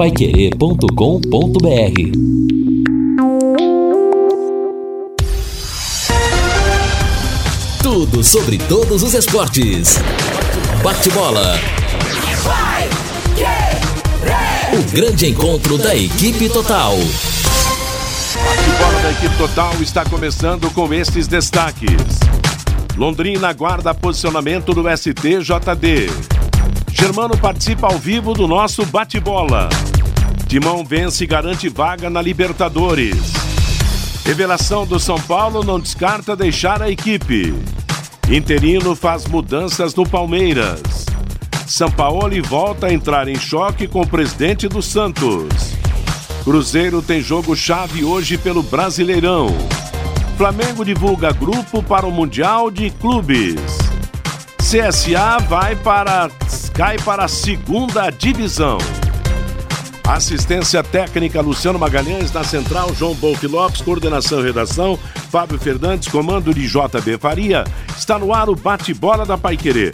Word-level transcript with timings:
paiquerê.com.br 0.00 0.88
Tudo 7.82 8.24
sobre 8.24 8.56
todos 8.56 9.02
os 9.02 9.12
esportes. 9.12 9.98
Bate-bola. 10.82 11.54
O 14.72 14.82
grande 14.90 15.26
encontro 15.26 15.76
da 15.76 15.94
equipe 15.94 16.48
total. 16.48 16.96
Bate-bola 16.96 19.02
da 19.02 19.10
equipe 19.10 19.36
total 19.36 19.74
está 19.82 20.02
começando 20.06 20.70
com 20.70 20.94
estes 20.94 21.28
destaques. 21.28 22.18
Londrina 22.96 23.52
guarda 23.52 23.94
posicionamento 23.94 24.72
do 24.72 24.84
STJD. 24.96 26.08
Germano 26.90 27.36
participa 27.36 27.86
ao 27.86 27.98
vivo 27.98 28.32
do 28.32 28.48
nosso 28.48 28.86
bate-bola. 28.86 29.68
Timão 30.50 30.84
vence 30.84 31.22
e 31.22 31.26
garante 31.28 31.68
vaga 31.68 32.10
na 32.10 32.20
Libertadores. 32.20 33.14
Revelação 34.26 34.84
do 34.84 34.98
São 34.98 35.14
Paulo 35.16 35.62
não 35.62 35.78
descarta 35.78 36.34
deixar 36.34 36.82
a 36.82 36.90
equipe. 36.90 37.54
Interino 38.28 38.96
faz 38.96 39.26
mudanças 39.26 39.94
no 39.94 40.04
Palmeiras. 40.04 41.06
Sampaoli 41.68 42.40
volta 42.40 42.88
a 42.88 42.92
entrar 42.92 43.28
em 43.28 43.36
choque 43.36 43.86
com 43.86 44.00
o 44.00 44.06
presidente 44.06 44.66
do 44.66 44.82
Santos. 44.82 45.46
Cruzeiro 46.42 47.00
tem 47.00 47.20
jogo 47.20 47.54
chave 47.54 48.02
hoje 48.02 48.36
pelo 48.36 48.64
Brasileirão. 48.64 49.56
Flamengo 50.36 50.84
divulga 50.84 51.30
grupo 51.30 51.80
para 51.80 52.08
o 52.08 52.10
Mundial 52.10 52.72
de 52.72 52.90
Clubes. 52.90 53.60
CSA 54.58 55.38
vai 55.48 55.76
para 55.76 56.28
cai 56.74 56.98
para 56.98 57.26
a 57.26 57.28
segunda 57.28 58.10
divisão. 58.10 58.78
Assistência 60.12 60.82
técnica 60.82 61.40
Luciano 61.40 61.78
Magalhães 61.78 62.32
na 62.32 62.42
central 62.42 62.92
João 62.92 63.14
Bolf 63.14 63.44
Lopes, 63.44 63.80
coordenação 63.80 64.40
e 64.40 64.42
redação 64.42 64.98
Fábio 65.30 65.56
Fernandes, 65.56 66.08
comando 66.08 66.52
de 66.52 66.66
JB 66.66 67.16
Faria. 67.20 67.62
Está 67.96 68.18
no 68.18 68.34
ar 68.34 68.48
o 68.48 68.56
bate-bola 68.56 69.24
da 69.24 69.38
Paiquerê. 69.38 69.92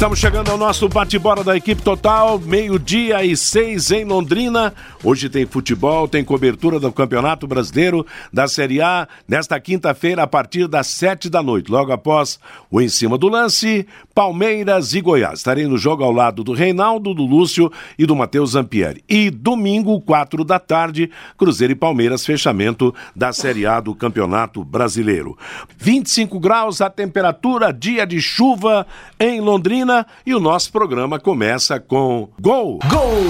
Estamos 0.00 0.18
chegando 0.18 0.50
ao 0.50 0.56
nosso 0.56 0.88
bate-bola 0.88 1.44
da 1.44 1.54
equipe 1.54 1.82
total, 1.82 2.38
meio-dia 2.38 3.22
e 3.22 3.36
seis 3.36 3.90
em 3.90 4.02
Londrina. 4.02 4.72
Hoje 5.04 5.28
tem 5.28 5.44
futebol, 5.44 6.08
tem 6.08 6.24
cobertura 6.24 6.80
do 6.80 6.90
Campeonato 6.90 7.46
Brasileiro 7.46 8.06
da 8.32 8.48
Série 8.48 8.80
A 8.80 9.06
nesta 9.28 9.60
quinta-feira 9.60 10.22
a 10.22 10.26
partir 10.26 10.66
das 10.66 10.86
sete 10.86 11.28
da 11.28 11.42
noite. 11.42 11.70
Logo 11.70 11.92
após 11.92 12.40
o 12.70 12.80
em 12.80 12.88
cima 12.88 13.18
do 13.18 13.28
lance, 13.28 13.86
Palmeiras 14.14 14.94
e 14.94 15.02
Goiás. 15.02 15.40
Estarei 15.40 15.66
no 15.66 15.76
jogo 15.76 16.02
ao 16.02 16.12
lado 16.12 16.42
do 16.42 16.54
Reinaldo, 16.54 17.12
do 17.12 17.26
Lúcio 17.26 17.70
e 17.98 18.06
do 18.06 18.16
Matheus 18.16 18.52
Zampieri. 18.52 19.04
E 19.06 19.28
domingo, 19.28 20.00
quatro 20.00 20.44
da 20.44 20.58
tarde, 20.58 21.10
Cruzeiro 21.36 21.74
e 21.74 21.76
Palmeiras, 21.76 22.24
fechamento 22.24 22.94
da 23.14 23.34
Série 23.34 23.66
A 23.66 23.78
do 23.80 23.94
Campeonato 23.94 24.64
Brasileiro. 24.64 25.36
25 25.76 26.40
graus 26.40 26.80
a 26.80 26.88
temperatura, 26.88 27.70
dia 27.70 28.06
de 28.06 28.18
chuva 28.18 28.86
em 29.18 29.42
Londrina 29.42 29.89
e 30.24 30.34
o 30.34 30.40
nosso 30.40 30.70
programa 30.70 31.18
começa 31.18 31.80
com 31.80 32.28
Gol! 32.40 32.78
Gol! 32.88 33.20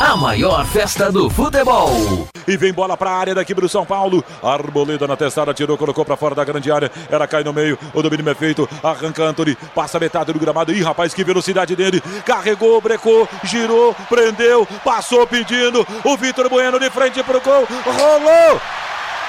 A 0.00 0.16
maior 0.16 0.66
festa 0.66 1.10
do 1.10 1.30
futebol. 1.30 2.28
E 2.46 2.56
vem 2.56 2.72
bola 2.72 2.96
para 2.96 3.10
a 3.10 3.16
área 3.16 3.34
da 3.34 3.42
equipe 3.42 3.60
do 3.60 3.68
São 3.68 3.86
Paulo. 3.86 4.22
Arboleda 4.42 5.06
na 5.06 5.16
testada, 5.16 5.54
tirou, 5.54 5.78
colocou 5.78 6.04
para 6.04 6.16
fora 6.16 6.34
da 6.34 6.44
grande 6.44 6.70
área. 6.70 6.90
Ela 7.08 7.26
cai 7.26 7.42
no 7.42 7.52
meio, 7.52 7.78
o 7.94 8.02
domínio 8.02 8.28
é 8.28 8.34
feito. 8.34 8.68
Arranca 8.82 9.24
Anthony, 9.24 9.56
passa 9.74 9.98
metade 9.98 10.32
do 10.32 10.38
gramado. 10.38 10.72
Ih, 10.72 10.82
rapaz, 10.82 11.14
que 11.14 11.24
velocidade 11.24 11.74
dele. 11.74 12.02
Carregou, 12.26 12.80
brecou, 12.80 13.26
girou, 13.44 13.94
prendeu, 14.08 14.66
passou 14.84 15.26
pedindo. 15.26 15.86
O 16.04 16.16
Vitor 16.16 16.50
Bueno 16.50 16.78
de 16.78 16.90
frente 16.90 17.22
pro 17.22 17.40
gol. 17.40 17.66
Rolou! 17.86 18.60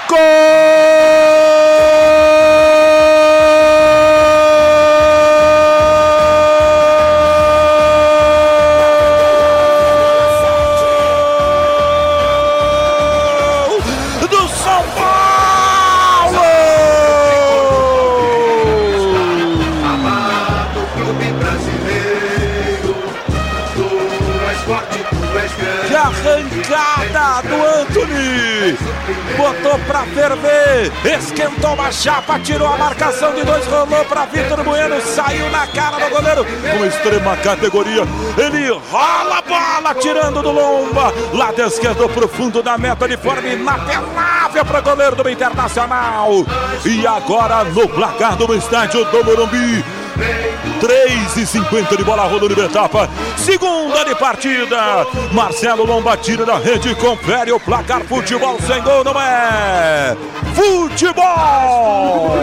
Gol! 0.08 0.85
Botou 29.36 29.78
pra 29.80 30.04
ferver, 30.06 30.92
esquentou 31.04 31.74
uma 31.74 31.92
chapa, 31.92 32.38
tirou 32.40 32.66
a 32.66 32.76
marcação 32.76 33.34
de 33.34 33.44
dois, 33.44 33.66
rolou 33.66 34.04
pra 34.06 34.24
Vitor 34.26 34.62
Bueno, 34.64 35.00
saiu 35.00 35.50
na 35.50 35.66
cara 35.66 35.98
do 35.98 36.10
goleiro, 36.10 36.44
com 36.44 36.84
extrema 36.84 37.36
categoria, 37.36 38.02
ele 38.36 38.68
rola 38.90 39.38
a 39.38 39.42
bola, 39.42 39.94
tirando 39.94 40.42
do 40.42 40.50
lomba, 40.50 41.12
lado 41.32 41.62
esquerdo 41.62 42.08
pro 42.08 42.28
fundo 42.28 42.62
da 42.62 42.78
meta 42.78 43.06
de 43.06 43.16
forma 43.16 43.48
inapelável 43.48 44.64
para 44.64 44.80
goleiro 44.80 45.16
do 45.16 45.28
Internacional, 45.28 46.30
e 46.84 47.06
agora 47.06 47.64
no 47.64 47.88
placar 47.88 48.36
do 48.36 48.54
estádio 48.54 49.04
do 49.04 49.24
Morumbi, 49.24 49.84
3 50.80 51.36
e 51.36 51.46
50 51.46 51.96
de 51.96 52.04
bola 52.04 52.24
rolando 52.24 52.54
de 52.54 52.60
etapa. 52.60 53.08
Segunda 53.36 54.04
de 54.04 54.14
partida. 54.14 55.06
Marcelo 55.32 55.84
Lomba 55.84 56.16
tira 56.16 56.44
da 56.44 56.58
rede. 56.58 56.94
Confere 56.94 57.52
o 57.52 57.60
placar. 57.60 58.02
Futebol 58.04 58.58
sem 58.66 58.82
gol 58.82 59.04
não 59.04 59.20
é. 59.20 60.16
Futebol! 60.54 62.36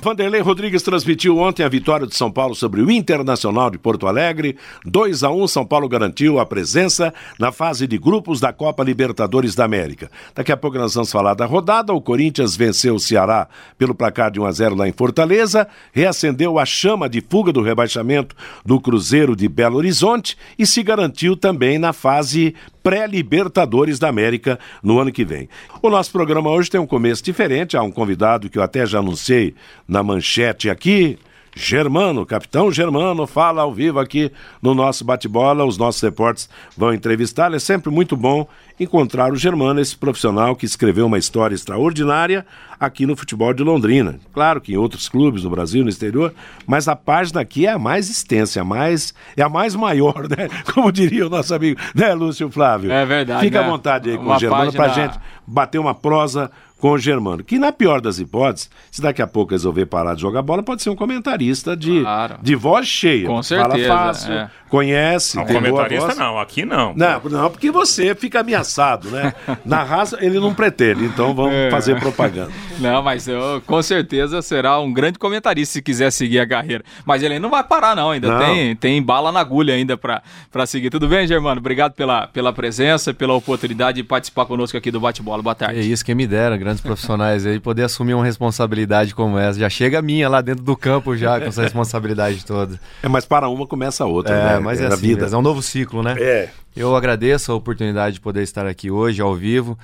Vanderlei 0.00 0.40
Rodrigues 0.40 0.82
transmitiu 0.82 1.38
ontem 1.38 1.64
a 1.64 1.68
vitória 1.68 2.06
de 2.06 2.14
São 2.14 2.30
Paulo 2.30 2.54
sobre 2.54 2.80
o 2.80 2.90
Internacional 2.90 3.68
de 3.68 3.78
Porto 3.78 4.06
Alegre. 4.06 4.56
2 4.84 5.24
a 5.24 5.30
1 5.30 5.48
São 5.48 5.66
Paulo 5.66 5.88
garantiu 5.88 6.38
a 6.38 6.46
presença 6.46 7.12
na 7.36 7.50
fase 7.50 7.84
de 7.84 7.98
grupos 7.98 8.38
da 8.38 8.52
Copa 8.52 8.84
Libertadores 8.84 9.56
da 9.56 9.64
América. 9.64 10.08
Daqui 10.36 10.52
a 10.52 10.56
pouco 10.56 10.78
nós 10.78 10.94
vamos 10.94 11.10
falar 11.10 11.34
da 11.34 11.46
rodada. 11.46 11.92
O 11.92 12.00
Corinthians 12.00 12.54
venceu 12.54 12.94
o 12.94 13.00
Ceará 13.00 13.48
pelo 13.76 13.92
placar 13.92 14.30
de 14.30 14.38
1 14.38 14.44
a 14.44 14.52
0 14.52 14.74
lá 14.76 14.88
em 14.88 14.92
Fortaleza, 14.92 15.66
reacendeu 15.92 16.60
a 16.60 16.64
chama 16.64 17.08
de 17.08 17.20
fuga 17.20 17.52
do 17.52 17.60
rebaixamento 17.60 18.36
do 18.64 18.80
Cruzeiro 18.80 19.34
de 19.34 19.48
Belo 19.48 19.78
Horizonte 19.78 20.38
e 20.56 20.64
se 20.64 20.80
garantiu 20.80 21.36
também 21.36 21.76
na 21.76 21.92
fase 21.92 22.54
pré-Libertadores 22.88 23.98
da 23.98 24.08
América 24.08 24.58
no 24.82 24.98
ano 24.98 25.12
que 25.12 25.22
vem. 25.22 25.46
O 25.82 25.90
nosso 25.90 26.10
programa 26.10 26.48
hoje 26.48 26.70
tem 26.70 26.80
um 26.80 26.86
começo 26.86 27.22
diferente. 27.22 27.76
Há 27.76 27.82
um 27.82 27.90
convidado 27.90 28.48
que 28.48 28.56
eu 28.56 28.62
até 28.62 28.86
já 28.86 29.00
anunciei 29.00 29.54
na 29.86 30.02
manchete 30.02 30.70
aqui. 30.70 31.18
Germano, 31.58 32.24
capitão 32.24 32.70
Germano, 32.70 33.26
fala 33.26 33.62
ao 33.62 33.74
vivo 33.74 33.98
aqui 33.98 34.30
no 34.62 34.76
nosso 34.76 35.04
bate-bola. 35.04 35.64
Os 35.64 35.76
nossos 35.76 36.00
repórteres 36.00 36.48
vão 36.76 36.94
entrevistá-lo. 36.94 37.56
É 37.56 37.58
sempre 37.58 37.90
muito 37.90 38.16
bom 38.16 38.46
encontrar 38.78 39.32
o 39.32 39.36
Germano, 39.36 39.80
esse 39.80 39.96
profissional 39.96 40.54
que 40.54 40.64
escreveu 40.64 41.06
uma 41.06 41.18
história 41.18 41.56
extraordinária 41.56 42.46
aqui 42.78 43.04
no 43.06 43.16
futebol 43.16 43.52
de 43.52 43.64
Londrina. 43.64 44.20
Claro 44.32 44.60
que 44.60 44.74
em 44.74 44.76
outros 44.76 45.08
clubes 45.08 45.42
no 45.42 45.50
Brasil, 45.50 45.82
no 45.82 45.90
exterior, 45.90 46.32
mas 46.64 46.86
a 46.86 46.94
página 46.94 47.40
aqui 47.40 47.66
é 47.66 47.72
a 47.72 47.78
mais 47.78 48.08
extensa, 48.08 48.60
a 48.60 48.64
mais, 48.64 49.12
é 49.36 49.42
a 49.42 49.48
mais 49.48 49.74
maior, 49.74 50.28
né? 50.28 50.48
Como 50.72 50.92
diria 50.92 51.26
o 51.26 51.30
nosso 51.30 51.52
amigo, 51.52 51.80
né, 51.92 52.14
Lúcio 52.14 52.48
Flávio? 52.52 52.92
É 52.92 53.04
verdade. 53.04 53.40
Fica 53.40 53.60
né? 53.60 53.66
à 53.66 53.68
vontade 53.68 54.10
aí 54.10 54.16
com 54.16 54.22
Uma 54.22 54.36
o 54.36 54.38
Germano 54.38 54.72
página... 54.72 54.84
pra 54.84 54.88
gente 54.94 55.20
bater 55.44 55.78
uma 55.78 55.94
prosa 55.94 56.50
com 56.78 56.90
o 56.92 56.98
Germano. 56.98 57.42
Que 57.42 57.58
na 57.58 57.72
pior 57.72 58.00
das 58.00 58.18
hipóteses, 58.18 58.70
se 58.90 59.02
daqui 59.02 59.20
a 59.22 59.26
pouco 59.26 59.52
resolver 59.52 59.86
parar 59.86 60.14
de 60.14 60.20
jogar 60.20 60.42
bola, 60.42 60.62
pode 60.62 60.82
ser 60.82 60.90
um 60.90 60.96
comentarista 60.96 61.76
de, 61.76 62.00
Claro. 62.00 62.36
de 62.42 62.54
voz 62.54 62.86
cheia. 62.86 63.26
Com 63.26 63.42
Fala 63.42 63.42
certeza, 63.42 63.88
fácil, 63.88 64.32
é. 64.32 64.50
conhece, 64.68 65.36
Não, 65.36 65.44
tem 65.44 65.54
boa 65.60 65.70
comentarista 65.70 66.06
voz. 66.06 66.18
não, 66.18 66.38
aqui 66.38 66.64
não. 66.64 66.94
Não, 66.94 67.20
não, 67.24 67.50
porque 67.50 67.70
você 67.70 68.14
fica 68.14 68.40
ameaçado, 68.40 69.10
né? 69.10 69.34
Na 69.64 69.82
raça 69.82 70.18
ele 70.20 70.38
não 70.38 70.54
pretende, 70.54 71.04
então 71.04 71.34
vamos 71.34 71.52
É. 71.52 71.70
fazer 71.70 71.98
propaganda. 71.98 72.50
Não, 72.78 73.02
mas 73.02 73.26
eu, 73.26 73.60
com 73.66 73.82
certeza 73.82 74.40
será 74.42 74.78
um 74.80 74.92
grande 74.92 75.18
comentarista 75.18 75.72
se 75.74 75.82
quiser 75.82 76.10
seguir 76.12 76.38
a 76.38 76.46
carreira. 76.46 76.84
Mas 77.04 77.22
ele 77.22 77.38
não 77.38 77.50
vai 77.50 77.64
parar, 77.64 77.96
não. 77.96 78.10
Ainda 78.12 78.28
Não. 78.28 78.38
Tem, 78.38 78.76
tem 78.76 79.02
bala 79.02 79.32
na 79.32 79.40
agulha 79.40 79.74
ainda 79.74 79.96
pra, 79.96 80.22
pra 80.52 80.64
seguir. 80.66 80.90
Tudo 80.90 81.08
bem, 81.08 81.26
Germano? 81.26 81.58
Obrigado 81.60 81.92
pela, 81.92 82.26
pela 82.28 82.52
presença, 82.52 83.12
pela 83.12 83.34
oportunidade 83.34 83.96
de 83.96 84.04
participar 84.04 84.46
conosco 84.46 84.76
aqui 84.76 84.90
do 84.90 85.00
Bate-Bola. 85.00 85.42
Boa 85.42 85.52
É 85.52 85.54
tarde. 85.54 85.92
isso, 85.92 86.04
quem 86.04 86.14
me 86.14 86.26
dera. 86.26 86.56
Grandes 86.68 86.82
profissionais 86.82 87.46
aí, 87.46 87.58
poder 87.58 87.84
assumir 87.84 88.12
uma 88.12 88.24
responsabilidade 88.24 89.14
como 89.14 89.38
essa. 89.38 89.58
Já 89.58 89.70
chega 89.70 89.98
a 89.98 90.02
minha 90.02 90.28
lá 90.28 90.42
dentro 90.42 90.62
do 90.62 90.76
campo 90.76 91.16
já, 91.16 91.40
com 91.40 91.46
essa 91.46 91.62
responsabilidade 91.62 92.44
toda. 92.44 92.78
É, 93.02 93.08
mas 93.08 93.24
para 93.24 93.48
uma 93.48 93.66
começa 93.66 94.04
a 94.04 94.06
outra, 94.06 94.34
é, 94.34 94.44
né? 94.44 94.58
Mas 94.58 94.80
é, 94.80 94.84
é 94.84 94.86
assim, 94.88 95.08
vida. 95.08 95.26
é 95.26 95.36
um 95.36 95.42
novo 95.42 95.62
ciclo, 95.62 96.02
né? 96.02 96.14
É. 96.18 96.50
Eu 96.76 96.94
agradeço 96.94 97.50
a 97.50 97.54
oportunidade 97.54 98.14
de 98.14 98.20
poder 98.20 98.42
estar 98.42 98.66
aqui 98.66 98.90
hoje, 98.90 99.22
ao 99.22 99.34
vivo. 99.34 99.78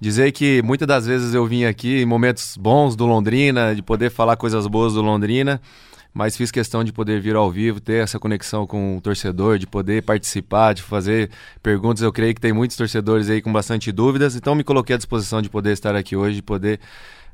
Dizer 0.00 0.30
que 0.30 0.62
muitas 0.62 0.86
das 0.86 1.06
vezes 1.06 1.34
eu 1.34 1.44
vim 1.44 1.64
aqui 1.64 2.02
em 2.02 2.06
momentos 2.06 2.56
bons 2.56 2.94
do 2.94 3.04
Londrina, 3.04 3.74
de 3.74 3.82
poder 3.82 4.10
falar 4.10 4.36
coisas 4.36 4.64
boas 4.68 4.94
do 4.94 5.02
Londrina, 5.02 5.60
mas 6.12 6.36
fiz 6.36 6.50
questão 6.50 6.82
de 6.82 6.92
poder 6.92 7.20
vir 7.20 7.36
ao 7.36 7.50
vivo, 7.50 7.80
ter 7.80 8.02
essa 8.02 8.18
conexão 8.18 8.66
com 8.66 8.96
o 8.96 9.00
torcedor, 9.00 9.58
de 9.58 9.66
poder 9.66 10.02
participar, 10.02 10.72
de 10.74 10.82
fazer 10.82 11.30
perguntas. 11.62 12.02
Eu 12.02 12.12
creio 12.12 12.34
que 12.34 12.40
tem 12.40 12.52
muitos 12.52 12.76
torcedores 12.76 13.30
aí 13.30 13.40
com 13.40 13.52
bastante 13.52 13.92
dúvidas, 13.92 14.34
então 14.34 14.54
me 14.54 14.64
coloquei 14.64 14.94
à 14.94 14.96
disposição 14.96 15.40
de 15.40 15.48
poder 15.48 15.72
estar 15.72 15.94
aqui 15.94 16.16
hoje, 16.16 16.36
de 16.36 16.42
poder 16.42 16.80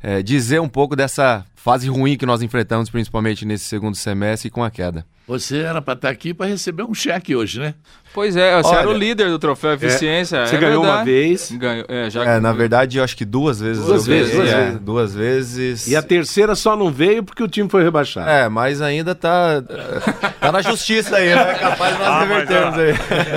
é, 0.03 0.23
dizer 0.23 0.61
um 0.61 0.69
pouco 0.69 0.95
dessa 0.95 1.45
fase 1.55 1.89
ruim 1.89 2.17
que 2.17 2.27
nós 2.27 2.43
enfrentamos, 2.43 2.91
principalmente 2.91 3.47
nesse 3.47 3.65
segundo 3.65 3.95
semestre 3.95 4.49
e 4.49 4.51
com 4.51 4.63
a 4.63 4.71
queda. 4.71 5.07
Você 5.27 5.59
era 5.59 5.81
para 5.81 5.95
estar 5.95 6.11
aqui 6.11 6.35
para 6.35 6.47
receber 6.47 6.83
um 6.83 6.93
cheque 6.93 7.35
hoje, 7.35 7.59
né? 7.59 7.75
Pois 8.13 8.37
é, 8.37 8.63
você 8.63 8.69
Olha, 8.69 8.79
era 8.79 8.89
o 8.91 8.93
líder 8.93 9.29
do 9.29 9.41
troféu 9.41 9.73
Eficiência. 9.73 10.37
É, 10.37 10.47
você 10.47 10.55
é 10.55 10.59
ganhou 10.61 10.83
verdade. 10.83 10.99
uma 11.01 11.05
vez. 11.05 11.51
Ganhou, 11.51 11.85
é, 11.89 12.11
já... 12.11 12.25
é, 12.25 12.39
na 12.39 12.53
verdade, 12.53 12.99
eu 12.99 13.03
acho 13.03 13.17
que 13.17 13.25
duas 13.25 13.59
vezes. 13.59 13.85
Duas 13.85 14.07
vezes, 14.07 14.35
duas, 14.35 14.49
é. 14.49 14.57
vezes, 14.57 14.81
duas 14.81 15.15
vezes. 15.15 15.87
E 15.89 15.97
a 15.97 16.03
terceira 16.03 16.55
só 16.55 16.77
não 16.77 16.93
veio 16.93 17.25
porque 17.25 17.43
o 17.43 17.49
time 17.49 17.69
foi 17.69 17.83
rebaixado. 17.83 18.31
É, 18.31 18.49
mas 18.49 18.81
ainda 18.81 19.17
tá, 19.17 19.61
tá 20.41 20.53
na 20.53 20.63
justiça 20.63 21.17
aí, 21.17 21.35
né? 21.35 21.55
Capaz 21.55 21.93
de 21.95 21.99
nós 21.99 22.09
ah, 22.09 22.21
revertermos 22.21 22.79
aí. 22.79 22.95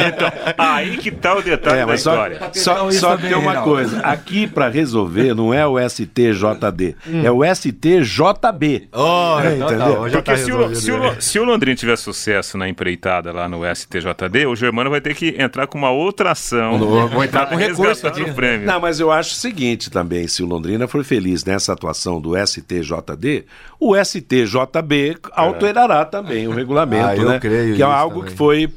Então, 0.08 0.32
aí 0.60 0.98
que 0.98 1.10
tá 1.10 1.36
o 1.36 1.42
detalhe 1.42 1.80
é, 1.80 1.86
da 1.86 1.96
história. 1.96 2.40
Só, 2.54 2.76
só, 2.76 2.92
só 2.92 3.18
tem 3.18 3.34
uma 3.34 3.64
coisa. 3.64 4.00
Aqui 4.02 4.46
para 4.46 4.70
resolver 4.70 5.34
não 5.34 5.52
é 5.52 5.66
o 5.66 5.80
STJD, 5.80 6.96
hum. 7.08 7.22
é 7.24 7.32
o 7.32 7.44
STJB. 7.44 8.90
Oh, 8.92 9.40
é, 9.40 9.58
entendeu? 9.58 9.78
Tá, 9.78 9.96
porque 10.02 10.22
tá 10.22 10.38
se, 10.38 10.52
o, 10.52 10.76
se, 10.76 10.92
o, 10.92 11.20
se 11.20 11.40
o 11.40 11.44
Londrina 11.44 11.77
tiver 11.78 11.96
sucesso 11.96 12.58
na 12.58 12.68
empreitada 12.68 13.32
lá 13.32 13.48
no 13.48 13.62
STJD, 13.64 14.46
o 14.48 14.56
Germano 14.56 14.90
vai 14.90 15.00
ter 15.00 15.16
que 15.16 15.36
entrar 15.42 15.68
com 15.68 15.78
uma 15.78 15.92
outra 15.92 16.32
ação. 16.32 16.78
Vou 16.80 17.24
entrar 17.24 17.46
com 17.46 17.56
recurso 17.56 18.08
aqui. 18.08 18.30
prêmio. 18.32 18.68
Não, 18.68 18.80
mas 18.80 19.00
eu 19.00 19.12
acho 19.12 19.32
o 19.32 19.36
seguinte 19.36 19.90
também, 19.90 20.28
se 20.28 20.44
o 20.44 20.46
Londrina 20.46 20.88
for 20.88 21.04
feliz 21.04 21.46
nessa 21.46 21.74
atuação 21.74 22.20
do 22.20 22.34
STJD, 22.36 23.46
o 23.80 23.96
STJB 23.96 25.18
alterará 25.32 26.04
também 26.04 26.48
o 26.48 26.52
regulamento, 26.52 27.22
ah, 27.22 27.34
né? 27.34 27.40
que 27.40 27.82
é 27.82 27.86
algo 27.86 28.20
também. 28.20 28.32
que 28.32 28.38
foi, 28.38 28.70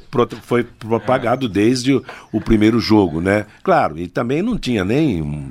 foi 0.43 0.64
propagado 0.64 1.49
desde 1.49 1.94
o, 1.94 2.05
o, 2.32 2.41
primeiro 2.41 2.79
jogo, 2.79 3.20
né? 3.20 3.47
Claro, 3.62 3.99
e 3.99 4.06
também 4.06 4.43
não 4.43 4.58
tinha 4.58 4.85
nem 4.85 5.50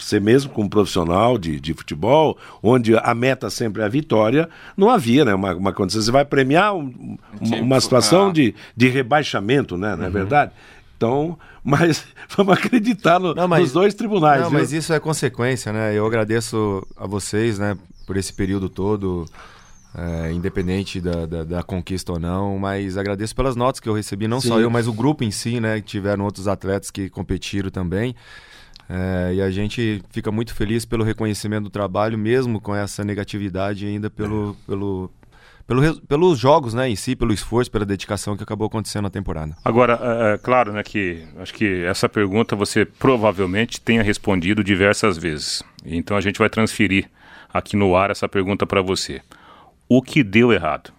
você 0.00 0.20
mesmo 0.20 0.50
como 0.50 0.68
profissional 0.68 1.38
de, 1.38 1.60
de 1.60 1.74
futebol, 1.74 2.38
onde 2.62 2.96
a 2.96 3.14
meta 3.14 3.50
sempre 3.50 3.82
é 3.82 3.84
a 3.84 3.88
vitória, 3.88 4.48
não 4.76 4.90
havia 4.90 5.24
né, 5.24 5.34
uma, 5.34 5.54
uma 5.54 5.72
condição. 5.72 6.02
Você 6.02 6.10
vai 6.10 6.24
premiar 6.24 6.74
um, 6.74 7.16
uma, 7.40 7.56
uma 7.56 7.80
situação 7.80 8.32
de, 8.32 8.54
de 8.76 8.88
rebaixamento, 8.88 9.76
né? 9.76 9.96
Não 9.96 10.04
é 10.04 10.06
uhum. 10.06 10.12
verdade? 10.12 10.52
Então, 10.96 11.38
mas 11.64 12.04
vamos 12.36 12.58
acreditar 12.58 13.18
no, 13.18 13.34
não, 13.34 13.48
mas, 13.48 13.62
nos 13.62 13.72
dois 13.72 13.94
tribunais. 13.94 14.42
Não, 14.42 14.50
viu? 14.50 14.58
mas 14.58 14.72
isso 14.72 14.92
é 14.92 15.00
consequência, 15.00 15.72
né? 15.72 15.94
Eu 15.94 16.06
agradeço 16.06 16.86
a 16.96 17.06
vocês, 17.06 17.58
né, 17.58 17.76
por 18.06 18.16
esse 18.16 18.32
período 18.32 18.68
todo, 18.68 19.26
é, 19.94 20.32
independente 20.32 21.00
da, 21.00 21.26
da, 21.26 21.44
da, 21.44 21.62
conquista 21.62 22.12
ou 22.12 22.18
não, 22.18 22.58
mas 22.58 22.96
agradeço 22.96 23.34
pelas 23.34 23.56
notas 23.56 23.80
que 23.80 23.88
eu 23.88 23.94
recebi, 23.94 24.28
não 24.28 24.40
Sim. 24.40 24.48
só 24.48 24.60
eu, 24.60 24.70
mas 24.70 24.86
o 24.86 24.92
grupo 24.92 25.24
em 25.24 25.30
si, 25.30 25.58
né? 25.58 25.80
Tiveram 25.80 26.24
outros 26.24 26.46
atletas 26.46 26.90
que 26.90 27.08
competiram 27.08 27.70
também. 27.70 28.14
É, 28.92 29.34
e 29.34 29.40
a 29.40 29.48
gente 29.52 30.02
fica 30.10 30.32
muito 30.32 30.52
feliz 30.52 30.84
pelo 30.84 31.04
reconhecimento 31.04 31.64
do 31.64 31.70
trabalho, 31.70 32.18
mesmo 32.18 32.60
com 32.60 32.74
essa 32.74 33.04
negatividade 33.04 33.86
ainda 33.86 34.10
pelo, 34.10 34.56
pelo, 34.66 35.08
pelo, 35.64 36.00
pelos 36.00 36.36
jogos 36.36 36.74
né, 36.74 36.88
em 36.90 36.96
si, 36.96 37.14
pelo 37.14 37.32
esforço, 37.32 37.70
pela 37.70 37.86
dedicação 37.86 38.36
que 38.36 38.42
acabou 38.42 38.66
acontecendo 38.66 39.04
na 39.04 39.10
temporada. 39.10 39.56
Agora, 39.64 39.96
é, 40.02 40.34
é, 40.34 40.38
claro 40.38 40.72
né, 40.72 40.82
que 40.82 41.22
acho 41.38 41.54
que 41.54 41.84
essa 41.84 42.08
pergunta 42.08 42.56
você 42.56 42.84
provavelmente 42.84 43.80
tenha 43.80 44.02
respondido 44.02 44.64
diversas 44.64 45.16
vezes. 45.16 45.62
Então 45.84 46.16
a 46.16 46.20
gente 46.20 46.40
vai 46.40 46.50
transferir 46.50 47.08
aqui 47.54 47.76
no 47.76 47.94
ar 47.94 48.10
essa 48.10 48.28
pergunta 48.28 48.66
para 48.66 48.82
você. 48.82 49.20
O 49.88 50.02
que 50.02 50.24
deu 50.24 50.52
errado? 50.52 50.92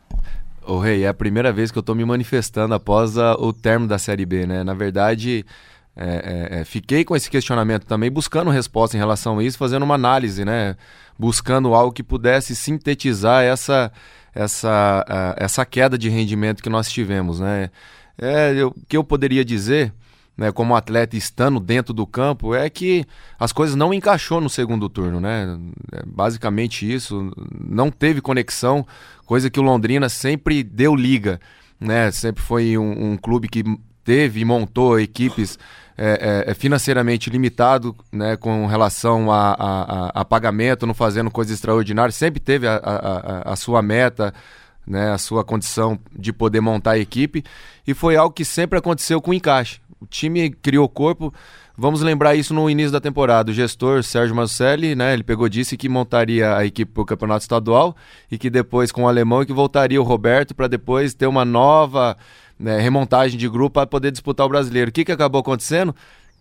Ô 0.66 0.80
Rei, 0.80 1.04
é 1.04 1.10
a 1.10 1.14
primeira 1.14 1.52
vez 1.52 1.72
que 1.72 1.78
eu 1.78 1.82
estou 1.82 1.96
me 1.96 2.06
manifestando 2.06 2.74
após 2.74 3.18
a, 3.18 3.34
o 3.34 3.52
término 3.52 3.90
da 3.90 3.98
Série 3.98 4.26
B, 4.26 4.46
né? 4.46 4.64
Na 4.64 4.74
verdade, 4.74 5.46
é, 5.96 6.06
é, 6.54 6.60
é, 6.60 6.66
fiquei 6.66 7.04
com 7.04 7.16
esse 7.16 7.30
questionamento 7.30 7.86
também, 7.86 8.10
buscando 8.10 8.50
resposta 8.50 8.96
em 8.96 9.00
relação 9.00 9.40
a 9.40 9.44
isso, 9.44 9.58
fazendo 9.58 9.84
uma 9.84 9.96
análise, 9.96 10.46
né? 10.46 10.76
Buscando 11.20 11.74
algo 11.74 11.92
que 11.92 12.02
pudesse 12.02 12.56
sintetizar 12.56 13.44
essa, 13.44 13.92
essa, 14.34 15.06
uh, 15.08 15.44
essa 15.44 15.66
queda 15.66 15.98
de 15.98 16.10
rendimento 16.10 16.64
que 16.64 16.70
nós 16.70 16.90
tivemos, 16.90 17.40
né? 17.40 17.70
É, 18.18 18.64
o 18.64 18.72
que 18.88 18.96
eu 18.96 19.04
poderia 19.04 19.44
dizer, 19.44 19.94
né, 20.38 20.52
como 20.52 20.76
atleta 20.76 21.18
estando 21.18 21.60
dentro 21.60 21.94
do 21.94 22.08
campo, 22.08 22.56
é 22.56 22.70
que 22.70 23.06
as 23.40 23.52
coisas 23.52 23.76
não 23.76 23.94
encaixou 23.94 24.40
no 24.40 24.50
segundo 24.50 24.88
turno, 24.88 25.20
né? 25.20 25.60
É 25.92 26.04
basicamente 26.06 26.90
isso, 26.90 27.32
não 27.60 27.92
teve 27.92 28.22
conexão, 28.22 28.86
coisa 29.26 29.50
que 29.50 29.60
o 29.60 29.64
Londrina 29.64 30.08
sempre 30.08 30.64
deu 30.64 30.96
liga, 30.96 31.40
né? 31.80 32.12
Sempre 32.12 32.42
foi 32.42 32.78
um, 32.78 33.12
um 33.12 33.18
clube 33.18 33.50
que 33.50 33.64
teve 34.04 34.42
e 34.42 34.46
montou 34.46 35.00
equipes 35.00 35.58
é, 36.04 36.46
é, 36.48 36.52
é, 36.52 36.54
financeiramente 36.56 37.30
limitado 37.30 37.96
né, 38.12 38.36
com 38.36 38.66
relação 38.66 39.32
a, 39.32 39.52
a, 39.52 40.22
a, 40.22 40.26
pagamento, 40.26 40.88
não 40.88 40.96
fazendo 40.96 41.30
coisas 41.30 41.54
extraordinárias, 41.54 42.16
sempre 42.16 42.40
teve 42.40 42.66
a, 42.66 42.76
a, 42.76 43.52
a, 43.52 43.56
sua 43.56 43.84
meta, 43.84 44.34
né, 44.88 45.12
a 45.12 45.20
sua 45.20 45.44
condição 45.44 46.00
de 46.18 46.34
poder 46.34 46.60
montar 46.60 46.92
a 46.92 46.98
equipe, 46.98 47.44
e 47.86 47.94
foi 47.94 48.16
algo 48.16 48.34
que 48.34 48.44
sempre 48.44 48.80
aconteceu 48.80 49.22
com 49.22 49.32
encaixe. 49.32 49.80
O 50.00 50.08
time 50.08 50.50
criou 50.50 50.90
corpo, 50.90 51.32
vamos 51.78 52.02
lembrar 52.02 52.36
isso 52.36 52.52
no 52.54 52.68
início 52.68 52.92
da 52.92 53.00
temporada. 53.00 53.52
O 53.52 53.54
gestor 53.54 54.02
Sérgio 54.02 54.36
Marcelli, 54.36 54.96
né, 54.96 55.14
ele 55.14 55.24
pegou 55.24 55.48
disse 55.48 55.78
que 55.78 55.88
montaria 55.88 56.58
a 56.58 56.66
equipe 56.66 56.92
para 56.92 57.04
o 57.04 57.06
campeonato 57.06 57.42
estadual 57.42 57.96
e 58.32 58.40
que 58.40 58.50
depois 58.50 58.92
com 58.92 59.04
o 59.04 59.08
alemão 59.08 59.44
e 59.44 59.46
que 59.46 59.54
voltaria 59.54 60.02
o 60.02 60.06
Roberto 60.06 60.56
para 60.56 60.68
depois 60.68 61.14
ter 61.14 61.28
uma 61.28 61.46
nova 61.46 62.18
né, 62.62 62.80
remontagem 62.80 63.38
de 63.38 63.50
grupo 63.50 63.74
para 63.76 63.88
poder 63.88 64.12
disputar 64.12 64.46
o 64.46 64.50
brasileiro. 64.50 64.90
O 64.90 64.94
que, 64.94 65.04
que 65.04 65.12
acabou 65.12 65.42
acontecendo? 65.42 65.96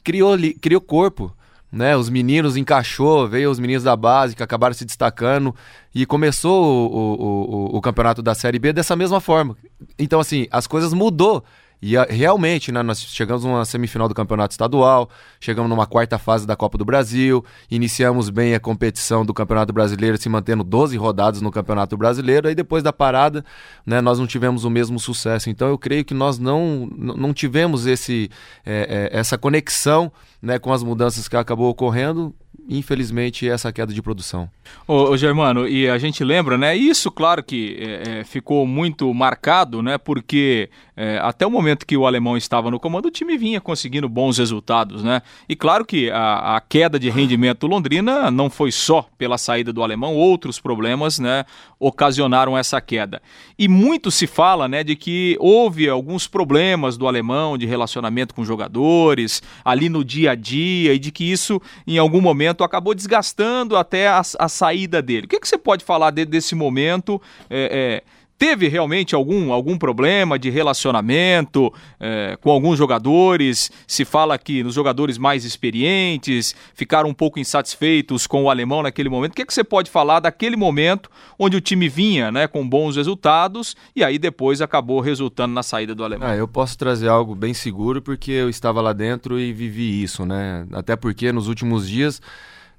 Criou, 0.05 0.37
criou 0.61 0.81
corpo. 0.81 1.35
Né, 1.73 1.97
os 1.97 2.11
meninos 2.11 2.57
encaixou, 2.57 3.29
veio 3.29 3.49
os 3.49 3.61
meninos 3.61 3.85
da 3.85 3.95
base 3.95 4.35
que 4.35 4.43
acabaram 4.43 4.75
se 4.75 4.85
destacando 4.85 5.55
e 5.95 6.05
começou 6.05 6.65
o, 6.65 6.97
o, 6.97 7.75
o, 7.75 7.77
o 7.77 7.81
campeonato 7.81 8.21
da 8.21 8.35
Série 8.35 8.59
B 8.59 8.73
dessa 8.73 8.97
mesma 8.97 9.21
forma. 9.21 9.57
Então, 9.97 10.19
assim, 10.19 10.49
as 10.51 10.67
coisas 10.67 10.93
mudou 10.93 11.45
e 11.83 11.97
a, 11.97 12.05
realmente, 12.05 12.71
né, 12.71 12.83
nós 12.83 13.01
chegamos 13.01 13.45
numa 13.45 13.65
semifinal 13.65 14.09
do 14.09 14.15
Campeonato 14.15 14.53
Estadual, 14.53 15.09
chegamos 15.41 15.69
numa 15.71 15.87
quarta 15.87 16.19
fase 16.19 16.47
da 16.47 16.55
Copa 16.55 16.77
do 16.77 16.85
Brasil, 16.85 17.45
iniciamos 17.71 18.29
bem 18.29 18.55
a 18.55 18.61
competição 18.61 19.25
do 19.25 19.33
Campeonato 19.33 19.73
Brasileiro, 19.73 20.19
se 20.19 20.29
mantendo 20.29 20.63
12 20.63 20.97
rodadas 20.97 21.41
no 21.41 21.51
Campeonato 21.51 21.97
Brasileiro, 21.97 22.49
aí 22.49 22.55
depois 22.55 22.83
da 22.83 22.93
parada, 22.93 23.45
né, 23.87 24.01
nós 24.01 24.19
não 24.19 24.27
tivemos 24.27 24.65
o 24.65 24.71
mesmo 24.71 24.99
sucesso. 24.99 25.49
Então 25.49 25.69
eu 25.69 25.79
creio 25.79 26.05
que 26.05 26.13
nós 26.13 26.39
não, 26.39 26.87
não 26.97 27.33
tivemos 27.33 27.87
esse, 27.87 28.31
é, 28.65 29.09
é, 29.13 29.19
essa 29.19 29.39
conexão 29.39 30.13
né, 30.43 30.59
com 30.59 30.73
as 30.73 30.83
mudanças 30.83 31.29
que 31.29 31.37
acabou 31.37 31.71
ocorrendo 31.71 32.35
infelizmente, 32.71 33.49
essa 33.49 33.73
queda 33.73 33.93
de 33.93 34.01
produção. 34.01 34.49
Ô, 34.87 35.11
ô 35.11 35.17
Germano, 35.17 35.67
e 35.67 35.89
a 35.89 35.99
gente 35.99 36.23
lembra, 36.23 36.57
né? 36.57 36.77
Isso, 36.77 37.11
claro 37.11 37.43
que 37.43 37.77
é, 37.81 38.21
é, 38.21 38.25
ficou 38.25 38.65
muito 38.65 39.13
marcado, 39.13 39.83
né? 39.83 39.99
Porque 39.99 40.71
é, 40.97 41.19
até 41.19 41.45
o 41.45 41.51
momento 41.51 41.85
que 41.85 41.97
o 41.97 42.07
alemão 42.07 42.37
estava 42.37 42.71
no 42.71 42.79
comando, 42.79 43.07
o 43.07 43.11
time 43.11 43.37
vinha 43.37 43.61
conseguindo 43.61 44.09
bons 44.09 44.39
resultados, 44.39 45.03
né? 45.03 45.21
E 45.49 45.57
claro 45.57 45.85
que 45.85 46.11
a, 46.11 46.57
a 46.57 46.61
queda 46.61 46.99
de 46.99 47.11
rendimento 47.11 47.67
Londrina 47.67 48.31
não 48.31 48.49
foi 48.49 48.71
só 48.71 49.09
pela 49.19 49.37
saída 49.37 49.73
do 49.73 49.83
alemão, 49.83 50.15
outros 50.15 50.61
problemas, 50.61 51.19
né? 51.19 51.45
Ocasionaram 51.79 52.57
essa 52.57 52.81
queda. 52.81 53.21
E 53.59 53.67
muito 53.67 54.11
se 54.11 54.27
fala, 54.27 54.69
né? 54.69 54.85
De 54.85 54.95
que 54.95 55.37
houve 55.41 55.89
alguns 55.89 56.29
problemas 56.29 56.97
do 56.97 57.09
alemão 57.09 57.59
de 57.59 57.67
relacionamento 57.67 58.35
com 58.35 58.45
jogadores, 58.45 59.43
ali 59.65 59.89
no 59.89 60.05
dia 60.05 60.33
a 60.33 60.35
dia, 60.35 60.95
e 60.95 60.99
de 60.99 61.11
que 61.11 61.25
isso, 61.25 61.61
em 61.87 61.99
algum 61.99 62.21
momento, 62.21 62.60
momento 62.61 62.65
acabou 62.65 62.95
desgastando 62.95 63.77
até 63.77 64.09
a, 64.09 64.21
a 64.39 64.49
saída 64.49 65.01
dele. 65.01 65.27
O 65.27 65.29
que, 65.29 65.41
que 65.41 65.49
você 65.49 65.59
pode 65.59 65.85
falar 65.85 66.11
de, 66.11 66.25
desse 66.25 66.55
momento? 66.55 67.21
É, 67.49 68.03
é, 68.05 68.20
teve 68.41 68.69
realmente 68.69 69.15
algum, 69.15 69.53
algum 69.53 69.77
problema 69.77 70.39
de 70.39 70.49
relacionamento 70.49 71.71
é, 72.01 72.39
com 72.41 72.51
alguns 72.51 72.79
jogadores? 72.79 73.71
Se 73.87 74.03
fala 74.03 74.39
que 74.39 74.63
nos 74.63 74.73
jogadores 74.73 75.19
mais 75.19 75.45
experientes 75.45 76.55
ficaram 76.73 77.11
um 77.11 77.13
pouco 77.13 77.39
insatisfeitos 77.39 78.27
com 78.27 78.45
o 78.45 78.51
alemão 78.51 78.83
naquele 78.83 79.11
momento. 79.11 79.33
O 79.33 79.35
que, 79.35 79.45
que 79.45 79.53
você 79.53 79.63
pode 79.63 79.91
falar 79.91 80.21
daquele 80.21 80.57
momento 80.57 81.11
onde 81.39 81.55
o 81.55 81.61
time 81.61 81.87
vinha 81.87 82.33
né, 82.33 82.49
com 82.49 82.67
bons 82.67 82.97
resultados 82.97 83.77
e 83.95 84.03
aí 84.03 84.19
depois 84.19 84.63
acabou 84.63 85.01
resultando 85.01 85.53
na 85.53 85.63
saída 85.63 85.95
do 85.95 86.03
alemão? 86.03 86.27
Ah, 86.27 86.35
eu 86.35 86.49
posso 86.49 86.79
trazer 86.79 87.09
algo 87.09 87.35
bem 87.35 87.53
seguro 87.53 88.01
porque 88.01 88.33
eu 88.33 88.49
estava 88.49 88.81
lá 88.81 88.95
dentro 88.95 89.39
e 89.39 89.53
vivi 89.53 90.03
isso, 90.03 90.25
né? 90.25 90.67
Até 90.73 90.97
porque 90.97 91.31
nos 91.31 91.47
últimos 91.47 91.87
dias 91.87 92.23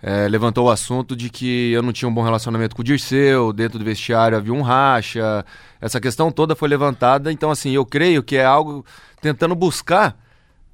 é, 0.01 0.27
levantou 0.27 0.67
o 0.67 0.70
assunto 0.70 1.15
de 1.15 1.29
que 1.29 1.72
eu 1.72 1.81
não 1.81 1.93
tinha 1.93 2.10
um 2.10 2.13
bom 2.13 2.24
relacionamento 2.24 2.75
com 2.75 2.81
o 2.81 2.86
Dirceu, 2.86 3.53
dentro 3.53 3.77
do 3.77 3.86
vestiário 3.86 4.38
havia 4.38 4.53
um 4.53 4.62
racha, 4.62 5.46
essa 5.79 6.00
questão 6.00 6.31
toda 6.31 6.55
foi 6.55 6.67
levantada, 6.67 7.31
então 7.31 7.51
assim, 7.51 7.72
eu 7.72 7.86
creio 7.86 8.24
que 8.24 8.36
é 8.36 8.43
algo 8.43 8.86
tentando 9.22 9.53
buscar, 9.53 10.17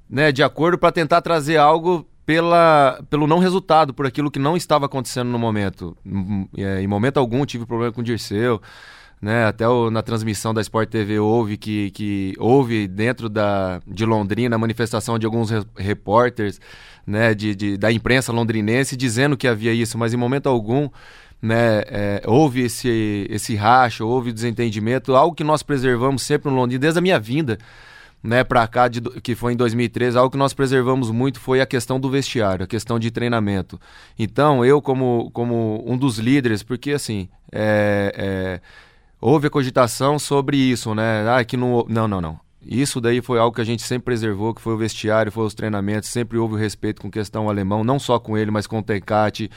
né, 0.08 0.32
de 0.32 0.42
acordo 0.42 0.78
para 0.78 0.90
tentar 0.90 1.20
trazer 1.20 1.58
algo 1.58 2.06
pela, 2.24 3.02
pelo 3.08 3.26
não 3.26 3.38
resultado, 3.38 3.94
por 3.94 4.06
aquilo 4.06 4.30
que 4.30 4.38
não 4.38 4.56
estava 4.56 4.86
acontecendo 4.86 5.28
no 5.28 5.38
momento. 5.38 5.96
Em 6.56 6.86
momento 6.86 7.18
algum 7.18 7.44
tive 7.46 7.64
problema 7.64 7.92
com 7.92 8.02
o 8.02 8.04
Dirceu, 8.04 8.60
né? 9.20 9.46
Até 9.46 9.68
o, 9.68 9.90
na 9.90 10.02
transmissão 10.02 10.54
da 10.54 10.60
Sport 10.60 10.88
TV 10.88 11.18
houve 11.18 11.56
que, 11.56 11.90
que 11.90 12.34
houve 12.38 12.86
dentro 12.86 13.28
da, 13.28 13.80
de 13.86 14.04
Londrina 14.04 14.56
a 14.56 14.58
manifestação 14.58 15.18
de 15.18 15.26
alguns 15.26 15.50
re, 15.50 15.62
repórteres 15.76 16.60
né, 17.06 17.34
de, 17.34 17.54
de, 17.54 17.76
da 17.76 17.90
imprensa 17.90 18.32
londrinense 18.32 18.96
dizendo 18.96 19.36
que 19.36 19.48
havia 19.48 19.72
isso, 19.72 19.96
mas 19.96 20.12
em 20.12 20.16
momento 20.16 20.48
algum 20.48 20.88
né, 21.40 21.82
é, 21.86 22.22
houve 22.26 22.62
esse, 22.62 23.26
esse 23.30 23.54
racha, 23.54 24.04
houve 24.04 24.32
desentendimento, 24.32 25.14
algo 25.14 25.34
que 25.34 25.44
nós 25.44 25.62
preservamos 25.62 26.22
sempre 26.22 26.50
no 26.50 26.56
Londrina, 26.56 26.80
desde 26.80 26.98
a 26.98 27.02
minha 27.02 27.18
vinda 27.18 27.58
né, 28.22 28.42
para 28.42 28.66
cá, 28.66 28.88
de, 28.88 29.00
que 29.00 29.34
foi 29.34 29.52
em 29.52 29.56
2013, 29.56 30.18
algo 30.18 30.30
que 30.30 30.36
nós 30.36 30.52
preservamos 30.52 31.10
muito 31.10 31.40
foi 31.40 31.60
a 31.60 31.66
questão 31.66 32.00
do 32.00 32.10
vestiário, 32.10 32.64
a 32.64 32.66
questão 32.66 32.98
de 32.98 33.10
treinamento. 33.10 33.80
Então, 34.18 34.64
eu, 34.64 34.82
como, 34.82 35.30
como 35.32 35.84
um 35.86 35.96
dos 35.96 36.18
líderes, 36.18 36.62
porque 36.62 36.92
assim, 36.92 37.28
é, 37.52 38.12
é, 38.16 38.60
houve 39.20 39.46
a 39.46 39.50
cogitação 39.50 40.18
sobre 40.18 40.56
isso, 40.56 40.94
né? 40.94 41.24
Ah, 41.28 41.44
que 41.44 41.56
não. 41.56 41.84
Não, 41.88 42.08
não, 42.08 42.20
não. 42.20 42.48
Isso 42.70 43.00
daí 43.00 43.22
foi 43.22 43.38
algo 43.38 43.54
que 43.54 43.62
a 43.62 43.64
gente 43.64 43.82
sempre 43.82 44.06
preservou, 44.06 44.52
que 44.52 44.60
foi 44.60 44.74
o 44.74 44.76
vestiário, 44.76 45.32
foi 45.32 45.46
os 45.46 45.54
treinamentos, 45.54 46.10
sempre 46.10 46.36
houve 46.36 46.54
o 46.54 46.56
respeito 46.58 47.00
com 47.00 47.10
questão 47.10 47.48
alemão, 47.48 47.82
não 47.82 47.98
só 47.98 48.18
com 48.18 48.36
ele, 48.36 48.50
mas 48.50 48.66
com 48.66 48.80
o 48.80 48.82
Tencati, 48.82 49.50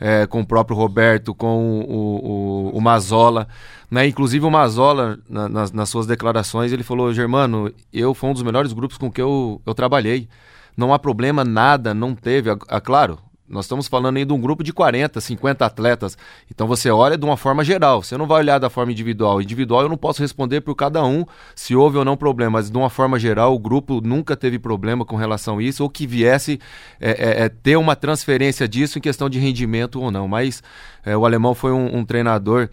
é, 0.00 0.26
com 0.26 0.40
o 0.40 0.46
próprio 0.46 0.76
Roberto, 0.76 1.32
com 1.32 1.80
o, 1.82 2.70
o, 2.72 2.76
o 2.76 2.80
Mazola. 2.80 3.46
Né? 3.88 4.08
Inclusive 4.08 4.44
o 4.44 4.50
Mazola, 4.50 5.16
na, 5.28 5.48
nas, 5.48 5.70
nas, 5.70 5.88
suas 5.88 6.06
declarações, 6.06 6.72
ele 6.72 6.82
falou, 6.82 7.12
Germano, 7.12 7.72
eu 7.92 8.12
fui 8.14 8.30
um 8.30 8.32
dos 8.32 8.42
melhores 8.42 8.72
grupos 8.72 8.98
com 8.98 9.12
que 9.12 9.22
eu, 9.22 9.60
eu 9.64 9.74
trabalhei. 9.74 10.28
Não 10.76 10.92
há 10.92 10.98
problema, 10.98 11.44
nada, 11.44 11.94
não 11.94 12.16
teve. 12.16 12.50
A, 12.50 12.58
a, 12.68 12.80
claro, 12.80 13.18
nós 13.48 13.64
estamos 13.64 13.86
falando 13.86 14.16
aí 14.16 14.24
de 14.24 14.32
um 14.32 14.40
grupo 14.40 14.64
de 14.64 14.72
40, 14.72 15.20
50 15.20 15.64
atletas. 15.64 16.18
Então 16.50 16.66
você 16.66 16.90
olha 16.90 17.16
de 17.16 17.24
uma 17.24 17.36
forma 17.36 17.62
geral, 17.62 18.02
você 18.02 18.16
não 18.16 18.26
vai 18.26 18.38
olhar 18.38 18.58
da 18.58 18.68
forma 18.68 18.90
individual. 18.90 19.40
Individual 19.40 19.82
eu 19.82 19.88
não 19.88 19.96
posso 19.96 20.20
responder 20.20 20.60
por 20.60 20.74
cada 20.74 21.04
um 21.04 21.24
se 21.54 21.76
houve 21.76 21.96
ou 21.96 22.04
não 22.04 22.16
problema, 22.16 22.52
mas 22.52 22.70
de 22.70 22.76
uma 22.76 22.90
forma 22.90 23.18
geral 23.18 23.54
o 23.54 23.58
grupo 23.58 24.00
nunca 24.00 24.36
teve 24.36 24.58
problema 24.58 25.04
com 25.04 25.16
relação 25.16 25.58
a 25.58 25.62
isso, 25.62 25.82
ou 25.82 25.88
que 25.88 26.06
viesse 26.06 26.58
é, 27.00 27.10
é, 27.10 27.44
é, 27.44 27.48
ter 27.48 27.76
uma 27.76 27.94
transferência 27.94 28.66
disso 28.66 28.98
em 28.98 29.00
questão 29.00 29.28
de 29.28 29.38
rendimento 29.38 30.00
ou 30.00 30.10
não. 30.10 30.26
Mas 30.26 30.62
é, 31.04 31.16
o 31.16 31.24
alemão 31.24 31.54
foi 31.54 31.72
um, 31.72 31.98
um 31.98 32.04
treinador 32.04 32.68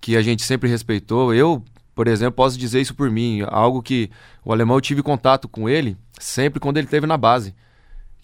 que 0.00 0.16
a 0.16 0.22
gente 0.22 0.42
sempre 0.42 0.68
respeitou. 0.68 1.34
Eu, 1.34 1.62
por 1.94 2.08
exemplo, 2.08 2.32
posso 2.32 2.58
dizer 2.58 2.80
isso 2.80 2.94
por 2.94 3.10
mim, 3.10 3.42
algo 3.48 3.82
que 3.82 4.10
o 4.44 4.52
alemão 4.52 4.76
eu 4.76 4.80
tive 4.80 5.02
contato 5.02 5.46
com 5.46 5.68
ele 5.68 5.96
sempre 6.18 6.58
quando 6.58 6.78
ele 6.78 6.86
esteve 6.86 7.06
na 7.06 7.18
base 7.18 7.54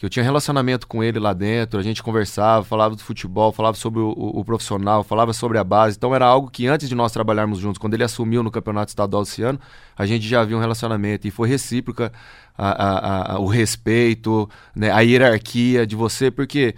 que 0.02 0.06
eu 0.06 0.10
tinha 0.10 0.24
relacionamento 0.24 0.88
com 0.88 1.00
ele 1.00 1.20
lá 1.20 1.32
dentro, 1.32 1.78
a 1.78 1.82
gente 1.82 2.02
conversava, 2.02 2.64
falava 2.64 2.96
do 2.96 3.00
futebol, 3.00 3.52
falava 3.52 3.76
sobre 3.76 4.00
o, 4.00 4.08
o, 4.08 4.40
o, 4.40 4.44
profissional, 4.44 5.04
falava 5.04 5.32
sobre 5.32 5.58
a 5.58 5.62
base. 5.62 5.96
Então 5.96 6.12
era 6.12 6.26
algo 6.26 6.50
que 6.50 6.66
antes 6.66 6.88
de 6.88 6.94
nós 6.96 7.12
trabalharmos 7.12 7.60
juntos, 7.60 7.78
quando 7.78 7.94
ele 7.94 8.02
assumiu 8.02 8.42
no 8.42 8.50
campeonato 8.50 8.88
estadual 8.88 9.22
esse 9.22 9.44
ano, 9.44 9.60
a 9.96 10.04
gente 10.04 10.26
já 10.26 10.40
havia 10.40 10.56
um 10.56 10.60
relacionamento 10.60 11.28
e 11.28 11.30
foi 11.30 11.48
recíproca 11.48 12.12
a, 12.58 12.70
a, 12.70 13.34
a, 13.34 13.38
o 13.38 13.46
respeito, 13.46 14.50
né, 14.74 14.90
a 14.90 15.02
hierarquia 15.02 15.86
de 15.86 15.94
você, 15.94 16.32
porque 16.32 16.74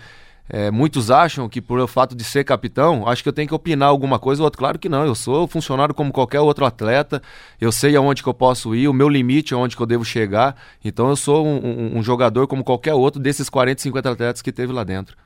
é, 0.49 0.71
muitos 0.71 1.11
acham 1.11 1.49
que 1.49 1.61
por 1.61 1.79
o 1.79 1.87
fato 1.87 2.15
de 2.15 2.23
ser 2.23 2.45
capitão, 2.45 3.09
acho 3.09 3.23
que 3.23 3.29
eu 3.29 3.33
tenho 3.33 3.49
que 3.49 3.55
opinar 3.55 3.89
alguma 3.89 4.19
coisa 4.19 4.43
ou 4.43 4.45
outra. 4.45 4.59
Claro 4.59 4.79
que 4.79 4.89
não, 4.89 5.05
eu 5.05 5.15
sou 5.15 5.49
funcionário 5.49 5.95
como 5.95 6.13
qualquer 6.13 6.41
outro 6.41 6.67
atleta, 6.67 7.23
eu 7.61 7.73
sei 7.73 7.97
aonde 7.97 8.23
que 8.23 8.29
eu 8.29 8.35
posso 8.35 8.75
ir, 8.75 8.87
o 8.87 8.93
meu 8.93 9.09
limite 9.09 9.55
é 9.55 9.57
onde 9.57 9.75
que 9.75 9.83
eu 9.83 9.87
devo 9.87 10.05
chegar. 10.05 10.55
Então 10.85 11.09
eu 11.09 11.17
sou 11.17 11.47
um, 11.47 11.57
um, 11.57 11.99
um 11.99 12.03
jogador 12.03 12.47
como 12.47 12.63
qualquer 12.63 12.95
outro 12.95 13.21
desses 13.21 13.49
40, 13.49 13.81
50 13.81 14.11
atletas 14.11 14.43
que 14.43 14.53
teve 14.53 14.73
lá 14.73 14.85
dentro. 14.85 15.17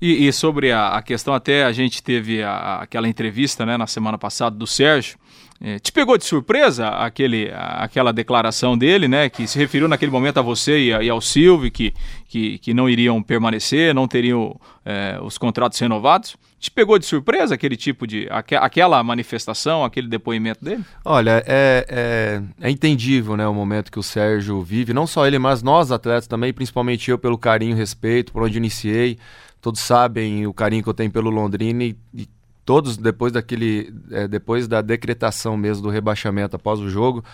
E, 0.00 0.26
e 0.26 0.32
sobre 0.32 0.72
a, 0.72 0.88
a, 0.88 1.02
questão, 1.02 1.34
até 1.34 1.64
a 1.64 1.72
gente 1.72 2.02
teve 2.02 2.42
a, 2.42 2.80
aquela 2.82 3.08
entrevista 3.08 3.64
né, 3.64 3.76
na 3.76 3.86
semana 3.86 4.18
passada 4.18 4.56
do 4.56 4.66
Sérgio, 4.66 5.18
é, 5.66 5.78
te 5.78 5.90
pegou 5.90 6.18
de 6.18 6.26
surpresa 6.26 6.88
aquele, 6.88 7.50
aquela 7.54 8.12
declaração 8.12 8.76
dele, 8.76 9.08
né? 9.08 9.30
Que 9.30 9.46
se 9.46 9.58
referiu 9.58 9.88
naquele 9.88 10.12
momento 10.12 10.36
a 10.36 10.42
você 10.42 10.78
e, 10.78 10.92
a, 10.92 11.02
e 11.02 11.08
ao 11.08 11.22
Silvio, 11.22 11.70
que, 11.70 11.94
que, 12.28 12.58
que, 12.58 12.74
não 12.74 12.86
iriam 12.86 13.22
permanecer, 13.22 13.94
não 13.94 14.06
teriam 14.06 14.60
é, 14.84 15.18
os 15.22 15.38
contratos 15.38 15.78
renovados. 15.78 16.36
Te 16.60 16.70
pegou 16.70 16.98
de 16.98 17.06
surpresa 17.06 17.54
aquele 17.54 17.78
tipo 17.78 18.06
de. 18.06 18.28
Aqu 18.30 18.56
aquela 18.56 19.02
manifestação, 19.02 19.82
aquele 19.82 20.06
depoimento 20.06 20.62
dele? 20.62 20.84
Olha, 21.02 21.42
é, 21.46 21.86
é, 21.88 22.42
é, 22.60 22.70
entendível 22.70 23.34
né, 23.34 23.48
o 23.48 23.54
momento 23.54 23.90
que 23.90 23.98
o 23.98 24.02
Sérgio 24.02 24.60
vive, 24.62 24.92
não 24.92 25.06
só 25.06 25.26
ele, 25.26 25.38
mas 25.38 25.62
nós 25.62 25.90
atletas 25.90 26.26
também, 26.26 26.52
principalmente 26.52 27.10
eu, 27.10 27.18
pelo 27.18 27.38
carinho 27.38 27.74
respeito, 27.74 28.34
por 28.34 28.42
onde 28.42 28.58
iniciei. 28.58 29.16
Todos 29.62 29.80
sabem 29.80 30.46
o 30.46 30.52
carinho 30.52 30.82
que 30.82 30.90
eu 30.90 30.94
tenho 30.94 31.10
pelo 31.10 31.30
Londrina 31.30 31.84
e, 31.84 31.96
e 32.12 32.28
todos 32.64 32.96
depois 32.96 33.32
daquele 33.32 33.92
é, 34.10 34.26
depois 34.26 34.66
da 34.66 34.80
decretação 34.80 35.56
mesmo 35.56 35.82
do 35.82 35.90
rebaixamento 35.90 36.56
após 36.56 36.80
o 36.80 36.88
jogo 36.88 37.24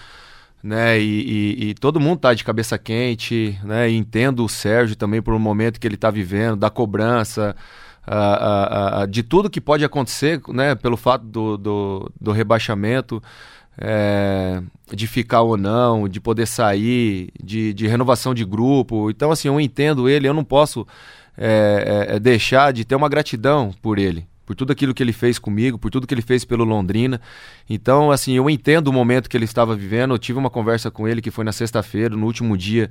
né 0.62 1.00
e, 1.00 1.58
e, 1.60 1.70
e 1.70 1.75
todo 1.75 2.00
mundo 2.00 2.20
tá 2.20 2.34
de 2.34 2.44
cabeça 2.44 2.78
quente 2.78 3.58
né 3.64 3.90
e 3.90 3.96
entendo 3.96 4.44
o 4.44 4.49
Sérgio 4.49 4.96
também 4.96 5.22
por 5.22 5.34
um 5.34 5.38
momento 5.38 5.80
que 5.80 5.87
ele 5.87 5.94
está 5.94 6.10
vivendo 6.10 6.56
da 6.56 6.70
cobrança 6.70 7.54
de 9.08 9.22
tudo 9.22 9.50
que 9.50 9.60
pode 9.60 9.84
acontecer 9.84 10.40
né 10.49 10.75
pelo 10.75 10.96
fato 10.96 11.25
do, 11.25 11.56
do, 11.56 12.12
do 12.20 12.32
rebaixamento 12.32 13.22
é, 13.80 14.62
de 14.92 15.06
ficar 15.06 15.40
ou 15.40 15.56
não, 15.56 16.06
de 16.06 16.20
poder 16.20 16.46
sair, 16.46 17.30
de, 17.42 17.72
de 17.72 17.87
renovação 17.87 18.34
de 18.34 18.44
grupo. 18.44 19.10
Então, 19.10 19.30
assim, 19.30 19.49
eu 19.49 19.58
entendo 19.58 20.08
ele, 20.08 20.28
eu 20.28 20.34
não 20.34 20.44
posso 20.44 20.87
é, 21.37 22.06
é, 22.10 22.18
deixar 22.18 22.72
de 22.72 22.84
ter 22.84 22.94
uma 22.94 23.08
gratidão 23.08 23.72
por 23.80 23.99
ele, 23.99 24.26
por 24.50 24.57
tudo 24.57 24.73
aquilo 24.73 24.92
que 24.92 25.00
ele 25.00 25.12
fez 25.12 25.38
comigo, 25.38 25.78
por 25.78 25.92
tudo 25.92 26.09
que 26.09 26.12
ele 26.12 26.23
fez 26.23 26.45
pelo 26.45 26.64
Londrina. 26.64 27.21
Então, 27.69 28.11
assim, 28.11 28.33
eu 28.33 28.50
entendo 28.50 28.88
o 28.88 28.92
momento 28.92 29.30
que 29.30 29.37
ele 29.37 29.45
estava 29.45 29.76
vivendo. 29.76 30.12
Eu 30.12 30.19
tive 30.19 30.40
uma 30.40 30.50
conversa 30.50 30.90
com 30.90 31.07
ele 31.07 31.23
que 31.23 31.30
foi 31.30 31.45
na 31.45 31.52
sexta-feira, 31.52 32.16
no 32.16 32.26
último 32.26 32.59
dia 32.59 32.90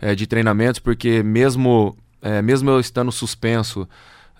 é, 0.00 0.14
de 0.14 0.24
treinamentos, 0.28 0.78
porque 0.78 1.20
mesmo, 1.20 1.96
é, 2.22 2.40
mesmo 2.40 2.70
eu 2.70 2.78
estando 2.78 3.10
suspenso, 3.10 3.88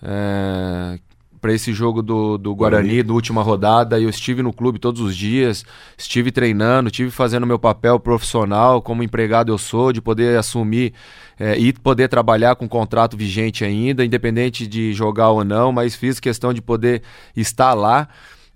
é, 0.01 0.97
para 1.41 1.51
esse 1.51 1.73
jogo 1.73 2.03
do, 2.03 2.37
do 2.37 2.53
Guarani, 2.53 3.01
da 3.01 3.11
última 3.13 3.41
rodada. 3.41 3.99
Eu 3.99 4.09
estive 4.09 4.43
no 4.43 4.53
clube 4.53 4.77
todos 4.77 5.01
os 5.01 5.17
dias, 5.17 5.65
estive 5.97 6.31
treinando, 6.31 6.89
estive 6.89 7.09
fazendo 7.09 7.47
meu 7.47 7.57
papel 7.57 7.99
profissional, 7.99 8.81
como 8.81 9.01
empregado 9.01 9.51
eu 9.51 9.57
sou, 9.57 9.91
de 9.91 9.99
poder 9.99 10.37
assumir 10.37 10.93
é, 11.39 11.57
e 11.57 11.73
poder 11.73 12.07
trabalhar 12.07 12.55
com 12.55 12.69
contrato 12.69 13.17
vigente 13.17 13.65
ainda, 13.65 14.05
independente 14.05 14.67
de 14.67 14.93
jogar 14.93 15.31
ou 15.31 15.43
não, 15.43 15.71
mas 15.71 15.95
fiz 15.95 16.19
questão 16.19 16.53
de 16.53 16.61
poder 16.61 17.01
estar 17.35 17.73
lá. 17.73 18.07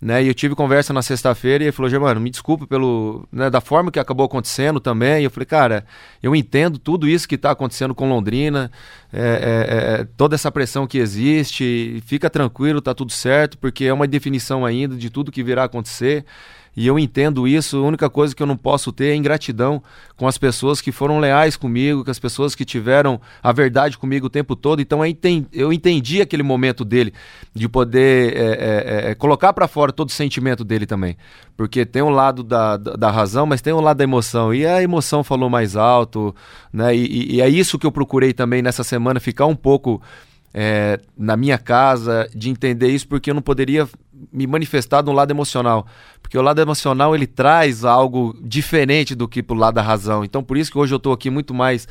Né, 0.01 0.23
e 0.23 0.27
eu 0.27 0.33
tive 0.33 0.55
conversa 0.55 0.91
na 0.91 1.01
sexta-feira 1.01 1.63
e 1.63 1.67
ele 1.67 1.71
falou, 1.71 1.89
Germano, 1.89 2.19
me 2.19 2.29
desculpa 2.29 2.67
pelo, 2.67 3.25
né, 3.31 3.49
da 3.49 3.61
forma 3.61 3.89
que 3.89 3.99
acabou 3.99 4.25
acontecendo 4.25 4.79
também. 4.79 5.21
E 5.21 5.23
eu 5.23 5.31
falei, 5.31 5.45
cara, 5.45 5.85
eu 6.21 6.35
entendo 6.35 6.77
tudo 6.77 7.07
isso 7.07 7.27
que 7.27 7.35
está 7.35 7.51
acontecendo 7.51 7.95
com 7.95 8.09
Londrina, 8.09 8.69
é, 9.11 9.19
é, 9.19 10.01
é, 10.01 10.07
toda 10.17 10.35
essa 10.35 10.51
pressão 10.51 10.85
que 10.85 10.97
existe, 10.97 12.03
fica 12.05 12.29
tranquilo, 12.29 12.81
tá 12.81 12.93
tudo 12.93 13.11
certo, 13.11 13.57
porque 13.57 13.85
é 13.85 13.93
uma 13.93 14.05
definição 14.05 14.65
ainda 14.65 14.95
de 14.97 15.09
tudo 15.09 15.31
que 15.31 15.41
virá 15.41 15.63
acontecer. 15.63 16.25
E 16.75 16.85
eu 16.85 16.99
entendo 16.99 17.47
isso. 17.47 17.77
A 17.77 17.87
única 17.87 18.09
coisa 18.09 18.35
que 18.35 18.43
eu 18.43 18.47
não 18.47 18.57
posso 18.57 18.91
ter 18.91 19.07
é 19.07 19.15
ingratidão 19.15 19.81
com 20.17 20.27
as 20.27 20.37
pessoas 20.37 20.81
que 20.81 20.91
foram 20.91 21.19
leais 21.19 21.55
comigo, 21.55 22.03
com 22.03 22.11
as 22.11 22.19
pessoas 22.19 22.53
que 22.53 22.65
tiveram 22.65 23.19
a 23.41 23.51
verdade 23.51 23.97
comigo 23.97 24.27
o 24.27 24.29
tempo 24.29 24.55
todo. 24.55 24.81
Então 24.81 25.01
eu 25.53 25.71
entendi 25.71 26.21
aquele 26.21 26.43
momento 26.43 26.83
dele 26.83 27.13
de 27.53 27.69
poder 27.69 28.35
é, 28.35 28.41
é, 28.41 29.11
é, 29.11 29.15
colocar 29.15 29.53
para 29.53 29.67
fora 29.67 29.93
todo 29.93 30.09
o 30.09 30.13
sentimento 30.13 30.63
dele 30.63 30.85
também. 30.85 31.15
Porque 31.55 31.85
tem 31.85 32.01
um 32.01 32.09
lado 32.09 32.43
da, 32.43 32.75
da, 32.75 33.09
razão, 33.09 33.45
mas 33.45 33.61
tem 33.61 33.71
um 33.71 33.79
lado 33.79 33.97
da 33.97 34.03
emoção. 34.03 34.53
E 34.53 34.65
a 34.65 34.83
emoção 34.83 35.23
falou 35.23 35.49
mais 35.49 35.77
alto, 35.77 36.35
né? 36.73 36.93
E, 36.95 37.35
e 37.35 37.41
é 37.41 37.47
isso 37.47 37.79
que 37.79 37.87
eu 37.87 37.91
procurei 37.91 38.33
também 38.33 38.61
nessa 38.61 38.83
semana, 38.83 39.19
ficar 39.21 39.45
um 39.45 39.55
pouco 39.55 40.01
é, 40.57 41.01
na 41.17 41.35
minha 41.35 41.57
casa, 41.57 42.29
de 42.33 42.49
entender 42.49 42.87
isso, 42.87 43.05
porque 43.09 43.29
eu 43.29 43.33
não 43.33 43.41
poderia 43.41 43.85
me 44.31 44.47
manifestar 44.47 45.03
no 45.03 45.11
lado 45.11 45.29
emocional. 45.29 45.85
Porque 46.21 46.37
o 46.37 46.41
lado 46.41 46.61
emocional 46.61 47.13
ele 47.13 47.27
traz 47.27 47.83
algo 47.83 48.33
diferente 48.41 49.13
do 49.13 49.27
que 49.27 49.43
pro 49.43 49.53
lado 49.53 49.75
da 49.75 49.81
razão. 49.81 50.23
Então 50.23 50.41
por 50.41 50.55
isso 50.55 50.71
que 50.71 50.77
hoje 50.77 50.93
eu 50.93 50.97
estou 50.97 51.11
aqui 51.11 51.29
muito 51.29 51.53
mais. 51.53 51.85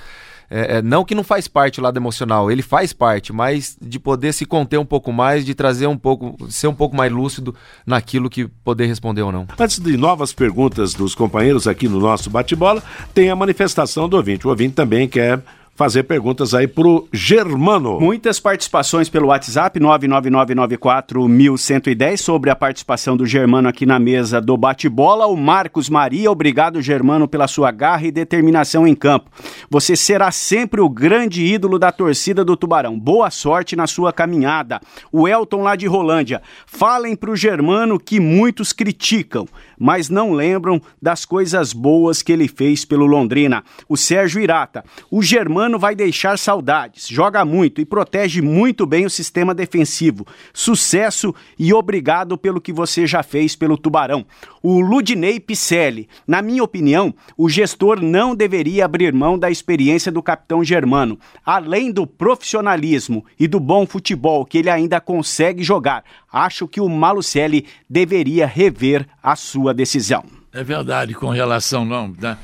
É, 0.50 0.78
é, 0.78 0.82
não 0.82 1.04
que 1.04 1.14
não 1.14 1.22
faz 1.22 1.46
parte 1.46 1.78
o 1.78 1.82
lado 1.82 1.96
emocional, 1.96 2.50
ele 2.50 2.62
faz 2.62 2.92
parte, 2.92 3.32
mas 3.32 3.76
de 3.80 3.98
poder 3.98 4.32
se 4.32 4.44
conter 4.44 4.78
um 4.78 4.84
pouco 4.84 5.12
mais, 5.12 5.44
de 5.44 5.54
trazer 5.54 5.86
um 5.86 5.96
pouco, 5.96 6.36
ser 6.50 6.68
um 6.68 6.74
pouco 6.74 6.94
mais 6.96 7.10
lúcido 7.10 7.54
naquilo 7.84 8.30
que 8.30 8.46
poder 8.46 8.86
responder 8.86 9.22
ou 9.22 9.32
não. 9.32 9.46
Antes 9.58 9.78
de 9.78 9.96
novas 9.96 10.32
perguntas 10.32 10.94
dos 10.94 11.14
companheiros 11.14 11.66
aqui 11.66 11.88
no 11.88 11.98
nosso 11.98 12.30
bate-bola, 12.30 12.82
tem 13.12 13.30
a 13.30 13.36
manifestação 13.36 14.08
do 14.08 14.16
ouvinte. 14.16 14.46
O 14.46 14.50
ouvinte 14.50 14.74
também 14.74 15.08
quer 15.08 15.42
fazer 15.74 16.04
perguntas 16.04 16.54
aí 16.54 16.68
pro 16.68 17.08
Germano. 17.12 18.00
Muitas 18.00 18.38
participações 18.38 19.08
pelo 19.08 19.26
WhatsApp 19.28 19.80
99994110 19.80 22.16
sobre 22.16 22.50
a 22.50 22.56
participação 22.56 23.16
do 23.16 23.26
Germano 23.26 23.68
aqui 23.68 23.84
na 23.84 23.98
mesa 23.98 24.40
do 24.40 24.56
bate-bola. 24.56 25.26
O 25.26 25.36
Marcos 25.36 25.88
Maria, 25.88 26.30
obrigado 26.30 26.80
Germano 26.80 27.26
pela 27.26 27.48
sua 27.48 27.72
garra 27.72 28.06
e 28.06 28.12
determinação 28.12 28.86
em 28.86 28.94
campo. 28.94 29.28
Você 29.68 29.96
será 29.96 30.30
sempre 30.30 30.80
o 30.80 30.88
grande 30.88 31.44
ídolo 31.44 31.76
da 31.78 31.90
torcida 31.90 32.44
do 32.44 32.56
Tubarão. 32.56 32.96
Boa 32.98 33.30
sorte 33.30 33.74
na 33.74 33.88
sua 33.88 34.12
caminhada. 34.12 34.80
O 35.10 35.26
Elton 35.26 35.62
lá 35.62 35.74
de 35.74 35.86
Rolândia. 35.86 36.40
Falem 36.66 37.16
pro 37.16 37.34
Germano 37.34 37.98
que 37.98 38.20
muitos 38.20 38.72
criticam, 38.72 39.48
mas 39.78 40.08
não 40.08 40.32
lembram 40.32 40.80
das 41.02 41.24
coisas 41.24 41.72
boas 41.72 42.22
que 42.22 42.32
ele 42.32 42.46
fez 42.46 42.84
pelo 42.84 43.06
Londrina. 43.06 43.64
O 43.88 43.96
Sérgio 43.96 44.40
Irata. 44.40 44.84
O 45.10 45.20
Germano 45.22 45.63
vai 45.78 45.94
deixar 45.94 46.38
saudades. 46.38 47.08
Joga 47.08 47.44
muito 47.44 47.80
e 47.80 47.84
protege 47.84 48.40
muito 48.40 48.86
bem 48.86 49.04
o 49.04 49.10
sistema 49.10 49.54
defensivo. 49.54 50.26
Sucesso 50.52 51.34
e 51.58 51.72
obrigado 51.72 52.38
pelo 52.38 52.60
que 52.60 52.72
você 52.72 53.06
já 53.06 53.22
fez 53.22 53.56
pelo 53.56 53.76
Tubarão. 53.76 54.24
O 54.62 54.80
Ludinei 54.80 55.40
Picelli. 55.40 56.08
Na 56.26 56.40
minha 56.40 56.62
opinião, 56.62 57.14
o 57.36 57.48
gestor 57.48 58.00
não 58.00 58.34
deveria 58.34 58.84
abrir 58.84 59.12
mão 59.12 59.38
da 59.38 59.50
experiência 59.50 60.12
do 60.12 60.22
capitão 60.22 60.62
Germano. 60.62 61.18
Além 61.44 61.90
do 61.90 62.06
profissionalismo 62.06 63.24
e 63.38 63.48
do 63.48 63.58
bom 63.58 63.86
futebol 63.86 64.44
que 64.44 64.58
ele 64.58 64.70
ainda 64.70 65.00
consegue 65.00 65.62
jogar, 65.62 66.04
acho 66.32 66.68
que 66.68 66.80
o 66.80 66.88
Malucelli 66.88 67.66
deveria 67.88 68.46
rever 68.46 69.06
a 69.22 69.34
sua 69.36 69.74
decisão. 69.74 70.24
É 70.52 70.62
verdade, 70.62 71.14
com 71.14 71.30
relação 71.30 71.84
não. 71.84 72.14
Né? 72.16 72.38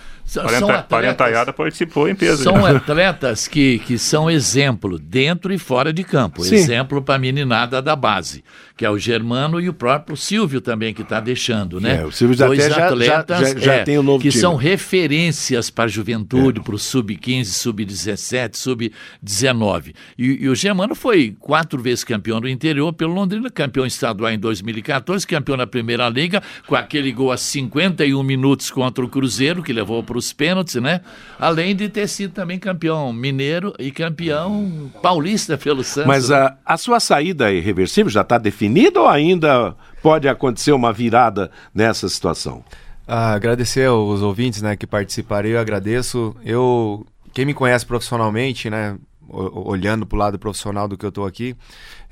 Parentaiada 0.89 1.53
participou 1.53 2.09
em 2.09 2.15
peso. 2.15 2.43
São 2.43 2.59
né? 2.59 2.71
atletas 2.77 3.49
que, 3.49 3.79
que 3.81 3.99
são 3.99 4.31
exemplo 4.31 4.99
dentro 4.99 5.53
e 5.53 5.59
fora 5.59 5.93
de 5.93 6.05
campo. 6.05 6.45
Sim. 6.45 6.55
Exemplo 6.55 7.03
para 7.03 7.17
a 7.17 7.19
meninada 7.19 7.83
da 7.83 7.97
base, 7.97 8.45
que 8.77 8.85
é 8.85 8.91
o 8.91 8.99
Germano 8.99 9.61
e 9.61 9.69
o 9.69 9.75
próprio 9.75 10.17
Silvio 10.17 10.61
também, 10.61 10.95
que 10.95 11.03
está 11.03 11.19
deixando, 11.19 11.81
né? 11.81 12.01
É, 12.03 12.05
o 12.05 12.13
Silvio 12.13 12.37
Dois 12.37 12.71
até 12.71 12.83
atletas 12.83 13.39
já, 13.41 13.55
já, 13.55 13.61
já 13.61 13.75
é, 13.75 13.85
tem 13.85 13.99
o 13.99 14.03
novo 14.03 14.23
que 14.23 14.31
time. 14.31 14.41
são 14.41 14.57
referências 14.57 15.71
para 15.71 15.85
a 15.85 15.89
juventude, 15.89 16.61
é. 16.61 16.63
para 16.63 16.75
o 16.75 16.79
sub-15, 16.79 17.45
sub-17, 17.47 18.57
sub-19. 18.57 19.95
E, 20.17 20.45
e, 20.45 20.49
o 20.49 20.55
Germano 20.55 20.95
foi 20.95 21.35
quatro 21.41 21.81
vezes 21.83 22.05
campeão 22.05 22.41
do 22.41 22.49
interior 22.49 22.93
pelo 22.93 23.15
Londrina, 23.15 23.51
campeão 23.51 23.87
estadual 23.87 24.31
em 24.31 24.39
2014, 24.39 25.27
campeão 25.27 25.57
na 25.57 25.67
Primeira 25.67 26.09
Liga, 26.09 26.43
com 26.67 26.77
aquele 26.77 27.11
gol 27.11 27.33
a 27.33 27.37
51 27.37 28.23
minutos 28.23 28.71
contra 28.71 29.05
o 29.05 29.09
Cruzeiro, 29.09 29.63
que 29.63 29.73
levou 29.73 30.03
para 30.03 30.20
os 30.21 30.33
pênaltis, 30.33 30.77
né? 30.77 31.01
Além 31.39 31.75
de 31.75 31.89
ter 31.89 32.09
sido 32.09 32.33
também 32.33 32.59
campeão 32.59 33.13
mineiro 33.13 33.75
e 33.79 33.91
campeão 33.91 34.91
paulista 35.03 35.59
pelo 35.59 35.83
Santos. 35.83 36.07
Mas 36.07 36.31
a, 36.31 36.57
a 36.65 36.77
sua 36.77 37.01
saída 37.01 37.51
é 37.51 37.57
irreversível 37.57 38.11
já 38.11 38.21
está 38.21 38.39
definida 38.39 39.01
ou 39.01 39.09
ainda 39.09 39.75
pode 40.03 40.29
acontecer 40.29 40.73
uma 40.73 40.93
virada 40.93 41.51
nessa 41.75 42.09
situação? 42.09 42.65
Ah, 43.07 43.33
agradecer 43.33 43.89
aos 43.89 44.23
ouvintes 44.23 44.63
né, 44.63 44.77
que 44.77 44.87
participaram, 44.87 45.49
eu 45.49 45.59
agradeço. 45.59 46.37
Eu, 46.45 47.05
quem 47.33 47.45
me 47.45 47.53
conhece 47.53 47.85
profissionalmente, 47.85 48.71
né, 48.71 48.97
olhando 49.29 50.07
para 50.07 50.17
o 50.17 50.19
lado 50.19 50.39
profissional 50.39 50.87
do 50.87 50.97
que 50.97 51.05
eu 51.05 51.09
estou 51.09 51.27
aqui, 51.27 51.57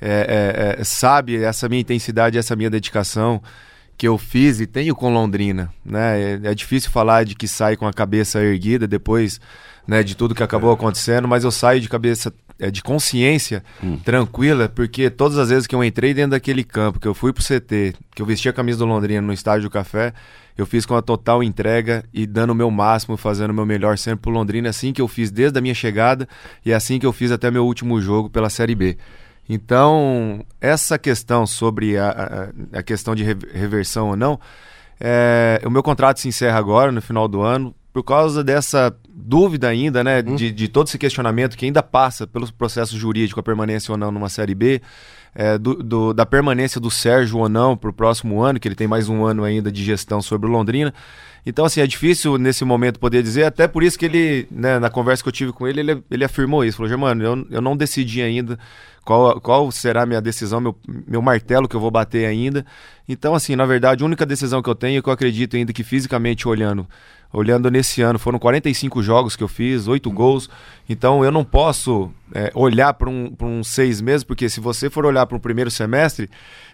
é, 0.00 0.76
é, 0.76 0.80
é, 0.80 0.84
sabe 0.84 1.36
essa 1.42 1.68
minha 1.68 1.80
intensidade, 1.80 2.38
essa 2.38 2.54
minha 2.56 2.70
dedicação 2.70 3.42
que 3.98 4.06
eu 4.06 4.16
fiz 4.16 4.60
e 4.60 4.66
tenho 4.66 4.94
com 4.94 5.12
Londrina, 5.12 5.70
né? 5.84 6.20
É, 6.20 6.40
é, 6.44 6.54
difícil 6.54 6.88
falar 6.88 7.24
de 7.24 7.34
que 7.34 7.48
sai 7.48 7.76
com 7.76 7.86
a 7.86 7.92
cabeça 7.92 8.40
erguida 8.40 8.86
depois, 8.86 9.40
né, 9.84 10.04
de 10.04 10.14
tudo 10.14 10.36
que 10.36 10.42
acabou 10.42 10.70
acontecendo, 10.70 11.26
mas 11.26 11.42
eu 11.42 11.50
saio 11.50 11.80
de 11.80 11.88
cabeça 11.88 12.32
é, 12.60 12.70
de 12.70 12.80
consciência 12.80 13.64
hum. 13.82 13.98
tranquila, 13.98 14.68
porque 14.68 15.10
todas 15.10 15.36
as 15.36 15.48
vezes 15.48 15.66
que 15.66 15.74
eu 15.74 15.82
entrei 15.82 16.14
dentro 16.14 16.30
daquele 16.30 16.62
campo, 16.62 17.00
que 17.00 17.08
eu 17.08 17.14
fui 17.14 17.32
pro 17.32 17.42
CT, 17.42 17.94
que 18.14 18.22
eu 18.22 18.26
vesti 18.26 18.48
a 18.48 18.52
camisa 18.52 18.78
do 18.78 18.86
Londrina 18.86 19.20
no 19.20 19.32
estádio 19.32 19.64
do 19.64 19.70
Café, 19.70 20.12
eu 20.56 20.64
fiz 20.64 20.86
com 20.86 20.94
a 20.94 21.02
total 21.02 21.42
entrega 21.42 22.04
e 22.14 22.24
dando 22.24 22.50
o 22.50 22.54
meu 22.54 22.70
máximo, 22.70 23.16
fazendo 23.16 23.50
o 23.50 23.54
meu 23.54 23.66
melhor 23.66 23.98
sempre 23.98 24.22
pro 24.22 24.30
Londrina, 24.30 24.68
assim 24.68 24.92
que 24.92 25.02
eu 25.02 25.08
fiz 25.08 25.30
desde 25.32 25.58
a 25.58 25.60
minha 25.60 25.74
chegada 25.74 26.28
e 26.64 26.72
assim 26.72 27.00
que 27.00 27.06
eu 27.06 27.12
fiz 27.12 27.32
até 27.32 27.50
meu 27.50 27.64
último 27.64 28.00
jogo 28.00 28.30
pela 28.30 28.48
Série 28.48 28.76
B. 28.76 28.96
Então, 29.48 30.44
essa 30.60 30.98
questão 30.98 31.46
sobre 31.46 31.96
a, 31.96 32.52
a, 32.72 32.78
a 32.78 32.82
questão 32.82 33.14
de 33.14 33.24
reversão 33.24 34.10
ou 34.10 34.16
não, 34.16 34.38
é, 35.00 35.60
o 35.64 35.70
meu 35.70 35.82
contrato 35.82 36.20
se 36.20 36.28
encerra 36.28 36.58
agora, 36.58 36.92
no 36.92 37.00
final 37.00 37.26
do 37.26 37.40
ano, 37.40 37.74
por 37.92 38.02
causa 38.02 38.44
dessa 38.44 38.94
dúvida 39.08 39.68
ainda, 39.68 40.04
né, 40.04 40.22
hum. 40.24 40.36
de, 40.36 40.52
de, 40.52 40.68
todo 40.68 40.86
esse 40.86 40.98
questionamento 40.98 41.56
que 41.56 41.64
ainda 41.64 41.82
passa 41.82 42.26
pelo 42.26 42.52
processo 42.52 42.96
jurídico, 42.98 43.40
a 43.40 43.42
permanência 43.42 43.90
ou 43.90 43.98
não 43.98 44.10
numa 44.10 44.28
Série 44.28 44.54
B, 44.54 44.82
é, 45.34 45.56
do, 45.56 45.74
do, 45.74 46.12
da 46.12 46.26
permanência 46.26 46.80
do 46.80 46.90
Sérgio 46.90 47.38
ou 47.38 47.48
não 47.48 47.76
para 47.76 47.90
o 47.90 47.92
próximo 47.92 48.42
ano, 48.42 48.60
que 48.60 48.68
ele 48.68 48.74
tem 48.74 48.86
mais 48.86 49.08
um 49.08 49.24
ano 49.24 49.44
ainda 49.44 49.70
de 49.72 49.82
gestão 49.82 50.20
sobre 50.20 50.48
o 50.48 50.52
Londrina. 50.52 50.92
Então, 51.46 51.64
assim, 51.64 51.80
é 51.80 51.86
difícil 51.86 52.36
nesse 52.36 52.64
momento 52.64 53.00
poder 53.00 53.22
dizer, 53.22 53.44
até 53.44 53.66
por 53.66 53.82
isso 53.82 53.98
que 53.98 54.04
ele, 54.04 54.46
né, 54.50 54.78
na 54.78 54.90
conversa 54.90 55.22
que 55.22 55.28
eu 55.28 55.32
tive 55.32 55.52
com 55.52 55.66
ele, 55.66 55.80
ele, 55.80 56.02
ele 56.10 56.24
afirmou 56.24 56.64
isso, 56.64 56.76
falou, 56.76 56.88
Germano, 56.88 57.24
eu, 57.24 57.46
eu 57.50 57.60
não 57.60 57.76
decidi 57.76 58.20
ainda 58.20 58.58
qual, 59.08 59.40
qual 59.40 59.72
será 59.72 60.02
a 60.02 60.06
minha 60.06 60.20
decisão, 60.20 60.60
meu, 60.60 60.76
meu 61.06 61.22
martelo 61.22 61.66
que 61.66 61.74
eu 61.74 61.80
vou 61.80 61.90
bater 61.90 62.26
ainda. 62.26 62.66
Então, 63.08 63.34
assim, 63.34 63.56
na 63.56 63.64
verdade, 63.64 64.02
a 64.02 64.06
única 64.06 64.26
decisão 64.26 64.62
que 64.62 64.68
eu 64.68 64.74
tenho, 64.74 65.02
que 65.02 65.08
eu 65.08 65.12
acredito 65.12 65.56
ainda 65.56 65.72
que 65.72 65.82
fisicamente 65.82 66.46
olhando, 66.46 66.86
olhando 67.32 67.70
nesse 67.70 68.02
ano, 68.02 68.18
foram 68.18 68.38
45 68.38 69.02
jogos 69.02 69.34
que 69.34 69.42
eu 69.42 69.48
fiz, 69.48 69.88
8 69.88 70.10
gols. 70.10 70.50
Então, 70.88 71.24
eu 71.24 71.32
não 71.32 71.42
posso 71.42 72.10
é, 72.34 72.50
olhar 72.54 72.92
para 72.94 73.08
um, 73.08 73.34
um 73.40 73.64
seis 73.64 74.00
meses, 74.00 74.24
porque 74.24 74.48
se 74.48 74.60
você 74.60 74.90
for 74.90 75.06
olhar 75.06 75.24
para 75.26 75.36
o 75.36 75.40
primeiro 75.40 75.70
semestre, 75.70 76.28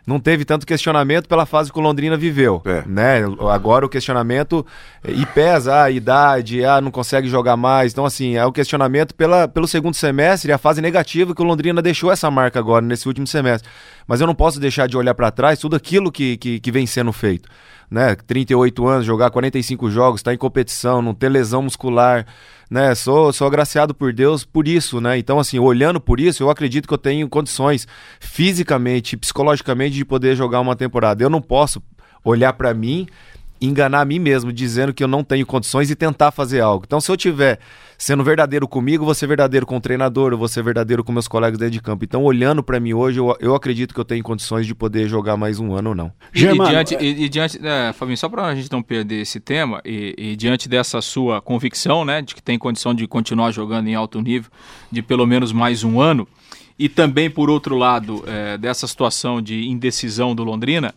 não 0.07 0.19
teve 0.19 0.45
tanto 0.45 0.67
questionamento 0.67 1.29
pela 1.29 1.47
fase 1.47 1.73
que 1.73 1.79
o 1.79 1.83
Londrina 1.83 2.17
viveu. 2.17 2.61
É. 2.65 2.83
Né? 2.87 3.23
Agora 3.53 3.87
o 3.87 3.89
questionamento 3.89 4.67
e 5.07 5.25
pesa 5.27 5.83
a 5.83 5.91
idade, 5.91 6.65
ah, 6.65 6.81
não 6.81 6.91
consegue 6.91 7.29
jogar 7.29 7.57
mais. 7.57 7.93
Então, 7.93 8.05
assim, 8.05 8.37
é 8.37 8.45
o 8.45 8.53
questionamento 8.53 9.15
pela, 9.15 9.49
pelo 9.49 9.67
segundo 9.69 9.95
semestre, 9.95 10.53
a 10.53 10.59
fase 10.59 10.81
negativa 10.81 11.35
que 11.35 11.43
o 11.43 11.45
Londrina 11.45 11.81
deixou 11.81 12.11
essa 12.11 12.31
marca 12.31 12.59
agora, 12.59 12.85
nesse 12.85 13.07
último 13.07 13.27
semestre. 13.27 13.71
Mas 14.07 14.21
eu 14.21 14.27
não 14.27 14.35
posso 14.35 14.61
deixar 14.61 14.87
de 14.87 14.97
olhar 14.97 15.15
para 15.15 15.31
trás 15.31 15.59
tudo 15.59 15.77
aquilo 15.77 16.13
que, 16.13 16.37
que, 16.37 16.61
que 16.61 16.73
vem 16.73 16.87
sendo 16.87 17.13
feito 17.13 17.49
né? 17.91 18.17
38 18.27 18.87
anos, 18.87 19.07
jogar 19.07 19.31
45 19.31 19.91
jogos, 19.91 20.21
estar 20.21 20.31
tá 20.31 20.35
em 20.35 20.39
competição, 20.39 21.03
não 21.03 21.15
ter 21.15 21.29
lesão 21.29 21.63
muscular, 21.63 22.27
né? 22.71 22.95
Sou, 22.95 23.33
sou 23.33 23.47
agraciado 23.47 23.95
por 23.95 24.13
Deus 24.13 24.45
por 24.45 24.67
isso, 24.67 25.01
né? 25.01 25.19
Então, 25.19 25.39
assim, 25.39 25.59
olhando 25.59 26.01
por 26.01 26.19
isso, 26.19 26.43
eu 26.43 26.51
acredito 26.51 26.89
que 26.89 26.95
eu 26.95 26.99
tenho 26.99 27.29
condições 27.29 27.87
fisicamente, 28.19 29.17
psicologicamente 29.17 29.95
de 29.95 30.05
poder 30.05 30.35
jogar 30.35 30.61
uma 30.61 30.75
temporada. 30.75 31.23
Eu 31.23 31.31
não 31.31 31.41
posso 31.41 31.83
olhar 32.25 32.53
para 32.55 32.73
mim 32.75 33.07
enganar 33.61 34.01
a 34.01 34.05
mim 34.05 34.19
mesmo, 34.19 34.53
dizendo 34.53 34.93
que 34.93 35.03
eu 35.03 35.09
não 35.09 35.25
tenho 35.25 35.47
condições 35.47 35.91
e 35.91 35.95
tentar 35.95 36.31
fazer 36.31 36.61
algo. 36.61 36.85
Então, 36.87 37.01
se 37.01 37.11
eu 37.11 37.17
tiver 37.17 37.59
sendo 37.99 38.25
verdadeiro 38.25 38.67
comigo, 38.67 39.05
vou 39.05 39.15
ser 39.15 39.27
verdadeiro 39.27 39.67
com 39.67 39.77
o 39.77 39.81
treinador, 39.81 40.33
eu 40.33 40.39
vou 40.39 40.49
ser 40.49 40.63
verdadeiro 40.63 41.05
com 41.05 41.13
meus 41.13 41.29
colegas 41.29 41.59
dentro 41.59 41.73
de 41.73 41.81
campo. 41.81 42.05
Então, 42.05 42.23
olhando 42.23 42.63
para 42.63 42.81
mim 42.81 42.93
hoje, 42.93 43.19
eu, 43.19 43.37
eu 43.41 43.55
acredito 43.55 43.95
que 43.95 44.01
eu 44.01 44.05
tenho 44.05 44.23
condições 44.23 44.67
de 44.67 44.75
poder 44.75 45.09
jogar 45.09 45.37
mais 45.37 45.59
um 45.59 45.75
ano 45.75 45.91
ou 45.91 45.95
não. 45.95 46.13
E, 46.35 46.45
e 46.45 46.59
diante, 46.59 46.95
e, 47.01 47.25
e 47.25 47.29
diante 47.29 47.59
é, 47.65 47.93
Fabinho, 47.93 48.17
só 48.17 48.29
para 48.29 48.47
a 48.47 48.55
gente 48.55 48.71
não 48.71 48.83
perder 48.83 49.21
esse 49.21 49.41
tema, 49.41 49.81
e, 49.85 50.15
e, 50.17 50.37
diante 50.37 50.69
dessa 50.69 51.01
sua 51.01 51.41
convicção, 51.41 52.05
né, 52.05 52.23
de 52.23 52.35
que 52.35 52.43
tem 52.43 52.59
condição 52.59 52.95
de 52.95 53.07
continuar 53.07 53.51
jogando 53.51 53.89
em 53.89 53.95
alto 53.95 54.21
nível, 54.21 54.51
de 54.91 55.03
pelo 55.03 55.27
menos 55.27 55.53
mais 55.53 55.85
um 55.85 56.01
ano, 56.01 56.27
e 56.79 56.89
também, 56.89 57.31
por 57.31 57.49
outro 57.49 57.77
lado, 57.77 58.25
é, 58.27 58.59
dessa 58.59 58.87
situação 58.87 59.41
de 59.41 59.69
indecisão 59.69 60.35
do 60.35 60.43
Londrina, 60.43 60.95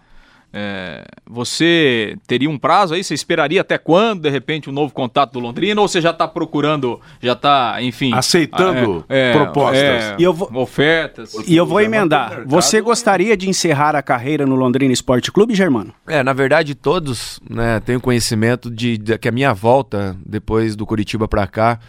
é, 0.53 1.03
você 1.25 2.17
teria 2.25 2.49
um 2.49 2.57
prazo 2.57 2.93
aí? 2.93 3.03
Você 3.03 3.13
esperaria 3.13 3.61
até 3.61 3.77
quando, 3.77 4.21
de 4.21 4.29
repente, 4.29 4.69
um 4.69 4.73
novo 4.73 4.93
contato 4.93 5.33
do 5.33 5.39
Londrina? 5.39 5.79
Ou 5.81 5.87
você 5.87 5.99
já 5.99 6.11
está 6.11 6.27
procurando, 6.27 6.99
já 7.21 7.33
está, 7.33 7.81
enfim... 7.81 8.13
Aceitando 8.13 9.05
é, 9.09 9.29
é, 9.29 9.33
propostas. 9.33 9.77
É, 9.77 10.15
e 10.17 10.23
eu 10.23 10.33
vou, 10.33 10.49
ofertas. 10.55 11.35
E 11.45 11.55
eu 11.55 11.65
vou 11.65 11.81
emendar. 11.81 12.43
Você 12.45 12.81
gostaria 12.81 13.35
de 13.35 13.49
encerrar 13.49 13.95
a 13.95 14.01
carreira 14.01 14.45
no 14.45 14.55
Londrina 14.55 14.93
Esporte 14.93 15.31
Clube, 15.31 15.53
Germano? 15.53 15.93
É, 16.07 16.23
na 16.23 16.33
verdade, 16.33 16.73
todos 16.73 17.39
né, 17.49 17.79
têm 17.81 17.99
conhecimento 17.99 18.71
de, 18.71 18.97
de, 18.97 19.17
que 19.17 19.27
a 19.27 19.31
minha 19.31 19.53
volta, 19.53 20.15
depois 20.25 20.75
do 20.75 20.85
Curitiba 20.85 21.27
para 21.27 21.45
cá, 21.45 21.79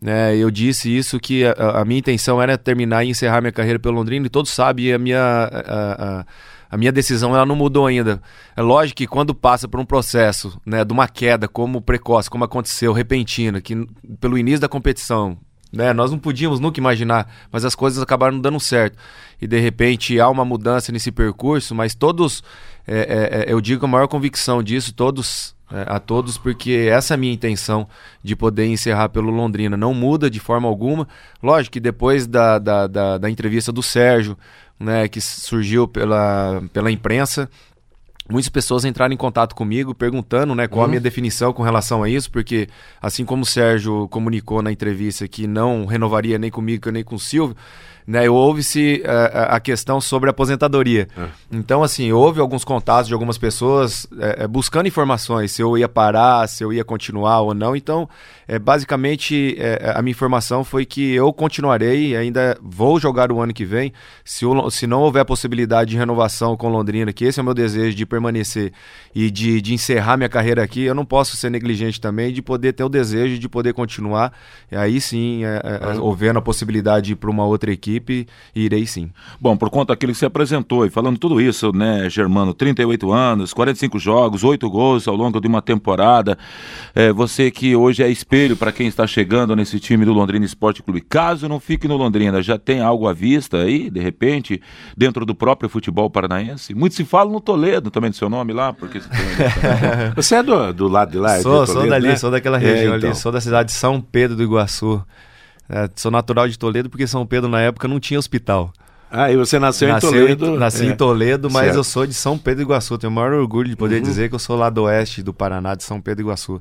né, 0.00 0.36
eu 0.36 0.50
disse 0.50 0.94
isso, 0.94 1.18
que 1.18 1.44
a, 1.44 1.80
a, 1.80 1.84
minha 1.84 2.00
intenção 2.00 2.40
era 2.40 2.58
terminar 2.58 3.04
e 3.04 3.08
encerrar 3.10 3.40
minha 3.40 3.52
carreira 3.52 3.78
pelo 3.78 3.96
Londrina, 3.96 4.26
e 4.26 4.30
todos 4.30 4.50
sabem 4.50 4.92
a 4.92 4.98
minha... 4.98 5.18
A, 5.20 6.20
a, 6.20 6.24
a 6.70 6.76
minha 6.76 6.92
decisão 6.92 7.34
ela 7.34 7.46
não 7.46 7.56
mudou 7.56 7.86
ainda. 7.86 8.20
É 8.56 8.62
lógico 8.62 8.98
que 8.98 9.06
quando 9.06 9.34
passa 9.34 9.68
por 9.68 9.80
um 9.80 9.84
processo, 9.84 10.60
né, 10.64 10.84
de 10.84 10.92
uma 10.92 11.08
queda 11.08 11.48
como 11.48 11.80
precoce, 11.80 12.30
como 12.30 12.44
aconteceu, 12.44 12.92
repentina, 12.92 13.60
que 13.60 13.86
pelo 14.20 14.38
início 14.38 14.60
da 14.60 14.68
competição, 14.68 15.38
né, 15.72 15.92
nós 15.92 16.10
não 16.10 16.18
podíamos 16.18 16.60
nunca 16.60 16.78
imaginar, 16.78 17.28
mas 17.50 17.64
as 17.64 17.74
coisas 17.74 18.02
acabaram 18.02 18.40
dando 18.40 18.60
certo. 18.60 18.96
E 19.40 19.46
de 19.46 19.58
repente 19.58 20.18
há 20.20 20.28
uma 20.28 20.44
mudança 20.44 20.92
nesse 20.92 21.10
percurso, 21.10 21.74
mas 21.74 21.94
todos, 21.94 22.42
é, 22.86 22.98
é, 22.98 23.50
é 23.50 23.52
eu 23.52 23.60
digo 23.60 23.80
com 23.80 23.86
a 23.86 23.88
maior 23.88 24.08
convicção 24.08 24.62
disso, 24.62 24.94
todos 24.94 25.54
é, 25.72 25.84
a 25.88 25.98
todos, 25.98 26.38
porque 26.38 26.88
essa 26.90 27.14
é 27.14 27.16
a 27.16 27.18
minha 27.18 27.32
intenção 27.32 27.88
de 28.22 28.36
poder 28.36 28.66
encerrar 28.66 29.08
pelo 29.08 29.30
Londrina. 29.30 29.76
Não 29.76 29.92
muda 29.92 30.30
de 30.30 30.38
forma 30.38 30.68
alguma. 30.68 31.08
Lógico 31.42 31.72
que 31.72 31.80
depois 31.80 32.26
da, 32.26 32.58
da, 32.58 32.86
da, 32.86 33.18
da 33.18 33.30
entrevista 33.30 33.72
do 33.72 33.82
Sérgio, 33.82 34.38
né, 34.78 35.08
que 35.08 35.20
surgiu 35.20 35.86
pela, 35.86 36.62
pela 36.72 36.90
imprensa, 36.90 37.48
muitas 38.28 38.48
pessoas 38.48 38.84
entraram 38.84 39.12
em 39.12 39.16
contato 39.16 39.54
comigo 39.54 39.94
perguntando 39.94 40.54
né, 40.54 40.66
qual 40.66 40.80
uhum. 40.80 40.86
a 40.86 40.88
minha 40.88 41.00
definição 41.00 41.52
com 41.52 41.62
relação 41.62 42.02
a 42.02 42.08
isso, 42.08 42.30
porque 42.30 42.68
assim 43.00 43.24
como 43.24 43.42
o 43.42 43.46
Sérgio 43.46 44.08
comunicou 44.08 44.62
na 44.62 44.72
entrevista 44.72 45.28
que 45.28 45.46
não 45.46 45.86
renovaria 45.86 46.38
nem 46.38 46.50
comigo 46.50 46.90
nem 46.90 47.04
com 47.04 47.16
o 47.16 47.20
Silvio, 47.20 47.56
né, 48.06 48.28
houve-se 48.28 49.02
uh, 49.04 49.54
a 49.54 49.60
questão 49.60 50.00
sobre 50.00 50.28
a 50.28 50.32
aposentadoria. 50.32 51.08
É. 51.16 51.26
Então, 51.50 51.82
assim, 51.82 52.12
houve 52.12 52.38
alguns 52.38 52.64
contatos 52.64 53.08
de 53.08 53.14
algumas 53.14 53.38
pessoas 53.38 54.04
uh, 54.04 54.46
buscando 54.48 54.86
informações, 54.86 55.52
se 55.52 55.62
eu 55.62 55.76
ia 55.78 55.88
parar, 55.88 56.46
se 56.46 56.62
eu 56.62 56.72
ia 56.72 56.84
continuar 56.84 57.40
ou 57.40 57.54
não. 57.54 57.74
Então, 57.74 58.08
uh, 58.48 58.60
basicamente, 58.60 59.56
a 59.94 60.02
minha 60.02 60.10
informação 60.10 60.62
foi 60.64 60.84
que 60.84 61.14
eu 61.14 61.32
continuarei, 61.32 62.14
ainda 62.16 62.58
vou 62.60 63.00
jogar 63.00 63.32
o 63.32 63.40
ano 63.40 63.54
que 63.54 63.64
vem. 63.64 63.92
Se, 64.24 64.44
o, 64.44 64.70
se 64.70 64.86
não 64.86 65.00
houver 65.00 65.24
possibilidade 65.24 65.90
de 65.90 65.96
renovação 65.96 66.56
com 66.56 66.68
Londrina, 66.68 67.12
que 67.12 67.24
esse 67.24 67.40
é 67.40 67.42
o 67.42 67.44
meu 67.44 67.54
desejo 67.54 67.96
de 67.96 68.04
permanecer 68.04 68.72
e 69.14 69.30
de, 69.30 69.60
de 69.60 69.72
encerrar 69.72 70.16
minha 70.16 70.28
carreira 70.28 70.62
aqui, 70.62 70.82
eu 70.82 70.94
não 70.94 71.04
posso 71.04 71.36
ser 71.36 71.50
negligente 71.50 72.00
também 72.00 72.32
de 72.32 72.42
poder 72.42 72.74
ter 72.74 72.84
o 72.84 72.88
desejo 72.88 73.38
de 73.38 73.48
poder 73.48 73.72
continuar. 73.72 74.32
E 74.70 74.76
aí 74.76 75.00
sim, 75.00 75.42
uhum. 75.44 76.02
houvendo 76.02 76.38
a 76.38 76.42
possibilidade 76.42 77.06
de 77.06 77.12
ir 77.12 77.16
para 77.16 77.30
uma 77.30 77.46
outra 77.46 77.72
equipe 77.72 77.93
equipe 77.94 78.26
e 78.54 78.64
irei 78.64 78.86
sim. 78.86 79.10
Bom, 79.40 79.56
por 79.56 79.70
conta 79.70 79.92
daquilo 79.92 80.12
que 80.12 80.18
você 80.18 80.26
apresentou 80.26 80.84
e 80.84 80.90
falando 80.90 81.18
tudo 81.18 81.40
isso, 81.40 81.72
né, 81.72 82.08
Germano, 82.10 82.52
38 82.52 83.12
anos, 83.12 83.52
45 83.52 83.98
jogos, 83.98 84.44
8 84.44 84.68
gols 84.68 85.06
ao 85.08 85.14
longo 85.14 85.40
de 85.40 85.46
uma 85.46 85.62
temporada, 85.62 86.36
é, 86.94 87.12
você 87.12 87.50
que 87.50 87.74
hoje 87.76 88.02
é 88.02 88.08
espelho 88.08 88.56
para 88.56 88.72
quem 88.72 88.86
está 88.86 89.06
chegando 89.06 89.54
nesse 89.54 89.78
time 89.78 90.04
do 90.04 90.12
Londrina 90.12 90.44
Esporte 90.44 90.82
Clube, 90.82 91.00
caso 91.00 91.48
não 91.48 91.60
fique 91.60 91.86
no 91.88 91.96
Londrina, 91.96 92.42
já 92.42 92.58
tem 92.58 92.80
algo 92.80 93.06
à 93.08 93.12
vista 93.12 93.58
aí, 93.58 93.90
de 93.90 94.00
repente, 94.00 94.60
dentro 94.96 95.24
do 95.24 95.34
próprio 95.34 95.68
futebol 95.68 96.10
paranaense? 96.10 96.74
Muito 96.74 96.94
se 96.94 97.04
fala 97.04 97.30
no 97.30 97.40
Toledo 97.40 97.90
também 97.90 98.10
do 98.10 98.16
seu 98.16 98.28
nome 98.28 98.52
lá, 98.52 98.72
porque 98.72 99.00
você, 100.16 100.36
é 100.36 100.42
do, 100.42 100.72
do 100.72 100.88
lado 100.88 101.12
de 101.12 101.18
lá? 101.18 101.40
Sou, 101.40 101.66
Toledo, 101.66 101.72
sou 101.72 101.88
dali, 101.88 102.08
né? 102.08 102.16
sou 102.16 102.30
daquela 102.30 102.58
região 102.58 102.94
é, 102.94 102.96
então. 102.96 103.10
ali, 103.10 103.18
sou 103.18 103.32
da 103.32 103.40
cidade 103.40 103.70
de 103.70 103.74
São 103.74 104.00
Pedro 104.00 104.36
do 104.36 104.42
Iguaçu. 104.42 105.04
É, 105.68 105.88
sou 105.96 106.10
natural 106.10 106.48
de 106.48 106.58
Toledo 106.58 106.90
porque 106.90 107.06
São 107.06 107.26
Pedro 107.26 107.48
na 107.48 107.60
época 107.60 107.88
não 107.88 107.98
tinha 107.98 108.18
hospital. 108.18 108.72
Ah, 109.10 109.30
e 109.30 109.36
você 109.36 109.58
nasceu, 109.58 109.88
nasceu 109.88 110.10
em 110.10 110.12
Toledo? 110.12 110.46
Em, 110.46 110.58
nasci 110.58 110.84
é. 110.84 110.88
em 110.88 110.96
Toledo, 110.96 111.48
mas 111.50 111.64
certo. 111.66 111.76
eu 111.76 111.84
sou 111.84 112.06
de 112.06 112.14
São 112.14 112.36
Pedro 112.36 112.64
do 112.64 112.68
Iguaçu. 112.68 112.98
Tenho 112.98 113.12
o 113.12 113.14
maior 113.14 113.32
orgulho 113.32 113.68
de 113.68 113.76
poder 113.76 113.96
uhum. 113.96 114.02
dizer 114.02 114.28
que 114.28 114.34
eu 114.34 114.38
sou 114.40 114.56
lá 114.56 114.68
do 114.68 114.82
oeste 114.82 115.22
do 115.22 115.32
Paraná, 115.32 115.74
de 115.74 115.84
São 115.84 116.00
Pedro 116.00 116.24
do 116.24 116.28
Iguaçu. 116.28 116.60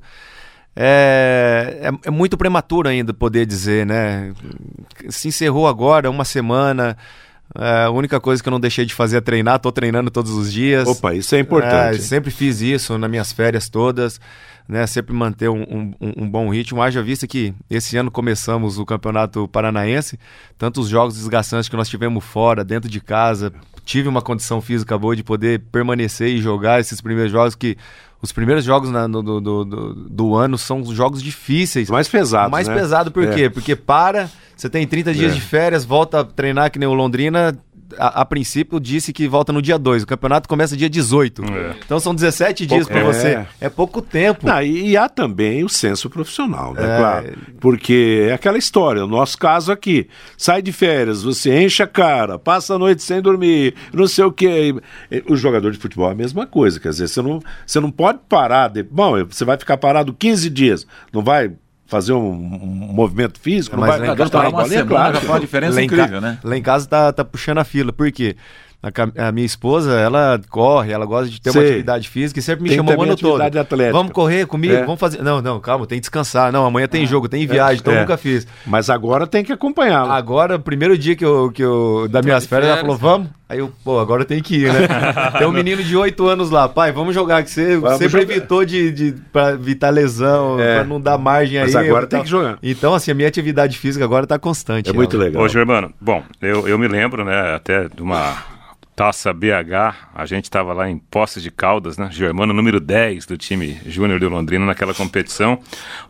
É, 0.76 1.80
é, 1.82 2.08
é, 2.08 2.12
muito 2.12 2.38
prematuro 2.38 2.88
ainda 2.88 3.14
poder 3.14 3.46
dizer, 3.46 3.86
né? 3.86 4.34
Se 5.10 5.28
encerrou 5.28 5.68
agora, 5.68 6.10
uma 6.10 6.26
semana. 6.26 6.96
É, 7.58 7.86
a 7.86 7.90
única 7.90 8.20
coisa 8.20 8.42
que 8.42 8.48
eu 8.48 8.52
não 8.52 8.60
deixei 8.60 8.86
de 8.86 8.94
fazer 8.94 9.18
é 9.18 9.22
treinar, 9.22 9.56
estou 9.56 9.72
treinando 9.72 10.12
todos 10.12 10.32
os 10.32 10.54
dias. 10.54 10.88
Opa, 10.88 11.14
isso 11.16 11.36
é 11.36 11.40
importante. 11.40 11.98
É, 11.98 12.02
sempre 12.02 12.30
fiz 12.30 12.62
isso 12.62 12.98
nas 13.00 13.10
minhas 13.10 13.32
férias 13.32 13.68
todas 13.68 14.20
né, 14.68 14.88
sempre 14.88 15.14
manter 15.14 15.50
um, 15.50 15.62
um, 15.64 15.94
um, 16.18 16.30
bom 16.30 16.50
ritmo. 16.50 16.82
Haja 16.82 17.02
vista 17.02 17.28
que 17.28 17.54
esse 17.70 17.98
ano 17.98 18.10
começamos 18.10 18.78
o 18.80 18.86
Campeonato 18.86 19.48
Paranaense, 19.48 20.20
tantos 20.58 20.88
jogos 20.88 21.16
desgastantes 21.16 21.70
que 21.70 21.76
nós 21.76 21.90
tivemos 21.90 22.24
fora, 22.24 22.64
dentro 22.64 22.90
de 22.90 23.02
casa, 23.02 23.54
tive 23.86 24.08
uma 24.08 24.22
condição 24.22 24.62
física 24.62 24.98
boa 24.98 25.16
de 25.16 25.24
poder 25.24 25.60
permanecer 25.72 26.30
e 26.30 26.42
jogar 26.42 26.80
esses 26.80 27.02
primeiros 27.02 27.32
jogos 27.32 27.56
que 27.56 27.78
os 28.22 28.32
primeiros 28.32 28.64
jogos 28.64 28.90
na, 28.90 29.06
do, 29.06 29.22
do, 29.22 29.42
do, 29.42 29.94
do, 29.94 30.36
ano 30.36 30.58
são 30.58 30.82
jogos 30.94 31.22
difíceis. 31.22 31.90
Mais 31.90 32.08
pesados. 32.08 32.50
Mais 32.50 32.70
né? 32.70 32.74
pesado 32.74 33.12
por 33.12 33.26
é. 33.26 33.36
quê? 33.36 33.50
Porque 33.50 33.76
para, 33.76 34.30
você 34.56 34.70
tem 34.70 34.88
30 34.88 35.14
dias 35.14 35.34
é. 35.34 35.36
de 35.36 35.42
férias, 35.42 35.84
volta 35.84 36.22
a 36.22 36.24
treinar 36.24 36.72
que 36.72 36.80
nem 36.80 36.88
o 36.88 36.94
Londrina, 36.94 37.54
a, 37.98 38.22
a, 38.22 38.26
princípio 38.26 38.80
disse 38.80 39.12
que 39.14 39.28
volta 39.28 39.52
no 39.52 39.62
dia 39.62 39.78
2. 39.78 40.04
O 40.04 40.08
campeonato 40.08 40.48
começa 40.48 40.76
dia 40.76 40.90
18. 40.90 41.44
É. 41.44 41.76
Então 41.86 42.00
são 42.00 42.14
17 42.14 42.66
dias 42.66 42.88
para 42.88 43.04
você. 43.04 43.28
É. 43.28 43.48
é 43.62 43.70
pouco 43.70 44.02
tempo. 44.02 44.46
Não, 44.46 44.62
e 44.62 44.96
há 44.98 45.10
também 45.10 45.64
o 45.64 45.70
senso 45.70 46.10
profissional, 46.10 46.74
né? 46.74 46.84
É. 46.84 46.98
Claro. 46.98 47.34
Porque 47.60 48.28
é 48.30 48.34
aquela 48.34 48.58
história. 48.58 49.04
O 49.04 49.08
nosso 49.08 49.38
caso 49.38 49.72
aqui, 49.72 50.08
sai 50.38 50.62
de 50.62 50.72
férias, 50.72 51.24
você 51.24 51.64
enche 51.64 51.84
a 51.84 51.88
cara, 51.88 52.38
passa 52.38 52.76
a 52.76 52.80
noite 52.80 53.04
sem 53.04 53.22
dormir, 53.22 53.74
não 53.94 54.08
sei 54.08 54.24
o 54.24 54.32
quê. 54.32 54.76
O 55.28 55.36
jogador 55.36 55.72
de 55.72 55.78
futebol 55.78 56.10
é 56.10 56.12
a 56.12 56.16
mesma 56.16 56.46
coisa. 56.46 56.80
Quer 56.80 56.90
dizer, 56.90 57.08
você 57.08 57.22
não, 57.22 57.40
você 57.66 57.80
não 57.80 57.92
pode 57.92 58.20
parar. 58.28 58.70
De... 58.70 58.84
Bom, 58.84 59.26
você 59.26 59.46
vai 59.46 59.58
ficar 59.58 59.78
parado 59.78 60.14
15 60.14 60.50
dias. 60.50 60.88
Não 61.12 61.24
vai 61.24 61.52
fazer 61.94 62.14
um, 62.14 62.32
um 62.32 62.92
movimento 62.92 63.40
físico, 63.40 63.78
não 63.78 63.86
vai 63.86 64.00
lá 64.00 64.14
em 64.14 64.16
casa, 64.16 64.40
uma 64.40 64.52
bolinha, 64.52 64.86
claro. 64.86 65.20
Já 65.20 65.28
uma 65.28 65.40
diferença 65.40 65.76
lá 65.76 65.84
incrível, 65.84 66.20
né? 66.20 66.40
Lá 66.44 66.58
em 66.58 66.62
casa 66.62 66.88
tá, 66.88 67.14
tá 67.14 67.24
puxando 67.24 67.60
a 67.60 67.64
fila, 67.64 67.94
por 67.94 68.12
quê? 68.12 68.36
A, 68.84 69.28
a, 69.30 69.32
minha 69.32 69.46
esposa, 69.46 69.94
ela 69.94 70.42
corre, 70.50 70.92
ela 70.92 71.06
gosta 71.06 71.30
de 71.30 71.40
ter 71.40 71.52
Sei. 71.52 71.62
uma 71.62 71.68
atividade 71.70 72.10
física 72.10 72.38
e 72.38 72.44
sempre 72.44 72.64
me 72.64 72.70
tem 72.70 72.78
chamou 72.78 72.98
o 72.98 73.02
ano 73.02 73.16
todo. 73.16 73.42
Atlética. 73.42 73.94
Vamos 73.94 74.12
correr 74.12 74.46
comigo? 74.46 74.74
É. 74.74 74.82
Vamos 74.84 75.00
fazer. 75.00 75.22
Não, 75.22 75.42
não, 75.42 75.58
calma, 75.62 75.88
tem 75.88 76.00
que 76.00 76.02
descansar. 76.02 76.52
Não, 76.52 76.66
amanhã 76.66 76.86
tem 76.86 77.04
ah, 77.04 77.08
jogo, 77.08 77.30
tem 77.30 77.48
viagem, 77.48 77.78
é. 77.78 77.80
então 77.80 77.94
é. 77.94 78.02
nunca 78.02 78.18
fiz. 78.18 78.46
Mas 78.66 78.90
agora 78.90 79.26
tem 79.26 79.42
que 79.42 79.54
acompanhá-la. 79.54 80.14
Agora, 80.14 80.60
primeiro 80.60 80.98
dia 80.98 81.16
que 81.16 81.24
eu, 81.24 81.50
que 81.50 81.64
eu 81.64 82.10
das 82.12 82.26
minhas 82.26 82.46
férias, 82.46 82.72
ela 82.72 82.82
falou: 82.82 82.98
vamos. 82.98 83.30
Aí 83.48 83.60
eu, 83.60 83.72
pô, 83.86 84.00
agora 84.00 84.26
tem 84.26 84.42
que 84.42 84.56
ir, 84.56 84.74
né? 84.74 84.88
tem 85.38 85.48
um 85.48 85.52
menino 85.52 85.82
de 85.82 85.96
8 85.96 86.28
anos 86.28 86.50
lá, 86.50 86.68
pai, 86.68 86.92
vamos 86.92 87.14
jogar, 87.14 87.42
que 87.44 87.52
você 87.52 87.78
vamos 87.78 88.00
sempre 88.00 88.22
jogar. 88.22 88.34
evitou 88.34 88.66
de, 88.66 88.92
de 88.92 89.16
pra 89.32 89.52
evitar 89.52 89.92
lesão, 89.92 90.60
é. 90.60 90.78
pra 90.78 90.84
não 90.84 91.00
dar 91.00 91.18
margem 91.18 91.58
aí. 91.58 91.66
Mas 91.66 91.76
agora 91.76 92.06
tem 92.06 92.22
que 92.22 92.30
jogar. 92.30 92.58
Então, 92.62 92.94
assim, 92.94 93.12
a 93.12 93.14
minha 93.14 93.28
atividade 93.30 93.78
física 93.78 94.04
agora 94.04 94.28
tá 94.28 94.38
constante. 94.38 94.90
É 94.90 94.94
muito 94.94 95.18
legal. 95.18 95.42
Ô, 95.42 95.48
Germano, 95.48 95.94
bom, 96.02 96.22
eu, 96.42 96.68
eu 96.68 96.78
me 96.78 96.88
lembro, 96.88 97.24
né, 97.24 97.56
até 97.56 97.88
de 97.88 98.02
uma 98.02 98.53
Taça 98.96 99.34
BH, 99.34 100.12
a 100.14 100.26
gente 100.26 100.44
estava 100.44 100.72
lá 100.72 100.88
em 100.88 101.00
Poços 101.00 101.42
de 101.42 101.50
Caldas, 101.50 101.98
né? 101.98 102.10
Germano 102.12 102.54
número 102.54 102.80
10 102.80 103.26
do 103.26 103.36
time 103.36 103.82
Júnior 103.88 104.20
de 104.20 104.28
Londrina 104.28 104.66
naquela 104.66 104.94
competição. 104.94 105.60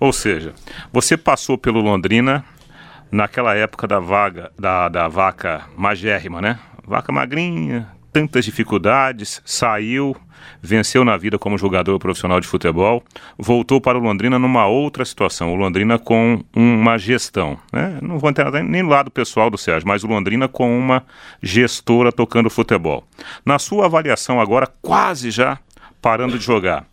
Ou 0.02 0.12
seja, 0.12 0.54
você 0.91 1.15
passou 1.15 1.58
pelo 1.58 1.80
Londrina 1.80 2.43
naquela 3.10 3.56
época 3.56 3.88
da 3.88 4.00
vaga 4.00 4.52
da, 4.60 4.89
da 4.89 5.08
vaca 5.08 5.63
magérrima, 5.78 6.41
né? 6.41 6.60
Vaca 6.86 7.10
magrinha, 7.12 7.88
tantas 8.13 8.45
dificuldades, 8.45 9.41
saiu, 9.43 10.15
venceu 10.62 11.04
na 11.04 11.17
vida 11.17 11.39
como 11.39 11.58
jogador 11.58 11.97
profissional 11.97 12.39
de 12.39 12.47
futebol, 12.47 13.04
voltou 13.38 13.82
para 13.82 13.97
o 13.97 14.02
Londrina 14.02 14.38
numa 14.38 14.67
outra 14.67 15.04
situação, 15.04 15.52
o 15.52 15.56
Londrina 15.56 15.97
com 15.97 16.43
uma 16.56 16.97
gestão, 16.99 17.58
né? 17.71 17.97
não 18.02 18.19
vou 18.19 18.30
entrar 18.30 18.52
nem 18.63 18.84
lado 18.84 19.10
pessoal 19.10 19.49
do 19.49 19.58
Sérgio, 19.58 19.88
mas 19.88 20.04
o 20.04 20.08
Londrina 20.08 20.47
com 20.47 20.78
uma 20.78 21.04
gestora 21.41 22.12
tocando 22.12 22.49
futebol. 22.52 23.04
Na 23.43 23.58
sua 23.58 23.86
avaliação 23.86 24.39
agora, 24.39 24.67
quase 24.82 25.32
já 25.32 25.58
parando 25.99 26.38
de 26.38 26.45
jogar, 26.45 26.86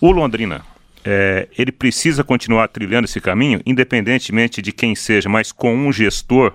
o 0.00 0.10
Londrina 0.10 0.62
é, 1.04 1.46
ele 1.58 1.70
precisa 1.70 2.24
continuar 2.24 2.68
trilhando 2.68 3.04
esse 3.04 3.20
caminho, 3.20 3.60
independentemente 3.66 4.62
de 4.62 4.72
quem 4.72 4.94
seja, 4.94 5.28
mas 5.28 5.52
com 5.52 5.74
um 5.74 5.92
gestor 5.92 6.54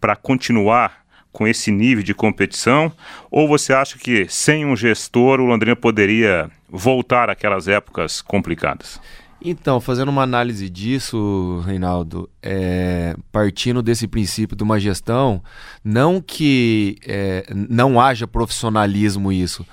para 0.00 0.16
continuar 0.16 1.05
com 1.36 1.46
esse 1.46 1.70
nível 1.70 2.02
de 2.02 2.14
competição? 2.14 2.90
Ou 3.30 3.46
você 3.46 3.74
acha 3.74 3.98
que 3.98 4.26
sem 4.26 4.64
um 4.64 4.74
gestor 4.74 5.38
o 5.38 5.44
Londrina 5.44 5.76
poderia 5.76 6.50
voltar 6.66 7.28
àquelas 7.28 7.68
épocas 7.68 8.22
complicadas? 8.22 8.98
Então, 9.44 9.78
fazendo 9.78 10.08
uma 10.08 10.22
análise 10.22 10.70
disso, 10.70 11.62
Reinaldo, 11.66 12.26
é, 12.42 13.14
partindo 13.30 13.82
desse 13.82 14.08
princípio 14.08 14.56
de 14.56 14.62
uma 14.62 14.80
gestão, 14.80 15.42
não 15.84 16.22
que 16.22 16.96
é, 17.06 17.44
não 17.54 18.00
haja 18.00 18.26
profissionalismo 18.26 19.30
isso, 19.30 19.66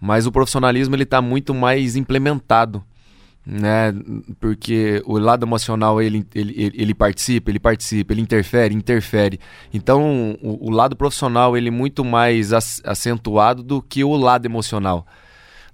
mas 0.00 0.24
o 0.24 0.30
profissionalismo 0.30 0.94
ele 0.94 1.02
está 1.02 1.20
muito 1.20 1.52
mais 1.52 1.96
implementado 1.96 2.80
né? 3.50 3.94
Porque 4.38 5.02
o 5.06 5.18
lado 5.18 5.46
emocional 5.46 6.02
ele, 6.02 6.26
ele, 6.34 6.70
ele, 6.74 6.94
participa, 6.94 7.50
ele 7.50 7.58
participa, 7.58 8.12
ele 8.12 8.20
interfere, 8.20 8.74
interfere. 8.74 9.40
Então 9.72 10.36
o, 10.42 10.68
o 10.68 10.70
lado 10.70 10.94
profissional 10.94 11.56
ele 11.56 11.68
é 11.68 11.70
muito 11.70 12.04
mais 12.04 12.52
acentuado 12.52 13.62
do 13.62 13.80
que 13.80 14.04
o 14.04 14.14
lado 14.16 14.44
emocional. 14.44 15.06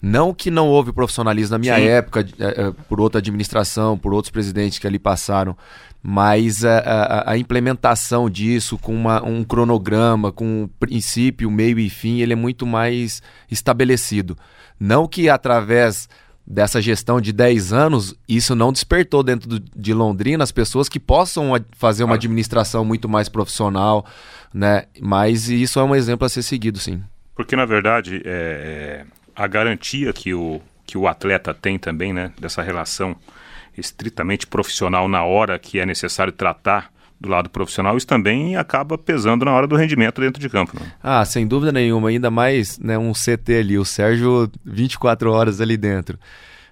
Não 0.00 0.32
que 0.32 0.52
não 0.52 0.68
houve 0.68 0.92
profissionalismo 0.92 1.54
na 1.54 1.58
minha 1.58 1.76
Sim. 1.76 1.82
época, 1.82 2.20
é, 2.38 2.66
é, 2.66 2.72
por 2.88 3.00
outra 3.00 3.18
administração, 3.18 3.98
por 3.98 4.14
outros 4.14 4.30
presidentes 4.30 4.78
que 4.78 4.86
ali 4.86 4.98
passaram, 4.98 5.56
mas 6.00 6.64
a, 6.64 6.78
a, 6.78 7.32
a 7.32 7.38
implementação 7.38 8.30
disso 8.30 8.78
com 8.78 8.94
uma, 8.94 9.24
um 9.24 9.42
cronograma, 9.42 10.30
com 10.30 10.44
um 10.44 10.68
princípio, 10.78 11.50
meio 11.50 11.78
e 11.78 11.90
fim, 11.90 12.20
ele 12.20 12.34
é 12.34 12.36
muito 12.36 12.66
mais 12.66 13.20
estabelecido. 13.50 14.36
Não 14.78 15.08
que 15.08 15.28
através 15.28 16.08
dessa 16.46 16.80
gestão 16.80 17.20
de 17.20 17.32
10 17.32 17.72
anos, 17.72 18.14
isso 18.28 18.54
não 18.54 18.72
despertou 18.72 19.22
dentro 19.22 19.48
do, 19.48 19.60
de 19.60 19.94
Londrina 19.94 20.44
as 20.44 20.52
pessoas 20.52 20.88
que 20.88 21.00
possam 21.00 21.52
fazer 21.72 22.04
uma 22.04 22.16
administração 22.16 22.84
muito 22.84 23.08
mais 23.08 23.28
profissional, 23.28 24.04
né? 24.52 24.84
Mas 25.00 25.48
isso 25.48 25.80
é 25.80 25.84
um 25.84 25.94
exemplo 25.94 26.26
a 26.26 26.28
ser 26.28 26.42
seguido, 26.42 26.78
sim. 26.78 27.02
Porque, 27.34 27.56
na 27.56 27.64
verdade, 27.64 28.22
é, 28.24 29.04
é 29.04 29.06
a 29.34 29.46
garantia 29.46 30.12
que 30.12 30.34
o, 30.34 30.60
que 30.86 30.98
o 30.98 31.08
atleta 31.08 31.54
tem 31.54 31.78
também, 31.78 32.12
né, 32.12 32.32
dessa 32.38 32.62
relação 32.62 33.16
estritamente 33.76 34.46
profissional 34.46 35.08
na 35.08 35.24
hora 35.24 35.58
que 35.58 35.80
é 35.80 35.86
necessário 35.86 36.32
tratar 36.32 36.93
do 37.20 37.28
lado 37.28 37.48
profissional, 37.48 37.96
isso 37.96 38.06
também 38.06 38.56
acaba 38.56 38.98
pesando 38.98 39.44
na 39.44 39.52
hora 39.52 39.66
do 39.66 39.76
rendimento 39.76 40.20
dentro 40.20 40.40
de 40.40 40.48
campo. 40.48 40.78
Né? 40.78 40.86
Ah, 41.02 41.24
sem 41.24 41.46
dúvida 41.46 41.72
nenhuma, 41.72 42.08
ainda 42.08 42.30
mais 42.30 42.78
né, 42.78 42.98
um 42.98 43.12
CT 43.12 43.54
ali, 43.58 43.78
o 43.78 43.84
Sérgio 43.84 44.50
24 44.64 45.30
horas 45.30 45.60
ali 45.60 45.76
dentro. 45.76 46.18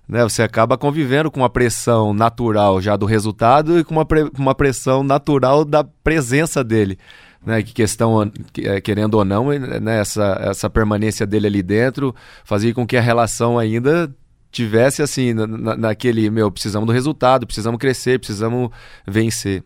Né, 0.09 0.23
você 0.23 0.43
acaba 0.43 0.77
convivendo 0.77 1.31
com 1.31 1.41
uma 1.41 1.49
pressão 1.49 2.13
natural 2.13 2.81
já 2.81 2.97
do 2.97 3.07
resultado 3.07 3.79
e 3.79 3.85
com 3.85 3.95
uma, 3.95 4.05
pre 4.05 4.29
uma 4.37 4.55
pressão 4.55 5.03
natural 5.03 5.65
da 5.65 5.85
presença 5.85 6.63
dele. 6.63 6.99
Né, 7.45 7.63
que 7.63 7.73
questão, 7.73 8.31
é, 8.63 8.81
querendo 8.81 9.15
ou 9.15 9.25
não, 9.25 9.49
né, 9.49 10.01
essa, 10.01 10.39
essa 10.43 10.71
permanência 10.71 11.27
dele 11.27 11.49
ali 11.49 11.63
dentro 11.63 12.15
fazia 12.45 12.73
com 12.73 12.87
que 12.87 12.97
a 12.97 13.01
relação 13.01 13.59
ainda 13.59 14.13
tivesse 14.53 15.03
assim, 15.03 15.33
na, 15.33 15.77
naquele, 15.77 16.31
meu, 16.31 16.53
precisamos 16.53 16.87
do 16.87 16.93
resultado, 16.93 17.47
precisamos 17.47 17.81
crescer, 17.81 18.19
precisamos 18.19 18.71
vencer. 19.07 19.65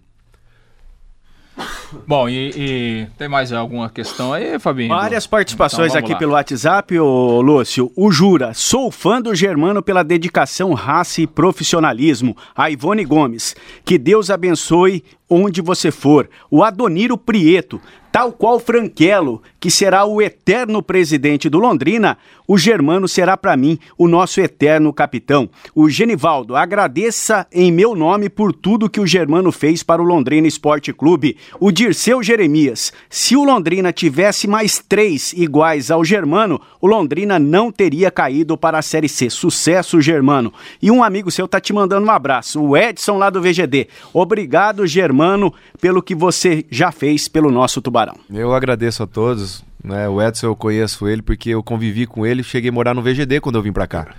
Bom, 2.07 2.29
e, 2.29 2.53
e, 2.57 3.07
tem 3.17 3.29
mais 3.29 3.53
alguma 3.53 3.89
questão 3.89 4.33
aí, 4.33 4.59
Fabinho? 4.59 4.89
Várias 4.89 5.27
participações 5.27 5.93
então, 5.93 6.01
aqui 6.01 6.13
lá. 6.13 6.19
pelo 6.19 6.33
WhatsApp, 6.33 6.99
ô 6.99 7.41
Lúcio. 7.41 7.91
O 7.97 8.11
Jura, 8.11 8.53
sou 8.55 8.91
fã 8.91 9.21
do 9.21 9.35
Germano 9.35 9.83
pela 9.83 10.03
dedicação, 10.03 10.73
raça 10.75 11.23
e 11.23 11.27
profissionalismo. 11.27 12.37
A 12.55 12.71
Ivone 12.71 13.05
Gomes, 13.05 13.57
que 13.85 13.99
Deus 13.99 14.31
abençoe 14.31 15.03
onde 15.29 15.61
você 15.61 15.91
for. 15.91 16.29
O 16.51 16.63
Adoniro 16.63 17.17
Prieto, 17.17 17.81
tal 18.17 18.33
qual 18.33 18.59
Franquelo, 18.59 19.43
que 19.61 19.71
será 19.71 20.07
o 20.07 20.23
eterno 20.23 20.83
presidente 20.83 21.51
do 21.51 21.59
Londrina, 21.59 22.17
o 22.49 22.57
Germano 22.57 23.07
será 23.07 23.37
para 23.37 23.55
mim 23.59 23.79
o 23.99 24.09
nosso 24.09 24.41
eterno 24.41 24.91
capitão. 24.91 25.51
O 25.75 25.91
Genivaldo, 25.91 26.57
agradeça 26.57 27.47
em 27.53 27.71
meu 27.71 27.95
nome 27.95 28.31
por 28.31 28.55
tudo 28.55 28.89
que 28.89 29.01
o 29.01 29.07
Germano 29.07 29.53
fez 29.53 29.83
para 29.83 30.01
o 30.01 30.05
Londrina 30.05 30.49
Esporte 30.49 30.95
Clube. 30.95 31.37
O 31.61 31.71
Dirceu 31.71 32.23
Jeremias, 32.23 32.91
se 33.11 33.37
o 33.37 33.45
Londrina 33.45 33.93
tivesse 33.93 34.49
mais 34.49 34.79
três 34.79 35.35
iguais 35.35 35.91
ao 35.91 36.03
Germano, 36.03 36.59
o 36.81 36.87
Londrina 36.87 37.39
não 37.39 37.71
teria 37.71 38.11
caído 38.11 38.57
para 38.57 38.79
a 38.79 38.83
Série 38.83 39.11
C. 39.11 39.29
Sucesso, 39.29 40.01
Germano. 40.01 40.55
E 40.81 40.91
um 40.91 41.05
amigo 41.05 41.31
seu 41.31 41.47
tá 41.47 41.61
te 41.61 41.75
mandando 41.75 42.07
um 42.07 42.11
abraço, 42.11 42.63
o 42.63 42.75
Edson 42.75 43.19
lá 43.19 43.29
do 43.29 43.43
VGD. 43.43 43.89
Obrigado, 44.15 44.87
Germano, 44.87 45.53
pelo 45.83 46.03
que 46.03 46.15
você 46.15 46.65
já 46.71 46.91
fez 46.91 47.29
pelo 47.29 47.51
nosso 47.51 47.83
Tubarão. 47.83 48.06
Eu 48.31 48.55
agradeço 48.55 49.03
a 49.03 49.07
todos. 49.07 49.65
Né? 49.83 50.09
O 50.09 50.21
Edson 50.21 50.47
eu 50.47 50.57
conheço 50.57 51.07
ele 51.09 51.23
porque 51.23 51.51
eu 51.51 51.63
convivi 51.63 52.07
com 52.07 52.27
ele, 52.27 52.43
cheguei 52.43 52.71
a 52.71 52.73
morar 52.73 52.95
no 52.95 53.03
VGD 53.03 53.41
quando 53.41 53.57
eu 53.57 53.63
vim 53.63 53.73
para 53.73 53.87
cá. 53.87 54.15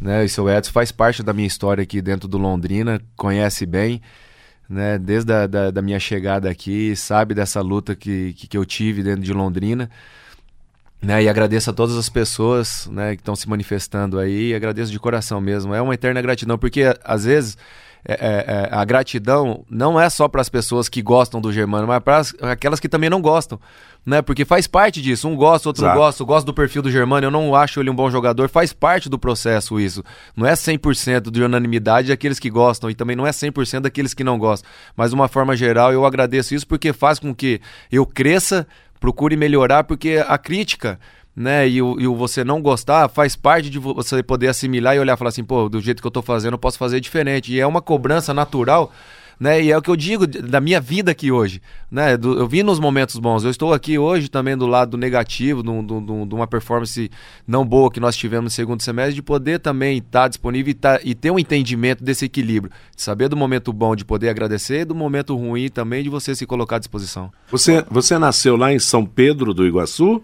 Né? 0.00 0.24
E 0.24 0.28
seu 0.28 0.48
Edson 0.50 0.72
faz 0.72 0.90
parte 0.90 1.22
da 1.22 1.32
minha 1.32 1.46
história 1.46 1.82
aqui 1.82 2.02
dentro 2.02 2.28
do 2.28 2.36
Londrina, 2.36 3.00
conhece 3.16 3.64
bem, 3.64 4.02
né? 4.68 4.98
Desde 4.98 5.32
a 5.32 5.46
da, 5.46 5.70
da 5.70 5.82
minha 5.82 6.00
chegada 6.00 6.50
aqui, 6.50 6.96
sabe 6.96 7.34
dessa 7.34 7.60
luta 7.60 7.94
que, 7.94 8.32
que, 8.34 8.48
que 8.48 8.56
eu 8.56 8.64
tive 8.64 9.02
dentro 9.02 9.22
de 9.22 9.32
Londrina. 9.32 9.90
Né, 11.04 11.24
e 11.24 11.28
agradeço 11.28 11.68
a 11.68 11.72
todas 11.72 11.96
as 11.96 12.08
pessoas 12.08 12.88
né, 12.90 13.14
que 13.14 13.20
estão 13.20 13.36
se 13.36 13.46
manifestando 13.46 14.18
aí, 14.18 14.54
agradeço 14.54 14.90
de 14.90 14.98
coração 14.98 15.38
mesmo. 15.40 15.74
É 15.74 15.82
uma 15.82 15.92
eterna 15.92 16.22
gratidão, 16.22 16.56
porque 16.56 16.82
às 17.04 17.24
vezes 17.24 17.58
é, 18.06 18.12
é, 18.12 18.44
é, 18.46 18.68
a 18.70 18.84
gratidão 18.84 19.64
não 19.68 19.98
é 19.98 20.10
só 20.10 20.28
para 20.28 20.42
as 20.42 20.48
pessoas 20.50 20.90
que 20.90 21.00
gostam 21.00 21.40
do 21.40 21.50
Germano, 21.50 21.86
mas 21.86 22.02
para 22.02 22.52
aquelas 22.52 22.78
que 22.78 22.88
também 22.88 23.08
não 23.08 23.20
gostam. 23.20 23.58
Né? 24.04 24.20
Porque 24.20 24.44
faz 24.44 24.66
parte 24.66 25.00
disso. 25.00 25.26
Um 25.26 25.34
gosta, 25.34 25.70
outro 25.70 25.82
Exato. 25.82 25.94
não 25.94 26.04
gosta. 26.04 26.24
Gosto 26.24 26.46
do 26.46 26.52
perfil 26.52 26.82
do 26.82 26.90
Germano, 26.90 27.26
eu 27.26 27.30
não 27.30 27.54
acho 27.54 27.80
ele 27.80 27.88
um 27.88 27.94
bom 27.94 28.10
jogador. 28.10 28.50
Faz 28.50 28.74
parte 28.74 29.08
do 29.08 29.18
processo 29.18 29.80
isso. 29.80 30.04
Não 30.36 30.46
é 30.46 30.52
100% 30.52 31.30
de 31.30 31.42
unanimidade 31.42 32.08
daqueles 32.08 32.38
que 32.38 32.50
gostam 32.50 32.90
e 32.90 32.94
também 32.94 33.16
não 33.16 33.26
é 33.26 33.30
100% 33.30 33.80
daqueles 33.80 34.12
que 34.12 34.22
não 34.22 34.38
gostam. 34.38 34.70
Mas 34.94 35.10
de 35.10 35.14
uma 35.14 35.26
forma 35.26 35.56
geral, 35.56 35.90
eu 35.90 36.04
agradeço 36.04 36.54
isso 36.54 36.66
porque 36.66 36.92
faz 36.92 37.18
com 37.18 37.34
que 37.34 37.58
eu 37.90 38.04
cresça, 38.04 38.66
procure 39.04 39.36
melhorar, 39.36 39.84
porque 39.84 40.24
a 40.26 40.38
crítica 40.38 40.98
né, 41.36 41.68
e 41.68 41.82
o, 41.82 42.00
e 42.00 42.06
o 42.06 42.16
você 42.16 42.42
não 42.42 42.62
gostar, 42.62 43.06
faz 43.10 43.36
parte 43.36 43.68
de 43.68 43.78
você 43.78 44.22
poder 44.22 44.48
assimilar 44.48 44.96
e 44.96 44.98
olhar 44.98 45.12
e 45.12 45.16
falar 45.18 45.28
assim, 45.28 45.44
pô, 45.44 45.68
do 45.68 45.78
jeito 45.78 46.00
que 46.00 46.06
eu 46.06 46.10
tô 46.10 46.22
fazendo, 46.22 46.54
eu 46.54 46.58
posso 46.58 46.78
fazer 46.78 47.00
diferente. 47.00 47.52
E 47.52 47.60
é 47.60 47.66
uma 47.66 47.82
cobrança 47.82 48.32
natural, 48.32 48.90
né? 49.38 49.62
E 49.62 49.70
é 49.70 49.76
o 49.76 49.82
que 49.82 49.90
eu 49.90 49.96
digo 49.96 50.26
da 50.26 50.60
minha 50.60 50.80
vida 50.80 51.10
aqui 51.10 51.30
hoje, 51.30 51.60
né? 51.90 52.16
Do, 52.16 52.38
eu 52.38 52.46
vim 52.46 52.62
nos 52.62 52.78
momentos 52.78 53.18
bons, 53.18 53.44
eu 53.44 53.50
estou 53.50 53.72
aqui 53.72 53.98
hoje 53.98 54.28
também 54.28 54.56
do 54.56 54.66
lado 54.66 54.96
negativo, 54.96 55.62
de 55.62 56.34
uma 56.34 56.46
performance 56.46 57.10
não 57.46 57.64
boa 57.64 57.90
que 57.90 58.00
nós 58.00 58.16
tivemos 58.16 58.44
no 58.44 58.50
segundo 58.50 58.82
semestre, 58.82 59.14
de 59.14 59.22
poder 59.22 59.58
também 59.58 59.98
estar 59.98 60.28
disponível 60.28 60.70
e, 60.70 60.74
tá, 60.74 61.00
e 61.04 61.14
ter 61.14 61.30
um 61.30 61.38
entendimento 61.38 62.02
desse 62.02 62.24
equilíbrio, 62.24 62.72
de 62.94 63.02
saber 63.02 63.28
do 63.28 63.36
momento 63.36 63.72
bom, 63.72 63.94
de 63.94 64.04
poder 64.04 64.28
agradecer, 64.28 64.80
e 64.80 64.84
do 64.84 64.94
momento 64.94 65.36
ruim 65.36 65.68
também, 65.68 66.02
de 66.02 66.08
você 66.08 66.34
se 66.34 66.46
colocar 66.46 66.76
à 66.76 66.78
disposição. 66.78 67.30
Você, 67.50 67.84
você 67.90 68.18
nasceu 68.18 68.56
lá 68.56 68.72
em 68.72 68.78
São 68.78 69.04
Pedro 69.04 69.52
do 69.52 69.66
Iguaçu? 69.66 70.22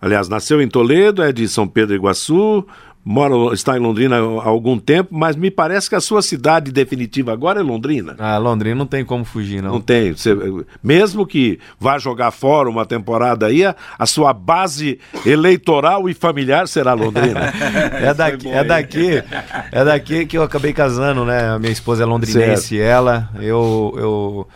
Aliás, 0.00 0.30
nasceu 0.30 0.62
em 0.62 0.68
Toledo, 0.68 1.22
é 1.22 1.30
de 1.30 1.46
São 1.46 1.68
Pedro 1.68 1.94
Iguaçu, 1.94 2.66
mora, 3.04 3.34
está 3.54 3.76
em 3.76 3.80
Londrina 3.80 4.16
há 4.16 4.48
algum 4.48 4.78
tempo, 4.78 5.10
mas 5.12 5.36
me 5.36 5.50
parece 5.50 5.88
que 5.88 5.94
a 5.94 6.00
sua 6.00 6.22
cidade 6.22 6.70
definitiva 6.70 7.32
agora 7.32 7.60
é 7.60 7.62
Londrina. 7.62 8.14
Ah, 8.18 8.38
Londrina 8.38 8.76
não 8.76 8.86
tem 8.86 9.04
como 9.04 9.24
fugir, 9.24 9.62
não. 9.62 9.72
Não 9.72 9.80
tem. 9.80 10.12
Você, 10.12 10.36
mesmo 10.82 11.26
que 11.26 11.58
vá 11.78 11.98
jogar 11.98 12.30
fora 12.30 12.68
uma 12.68 12.84
temporada 12.84 13.46
aí, 13.46 13.64
a, 13.64 13.74
a 13.98 14.06
sua 14.06 14.32
base 14.32 14.98
eleitoral 15.24 16.08
e 16.08 16.14
familiar 16.14 16.68
será 16.68 16.92
Londrina. 16.92 17.52
é 18.00 18.14
daqui, 18.14 18.48
é 18.48 18.64
daqui, 18.64 19.22
é 19.72 19.84
daqui 19.84 20.26
que 20.26 20.36
eu 20.36 20.42
acabei 20.42 20.72
casando, 20.72 21.24
né? 21.24 21.50
A 21.50 21.58
minha 21.58 21.72
esposa 21.72 22.02
é 22.02 22.06
londrinense, 22.06 22.76
certo. 22.76 22.82
ela, 22.82 23.30
eu, 23.40 23.94
eu 23.96 24.48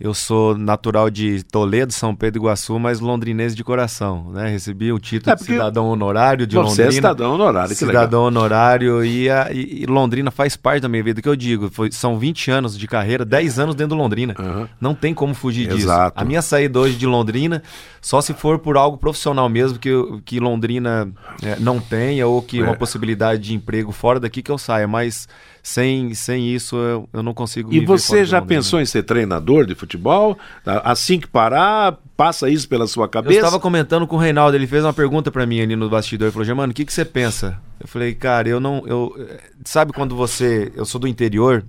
eu 0.00 0.14
sou 0.14 0.56
natural 0.56 1.10
de 1.10 1.42
Toledo, 1.42 1.92
São 1.92 2.14
Pedro 2.14 2.42
Iguaçu, 2.42 2.78
mas 2.78 3.00
londrinense 3.00 3.56
de 3.56 3.64
coração, 3.64 4.30
né? 4.30 4.48
Recebi 4.48 4.92
o 4.92 4.98
título 4.98 5.32
é 5.32 5.36
de 5.36 5.42
cidadão 5.42 5.88
honorário 5.88 6.46
de 6.46 6.54
Londrina. 6.54 6.74
Você 6.74 6.82
é 6.82 6.90
cidadão 6.92 7.34
honorário, 7.34 7.68
que 7.70 7.74
Cidadão 7.74 8.26
legal. 8.26 8.42
honorário 8.42 9.04
e, 9.04 9.28
a, 9.28 9.50
e, 9.52 9.84
Londrina 9.86 10.30
faz 10.30 10.56
parte 10.56 10.82
da 10.82 10.88
minha 10.88 11.02
vida, 11.02 11.20
que 11.20 11.28
eu 11.28 11.34
digo, 11.34 11.68
foi, 11.68 11.90
são 11.90 12.16
20 12.16 12.48
anos 12.48 12.78
de 12.78 12.86
carreira, 12.86 13.24
10 13.24 13.58
anos 13.58 13.74
dentro 13.74 13.96
de 13.96 14.00
Londrina. 14.00 14.36
Uhum. 14.38 14.68
Não 14.80 14.94
tem 14.94 15.12
como 15.12 15.34
fugir 15.34 15.68
Exato. 15.68 16.12
disso. 16.14 16.22
A 16.22 16.24
minha 16.24 16.42
saída 16.42 16.78
hoje 16.78 16.96
de 16.96 17.06
Londrina, 17.06 17.60
só 18.00 18.20
se 18.20 18.32
for 18.32 18.60
por 18.60 18.76
algo 18.76 18.96
profissional 18.96 19.48
mesmo, 19.48 19.80
que, 19.80 19.90
que 20.24 20.38
Londrina 20.38 21.10
é, 21.42 21.56
não 21.58 21.80
tenha, 21.80 22.24
ou 22.24 22.40
que 22.40 22.60
é. 22.60 22.62
uma 22.62 22.76
possibilidade 22.76 23.42
de 23.42 23.54
emprego 23.54 23.90
fora 23.90 24.20
daqui 24.20 24.42
que 24.42 24.50
eu 24.50 24.58
saia, 24.58 24.86
mas 24.86 25.26
sem, 25.68 26.14
sem 26.14 26.48
isso 26.48 26.76
eu, 26.76 27.08
eu 27.12 27.22
não 27.22 27.34
consigo. 27.34 27.70
E 27.72 27.84
você 27.84 28.24
já 28.24 28.40
pensou 28.40 28.80
em 28.80 28.86
ser 28.86 29.02
treinador 29.02 29.66
de 29.66 29.74
futebol? 29.74 30.38
Assim 30.64 31.20
que 31.20 31.26
parar, 31.26 31.98
passa 32.16 32.48
isso 32.48 32.66
pela 32.66 32.86
sua 32.86 33.06
cabeça? 33.06 33.34
Eu 33.34 33.44
estava 33.44 33.60
comentando 33.60 34.06
com 34.06 34.16
o 34.16 34.18
Reinaldo, 34.18 34.56
ele 34.56 34.66
fez 34.66 34.82
uma 34.82 34.94
pergunta 34.94 35.30
para 35.30 35.44
mim 35.44 35.60
ali 35.60 35.76
no 35.76 35.90
bastidor, 35.90 36.26
ele 36.26 36.32
falou: 36.32 36.46
"Germano, 36.46 36.70
o 36.70 36.74
que 36.74 36.86
que 36.86 36.92
você 36.92 37.04
pensa?" 37.04 37.60
Eu 37.78 37.86
falei: 37.86 38.14
"Cara, 38.14 38.48
eu 38.48 38.58
não, 38.58 38.82
eu 38.86 39.14
sabe 39.62 39.92
quando 39.92 40.16
você, 40.16 40.72
eu 40.74 40.86
sou 40.86 40.98
do 40.98 41.06
interior, 41.06 41.62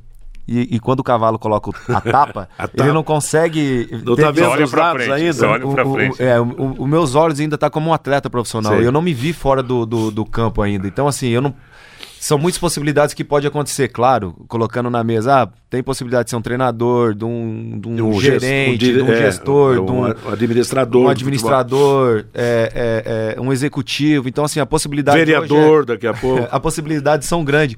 e, 0.48 0.78
e, 0.78 0.80
quando 0.80 1.02
o 1.02 1.04
cavalo 1.04 1.38
coloca 1.38 1.70
a 1.90 2.02
tapa, 2.02 2.50
a 2.58 2.68
tapa. 2.68 2.84
ele 2.84 2.94
não 2.94 3.04
consegue. 3.04 3.88
Não 4.04 4.16
tá 4.16 4.32
vendo 4.32 4.64
os 4.64 4.72
lados 4.72 5.10
ainda? 5.10 5.48
Olha 5.48 5.68
o, 5.68 5.94
frente. 5.94 6.24
O, 6.24 6.26
é, 6.26 6.40
o, 6.40 6.46
o, 6.80 6.88
meus 6.88 7.14
olhos 7.16 7.40
ainda 7.40 7.58
tá 7.58 7.70
como 7.70 7.90
um 7.90 7.94
atleta 7.94 8.30
profissional. 8.30 8.78
Sei. 8.78 8.88
Eu 8.88 8.92
não 8.92 9.02
me 9.02 9.14
vi 9.14 9.34
fora 9.34 9.62
do, 9.62 9.86
do, 9.86 10.10
do, 10.10 10.26
campo 10.26 10.62
ainda. 10.62 10.88
Então, 10.88 11.08
assim, 11.08 11.28
eu 11.28 11.42
não. 11.42 11.54
São 12.20 12.38
muitas 12.38 12.60
possibilidades 12.60 13.16
que 13.16 13.24
pode 13.24 13.48
acontecer, 13.48 13.88
claro, 13.88 14.36
colocando 14.50 14.90
na 14.90 15.02
mesa. 15.06 15.44
Ah, 15.44 15.50
tem 15.70 15.82
possibilidade 15.82 16.26
de 16.26 16.32
ser 16.32 16.36
um 16.36 16.42
treinador, 16.42 17.16
de 17.16 17.24
um, 17.24 17.80
de 17.80 17.88
um, 17.88 17.96
de 17.96 18.02
um 18.02 18.20
gerente, 18.20 18.92
um, 18.92 18.96
de 18.96 19.02
um 19.02 19.12
é, 19.14 19.18
gestor, 19.18 19.78
é, 19.78 19.80
um, 19.80 19.86
de 19.86 19.92
um 19.92 20.06
administrador. 20.34 21.02
Um 21.04 21.08
administrador, 21.08 22.26
é, 22.34 22.74
é, 22.76 23.36
é, 23.38 23.42
um 23.42 23.54
executivo. 23.54 24.28
Então, 24.28 24.44
assim, 24.44 24.60
a 24.60 24.66
possibilidade. 24.66 25.18
Vereador, 25.18 25.86
daqui 25.86 26.06
a 26.06 26.14
pouco. 26.14 26.46
a 26.52 26.60
possibilidades 26.60 27.26
são 27.26 27.44
grandes. 27.44 27.78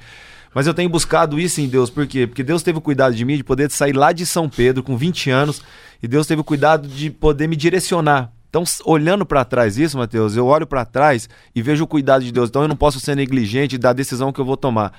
Mas 0.56 0.66
eu 0.66 0.74
tenho 0.74 0.90
buscado 0.90 1.40
isso 1.40 1.62
em 1.62 1.68
Deus, 1.68 1.90
por 1.90 2.08
quê? 2.08 2.26
Porque 2.26 2.44
Deus 2.44 2.64
teve 2.64 2.80
o 2.80 2.82
cuidado 2.82 3.14
de 3.16 3.24
mim 3.24 3.38
de 3.38 3.44
poder 3.44 3.70
sair 3.70 3.94
lá 3.94 4.12
de 4.12 4.26
São 4.26 4.50
Pedro 4.50 4.82
com 4.82 4.98
20 4.98 5.30
anos 5.30 5.62
e 6.02 6.08
Deus 6.08 6.26
teve 6.26 6.42
o 6.42 6.44
cuidado 6.44 6.88
de 6.88 7.10
poder 7.10 7.48
me 7.48 7.56
direcionar. 7.56 8.32
Então, 8.52 8.66
olhando 8.84 9.26
para 9.26 9.46
trás 9.46 9.78
isso, 9.78 9.98
Mateus, 9.98 10.36
eu 10.36 10.46
olho 10.46 10.68
para 10.68 10.84
trás 10.84 11.30
e 11.56 11.62
vejo 11.62 11.86
o 11.86 11.88
cuidado 11.88 12.22
de 12.22 12.34
Deus. 12.34 12.50
Então, 12.50 12.64
eu 12.64 12.68
não 12.68 12.76
posso 12.76 13.00
ser 13.00 13.16
negligente 13.16 13.78
da 13.78 13.94
decisão 13.94 14.34
que 14.34 14.42
eu 14.42 14.46
vou 14.46 14.58
tomar. 14.58 14.92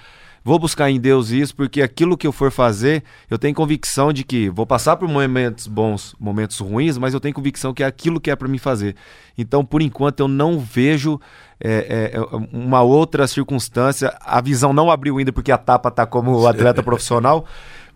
Vou 0.43 0.59
buscar 0.59 0.91
em 0.91 0.99
Deus 0.99 1.31
isso, 1.31 1.55
porque 1.55 1.83
aquilo 1.83 2.17
que 2.17 2.27
eu 2.27 2.33
for 2.33 2.51
fazer, 2.51 3.05
eu 3.31 3.39
tenho 3.39 3.55
convicção 3.55 4.11
de 4.11 4.25
que 4.25 4.49
vou 4.49 4.67
passar 4.67 4.97
por 4.97 5.07
momentos 5.07 5.67
bons, 5.67 6.17
momentos 6.19 6.59
ruins, 6.59 6.97
mas 6.97 7.13
eu 7.13 7.21
tenho 7.21 7.35
convicção 7.35 7.75
que 7.75 7.83
é 7.83 7.87
aquilo 7.87 8.19
que 8.19 8.31
é 8.31 8.35
para 8.35 8.49
mim 8.49 8.57
fazer. 8.57 8.97
Então, 9.37 9.63
por 9.63 9.83
enquanto, 9.83 10.21
eu 10.21 10.29
não 10.29 10.59
vejo 10.59 11.21
é, 11.61 12.11
é, 12.15 12.21
uma 12.51 12.81
outra 12.81 13.27
circunstância. 13.27 14.17
A 14.19 14.41
visão 14.41 14.73
não 14.73 14.91
abriu 14.91 15.19
ainda 15.19 15.31
porque 15.33 15.53
a 15.53 15.59
tapa 15.59 15.91
está 15.91 16.07
como 16.07 16.45
atleta 16.49 16.83
profissional. 16.83 17.47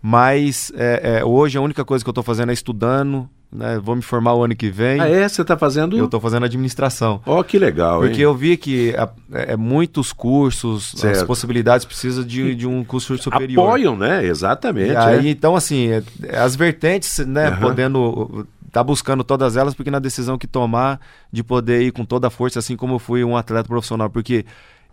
Mas 0.07 0.71
é, 0.73 1.17
é, 1.19 1.25
hoje 1.25 1.57
a 1.57 1.61
única 1.61 1.83
coisa 1.83 2.01
que 2.01 2.07
eu 2.07 2.11
estou 2.11 2.23
fazendo 2.23 2.49
é 2.49 2.53
estudando, 2.53 3.29
né? 3.51 3.77
Vou 3.77 3.93
me 3.93 4.01
formar 4.01 4.35
o 4.35 4.43
ano 4.45 4.55
que 4.55 4.69
vem. 4.69 5.01
Ah, 5.01 5.09
é? 5.09 5.27
Você 5.27 5.41
está 5.41 5.57
fazendo? 5.57 5.97
Eu 5.97 6.05
estou 6.05 6.21
fazendo 6.21 6.45
administração. 6.45 7.19
Ó, 7.25 7.41
oh, 7.41 7.43
que 7.43 7.59
legal, 7.59 7.99
Porque 7.99 8.15
hein? 8.15 8.21
eu 8.21 8.33
vi 8.33 8.55
que 8.55 8.95
a, 8.95 9.09
é, 9.33 9.57
muitos 9.57 10.13
cursos, 10.13 10.93
certo. 10.95 11.17
as 11.17 11.23
possibilidades 11.23 11.85
precisam 11.85 12.23
de, 12.23 12.55
de 12.55 12.65
um 12.65 12.85
curso 12.85 13.17
superior. 13.17 13.67
Apoiam, 13.67 13.97
né? 13.97 14.25
Exatamente. 14.25 14.93
E 14.93 14.95
aí, 14.95 15.27
é. 15.27 15.29
então, 15.29 15.57
assim, 15.57 15.89
é, 15.89 16.01
as 16.37 16.55
vertentes, 16.55 17.19
né? 17.19 17.49
Uhum. 17.49 17.57
Podendo 17.57 18.47
tá 18.71 18.81
buscando 18.81 19.25
todas 19.25 19.57
elas, 19.57 19.75
porque 19.75 19.91
na 19.91 19.99
decisão 19.99 20.37
que 20.37 20.47
tomar 20.47 21.01
de 21.33 21.43
poder 21.43 21.81
ir 21.81 21.91
com 21.91 22.05
toda 22.05 22.27
a 22.27 22.29
força, 22.29 22.59
assim 22.59 22.77
como 22.77 22.95
eu 22.95 22.99
fui 22.99 23.25
um 23.25 23.35
atleta 23.35 23.67
profissional, 23.67 24.09
porque 24.09 24.45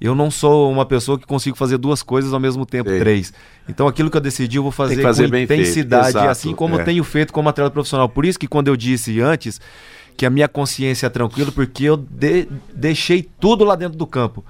eu 0.05 0.15
não 0.15 0.31
sou 0.31 0.71
uma 0.71 0.85
pessoa 0.85 1.19
que 1.19 1.27
consigo 1.27 1.57
fazer 1.57 1.79
duas 1.79 2.03
coisas 2.03 2.35
ao 2.35 2.39
mesmo 2.39 2.67
tempo, 2.67 2.91
Ei. 2.91 2.99
três. 2.99 3.33
Então 3.67 3.89
aquilo 3.89 4.11
que 4.11 4.17
eu 4.19 4.21
decidi 4.21 4.59
eu 4.59 4.63
vou 4.63 4.71
fazer, 4.71 5.01
fazer 5.01 5.31
com 5.31 5.37
intensidade, 5.37 6.19
assim 6.19 6.55
como 6.55 6.77
é. 6.77 6.81
eu 6.81 6.85
tenho 6.85 7.03
feito 7.03 7.33
como 7.33 7.49
atleta 7.49 7.71
profissional. 7.71 8.07
Por 8.07 8.27
isso 8.27 8.39
que 8.39 8.47
quando 8.47 8.69
eu 8.69 8.77
disse 8.77 9.19
antes 9.23 9.59
que 10.15 10.27
a 10.27 10.31
minha 10.31 10.47
consciência 10.47 11.07
é 11.07 11.09
tranquila, 11.09 11.51
porque 11.51 11.85
eu 11.85 11.97
de 11.97 12.47
deixei 12.75 13.27
tudo 13.41 13.65
lá 13.65 13.75
dentro 13.75 13.97
do 13.97 14.07
campo. 14.07 14.45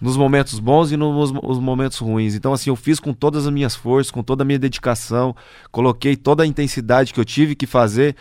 Nos 0.00 0.16
momentos 0.16 0.58
bons 0.58 0.90
e 0.90 0.96
nos, 0.96 1.30
nos 1.30 1.58
momentos 1.60 1.98
ruins. 1.98 2.34
Então, 2.34 2.52
assim, 2.54 2.70
eu 2.70 2.76
fiz 2.76 2.98
com 2.98 3.12
todas 3.12 3.46
as 3.46 3.52
minhas 3.52 3.76
forças, 3.76 4.10
com 4.10 4.22
toda 4.22 4.42
a 4.42 4.46
minha 4.46 4.58
dedicação, 4.58 5.36
coloquei 5.70 6.16
toda 6.16 6.42
a 6.42 6.46
intensidade 6.46 7.12
que 7.12 7.20
eu 7.20 7.24
tive 7.24 7.54
que 7.54 7.66
fazer. 7.66 8.16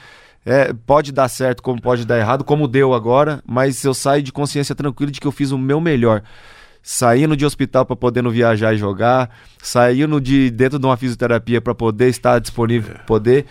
É, 0.45 0.73
pode 0.73 1.11
dar 1.11 1.29
certo, 1.29 1.63
como 1.63 1.81
pode 1.81 2.05
dar 2.05 2.19
errado, 2.19 2.43
como 2.43 2.67
deu 2.67 2.93
agora, 2.93 3.41
mas 3.47 3.83
eu 3.83 3.93
saio 3.93 4.21
de 4.21 4.31
consciência 4.31 4.75
tranquila 4.75 5.09
de 5.09 5.19
que 5.19 5.27
eu 5.27 5.31
fiz 5.31 5.51
o 5.51 5.57
meu 5.57 5.81
melhor 5.81 6.21
saindo 6.81 7.35
de 7.35 7.45
hospital 7.45 7.85
para 7.85 7.95
poder 7.95 8.21
não 8.21 8.31
viajar 8.31 8.73
e 8.73 8.77
jogar, 8.77 9.29
saindo 9.61 10.19
de 10.19 10.49
dentro 10.49 10.79
de 10.79 10.85
uma 10.85 10.97
fisioterapia 10.97 11.61
para 11.61 11.75
poder 11.75 12.09
estar 12.09 12.39
disponível, 12.39 12.95
poder, 13.05 13.45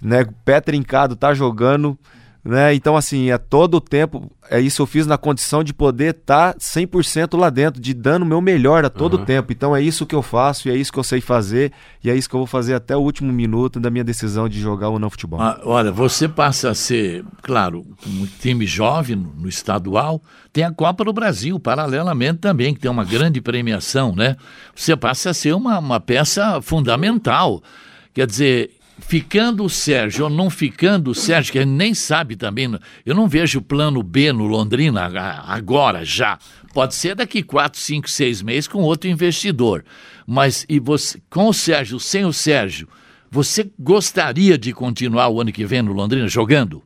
né, 0.00 0.24
pé 0.44 0.60
trincado, 0.60 1.16
tá 1.16 1.34
jogando, 1.34 1.98
né? 2.44 2.74
Então 2.74 2.96
assim, 2.96 3.30
é 3.30 3.38
todo 3.38 3.74
o 3.74 3.80
tempo, 3.80 4.30
é 4.50 4.60
isso 4.60 4.82
eu 4.82 4.86
fiz 4.86 5.06
na 5.06 5.18
condição 5.18 5.62
de 5.62 5.74
poder 5.74 6.14
estar 6.14 6.54
tá 6.54 6.58
100% 6.58 7.38
lá 7.38 7.50
dentro, 7.50 7.80
de 7.80 7.92
dando 7.92 8.22
o 8.22 8.26
meu 8.26 8.40
melhor 8.40 8.84
a 8.84 8.90
todo 8.90 9.18
uhum. 9.18 9.24
tempo. 9.24 9.52
Então 9.52 9.76
é 9.76 9.82
isso 9.82 10.06
que 10.06 10.14
eu 10.14 10.22
faço 10.22 10.68
e 10.68 10.70
é 10.70 10.74
isso 10.76 10.92
que 10.92 10.98
eu 10.98 11.04
sei 11.04 11.20
fazer 11.20 11.72
e 12.02 12.10
é 12.10 12.16
isso 12.16 12.28
que 12.28 12.34
eu 12.34 12.40
vou 12.40 12.46
fazer 12.46 12.74
até 12.74 12.96
o 12.96 13.00
último 13.00 13.32
minuto 13.32 13.78
da 13.78 13.90
minha 13.90 14.04
decisão 14.04 14.48
de 14.48 14.58
jogar 14.58 14.88
ou 14.88 14.98
não 14.98 15.10
futebol. 15.10 15.40
Ah, 15.40 15.60
olha, 15.64 15.92
você 15.92 16.28
passa 16.28 16.70
a 16.70 16.74
ser, 16.74 17.24
claro, 17.42 17.84
um 18.06 18.26
time 18.40 18.66
jovem 18.66 19.16
no 19.16 19.48
estadual, 19.48 20.22
tem 20.52 20.64
a 20.64 20.72
Copa 20.72 21.04
do 21.04 21.12
Brasil, 21.12 21.60
paralelamente 21.60 22.38
também, 22.38 22.74
que 22.74 22.80
tem 22.80 22.90
uma 22.90 23.04
grande 23.04 23.40
premiação, 23.40 24.14
né? 24.16 24.36
Você 24.74 24.96
passa 24.96 25.30
a 25.30 25.34
ser 25.34 25.54
uma, 25.54 25.78
uma 25.78 26.00
peça 26.00 26.60
fundamental. 26.62 27.62
Quer 28.12 28.26
dizer, 28.26 28.70
ficando 29.00 29.64
o 29.64 29.68
Sérgio 29.70 30.24
ou 30.24 30.30
não 30.30 30.50
ficando 30.50 31.10
o 31.10 31.14
Sérgio, 31.14 31.52
que 31.52 31.58
a 31.58 31.62
gente 31.62 31.72
nem 31.72 31.94
sabe 31.94 32.36
também, 32.36 32.78
eu 33.04 33.14
não 33.14 33.26
vejo 33.28 33.60
plano 33.62 34.02
B 34.02 34.32
no 34.32 34.46
Londrina 34.46 35.10
agora, 35.46 36.04
já. 36.04 36.38
Pode 36.72 36.94
ser 36.94 37.14
daqui 37.14 37.42
quatro, 37.42 37.80
cinco, 37.80 38.08
seis 38.08 38.42
meses 38.42 38.68
com 38.68 38.82
outro 38.82 39.10
investidor. 39.10 39.84
Mas 40.26 40.64
e 40.68 40.78
você, 40.78 41.20
com 41.28 41.48
o 41.48 41.52
Sérgio, 41.52 41.98
sem 41.98 42.24
o 42.24 42.32
Sérgio, 42.32 42.88
você 43.30 43.70
gostaria 43.78 44.56
de 44.56 44.72
continuar 44.72 45.28
o 45.28 45.40
ano 45.40 45.52
que 45.52 45.64
vem 45.64 45.82
no 45.82 45.92
Londrina 45.92 46.28
jogando? 46.28 46.82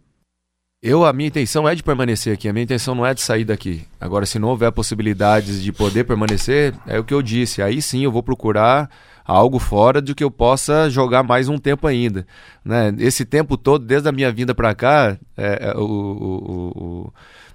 Eu, 0.82 1.02
a 1.02 1.14
minha 1.14 1.28
intenção 1.28 1.66
é 1.66 1.74
de 1.74 1.82
permanecer 1.82 2.34
aqui, 2.34 2.46
a 2.46 2.52
minha 2.52 2.64
intenção 2.64 2.94
não 2.94 3.06
é 3.06 3.14
de 3.14 3.22
sair 3.22 3.44
daqui. 3.44 3.84
Agora, 3.98 4.26
se 4.26 4.38
não 4.38 4.48
houver 4.48 4.70
possibilidades 4.70 5.62
de 5.62 5.72
poder 5.72 6.04
permanecer, 6.04 6.74
é 6.86 6.98
o 6.98 7.04
que 7.04 7.14
eu 7.14 7.22
disse. 7.22 7.62
Aí 7.62 7.80
sim 7.80 8.04
eu 8.04 8.12
vou 8.12 8.22
procurar 8.22 8.90
algo 9.24 9.58
fora 9.58 10.02
de 10.02 10.14
que 10.14 10.22
eu 10.22 10.30
possa 10.30 10.90
jogar 10.90 11.22
mais 11.22 11.48
um 11.48 11.56
tempo 11.58 11.86
ainda. 11.86 12.26
Né? 12.64 12.94
Esse 12.98 13.24
tempo 13.24 13.56
todo, 13.56 13.84
desde 13.84 14.08
a 14.08 14.12
minha 14.12 14.30
vinda 14.30 14.54
para 14.54 14.74
cá, 14.74 15.16
é, 15.36 15.70
é, 15.70 15.74
o, 15.76 15.82
o, 15.82 16.82
o, 16.84 17.12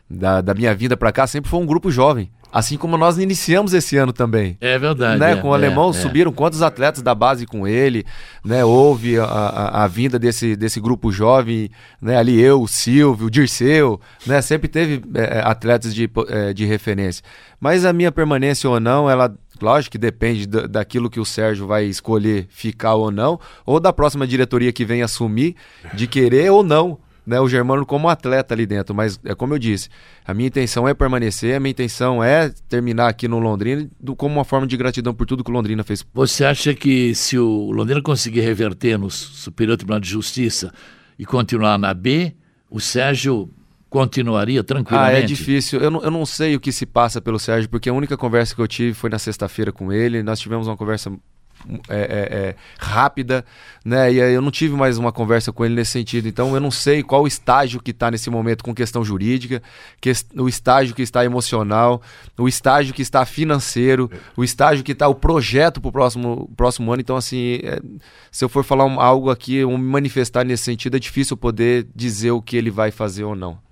da, 0.09 0.41
da 0.41 0.53
minha 0.53 0.73
vinda 0.73 0.97
para 0.97 1.11
cá, 1.11 1.27
sempre 1.27 1.49
foi 1.49 1.59
um 1.59 1.65
grupo 1.65 1.91
jovem. 1.91 2.31
Assim 2.51 2.77
como 2.77 2.97
nós 2.97 3.19
iniciamos 3.19 3.75
esse 3.75 3.95
ano 3.95 4.11
também. 4.11 4.57
É 4.59 4.77
verdade. 4.79 5.19
Né? 5.19 5.33
É, 5.33 5.35
com 5.35 5.49
o 5.49 5.53
alemão, 5.53 5.89
é, 5.89 5.89
é. 5.91 5.93
subiram 5.93 6.31
quantos 6.31 6.63
atletas 6.63 7.03
da 7.03 7.13
base 7.13 7.45
com 7.45 7.67
ele, 7.67 8.03
né? 8.43 8.65
Houve 8.65 9.19
a, 9.19 9.23
a, 9.23 9.83
a, 9.83 9.87
vinda 9.87 10.17
desse, 10.17 10.55
desse 10.55 10.79
grupo 10.79 11.11
jovem, 11.11 11.69
né? 12.01 12.17
Ali 12.17 12.41
eu, 12.41 12.63
o 12.63 12.67
Silvio, 12.67 13.27
o 13.27 13.29
Dirceu, 13.29 14.01
né? 14.25 14.41
Sempre 14.41 14.67
teve 14.67 14.99
é, 15.13 15.41
atletas 15.45 15.93
de, 15.93 16.09
de 16.55 16.65
referência. 16.65 17.23
Mas 17.59 17.85
a 17.85 17.93
minha 17.93 18.11
permanência 18.11 18.67
ou 18.67 18.79
não, 18.79 19.07
ela 19.07 19.31
Lógico 19.61 19.93
que 19.93 19.97
depende 19.97 20.45
daquilo 20.45 21.09
que 21.09 21.19
o 21.19 21.25
Sérgio 21.25 21.67
vai 21.67 21.85
escolher 21.85 22.47
ficar 22.49 22.95
ou 22.95 23.11
não, 23.11 23.39
ou 23.65 23.79
da 23.79 23.93
próxima 23.93 24.25
diretoria 24.27 24.71
que 24.71 24.85
vem 24.85 25.01
assumir, 25.01 25.55
de 25.93 26.07
querer 26.07 26.51
ou 26.51 26.63
não 26.63 26.97
né, 27.29 27.39
o 27.39 27.47
Germano 27.47 27.85
como 27.85 28.09
atleta 28.09 28.55
ali 28.55 28.65
dentro, 28.65 28.95
mas 28.95 29.19
é 29.23 29.35
como 29.35 29.53
eu 29.53 29.59
disse, 29.59 29.87
a 30.25 30.33
minha 30.33 30.47
intenção 30.47 30.87
é 30.87 30.95
permanecer, 30.95 31.55
a 31.55 31.59
minha 31.59 31.69
intenção 31.69 32.23
é 32.23 32.49
terminar 32.67 33.07
aqui 33.07 33.27
no 33.27 33.37
Londrina 33.37 33.87
do, 33.99 34.15
como 34.15 34.33
uma 34.33 34.43
forma 34.43 34.65
de 34.65 34.75
gratidão 34.75 35.13
por 35.13 35.27
tudo 35.27 35.43
que 35.43 35.51
o 35.51 35.53
Londrina 35.53 35.83
fez. 35.83 36.03
Você 36.11 36.43
acha 36.43 36.73
que 36.73 37.13
se 37.13 37.37
o 37.37 37.71
Londrina 37.71 38.01
conseguir 38.01 38.41
reverter 38.41 38.97
no 38.97 39.11
Superior 39.11 39.77
Tribunal 39.77 39.99
de 39.99 40.09
Justiça 40.09 40.73
e 41.19 41.25
continuar 41.25 41.77
na 41.77 41.93
B, 41.93 42.33
o 42.67 42.79
Sérgio 42.79 43.47
continuaria 43.89 44.63
tranquilamente? 44.63 45.15
Ah, 45.15 45.19
é 45.19 45.25
difícil. 45.25 45.79
Eu 45.79 45.89
não, 45.89 46.01
eu 46.01 46.11
não 46.11 46.25
sei 46.25 46.55
o 46.55 46.59
que 46.59 46.71
se 46.71 46.85
passa 46.85 47.19
pelo 47.19 47.39
Sérgio, 47.39 47.69
porque 47.69 47.89
a 47.89 47.93
única 47.93 48.15
conversa 48.15 48.53
que 48.53 48.61
eu 48.61 48.67
tive 48.67 48.93
foi 48.93 49.09
na 49.09 49.19
sexta-feira 49.19 49.71
com 49.71 49.91
ele. 49.91 50.21
Nós 50.23 50.39
tivemos 50.39 50.67
uma 50.67 50.77
conversa 50.77 51.11
é, 51.89 51.97
é, 51.97 52.37
é, 52.37 52.55
rápida, 52.77 53.43
né? 53.83 54.11
E 54.13 54.17
eu 54.17 54.41
não 54.41 54.49
tive 54.49 54.75
mais 54.75 54.97
uma 54.97 55.11
conversa 55.11 55.51
com 55.51 55.65
ele 55.65 55.75
nesse 55.75 55.91
sentido. 55.91 56.27
Então 56.27 56.53
eu 56.53 56.61
não 56.61 56.71
sei 56.71 57.03
qual 57.03 57.23
o 57.23 57.27
estágio 57.27 57.81
que 57.81 57.91
está 57.91 58.09
nesse 58.09 58.29
momento 58.29 58.63
com 58.63 58.73
questão 58.73 59.03
jurídica, 59.03 59.61
que, 59.99 60.11
o 60.37 60.47
estágio 60.47 60.95
que 60.95 61.01
está 61.01 61.25
emocional, 61.25 62.01
o 62.37 62.47
estágio 62.47 62.93
que 62.93 63.01
está 63.01 63.25
financeiro, 63.25 64.09
o 64.37 64.43
estágio 64.43 64.83
que 64.83 64.93
está 64.93 65.07
o 65.07 65.15
projeto 65.15 65.81
para 65.81 65.89
o 65.89 65.91
próximo, 65.91 66.49
próximo 66.55 66.91
ano. 66.91 67.01
Então, 67.01 67.17
assim, 67.17 67.59
é, 67.61 67.79
se 68.31 68.43
eu 68.43 68.49
for 68.49 68.63
falar 68.63 68.85
um, 68.85 68.99
algo 68.99 69.29
aqui, 69.29 69.63
um, 69.65 69.77
me 69.77 69.91
manifestar 69.91 70.45
nesse 70.45 70.63
sentido, 70.63 70.95
é 70.95 70.99
difícil 70.99 71.35
poder 71.35 71.87
dizer 71.93 72.31
o 72.31 72.41
que 72.41 72.55
ele 72.55 72.71
vai 72.71 72.89
fazer 72.89 73.25
ou 73.25 73.35
não. 73.35 73.68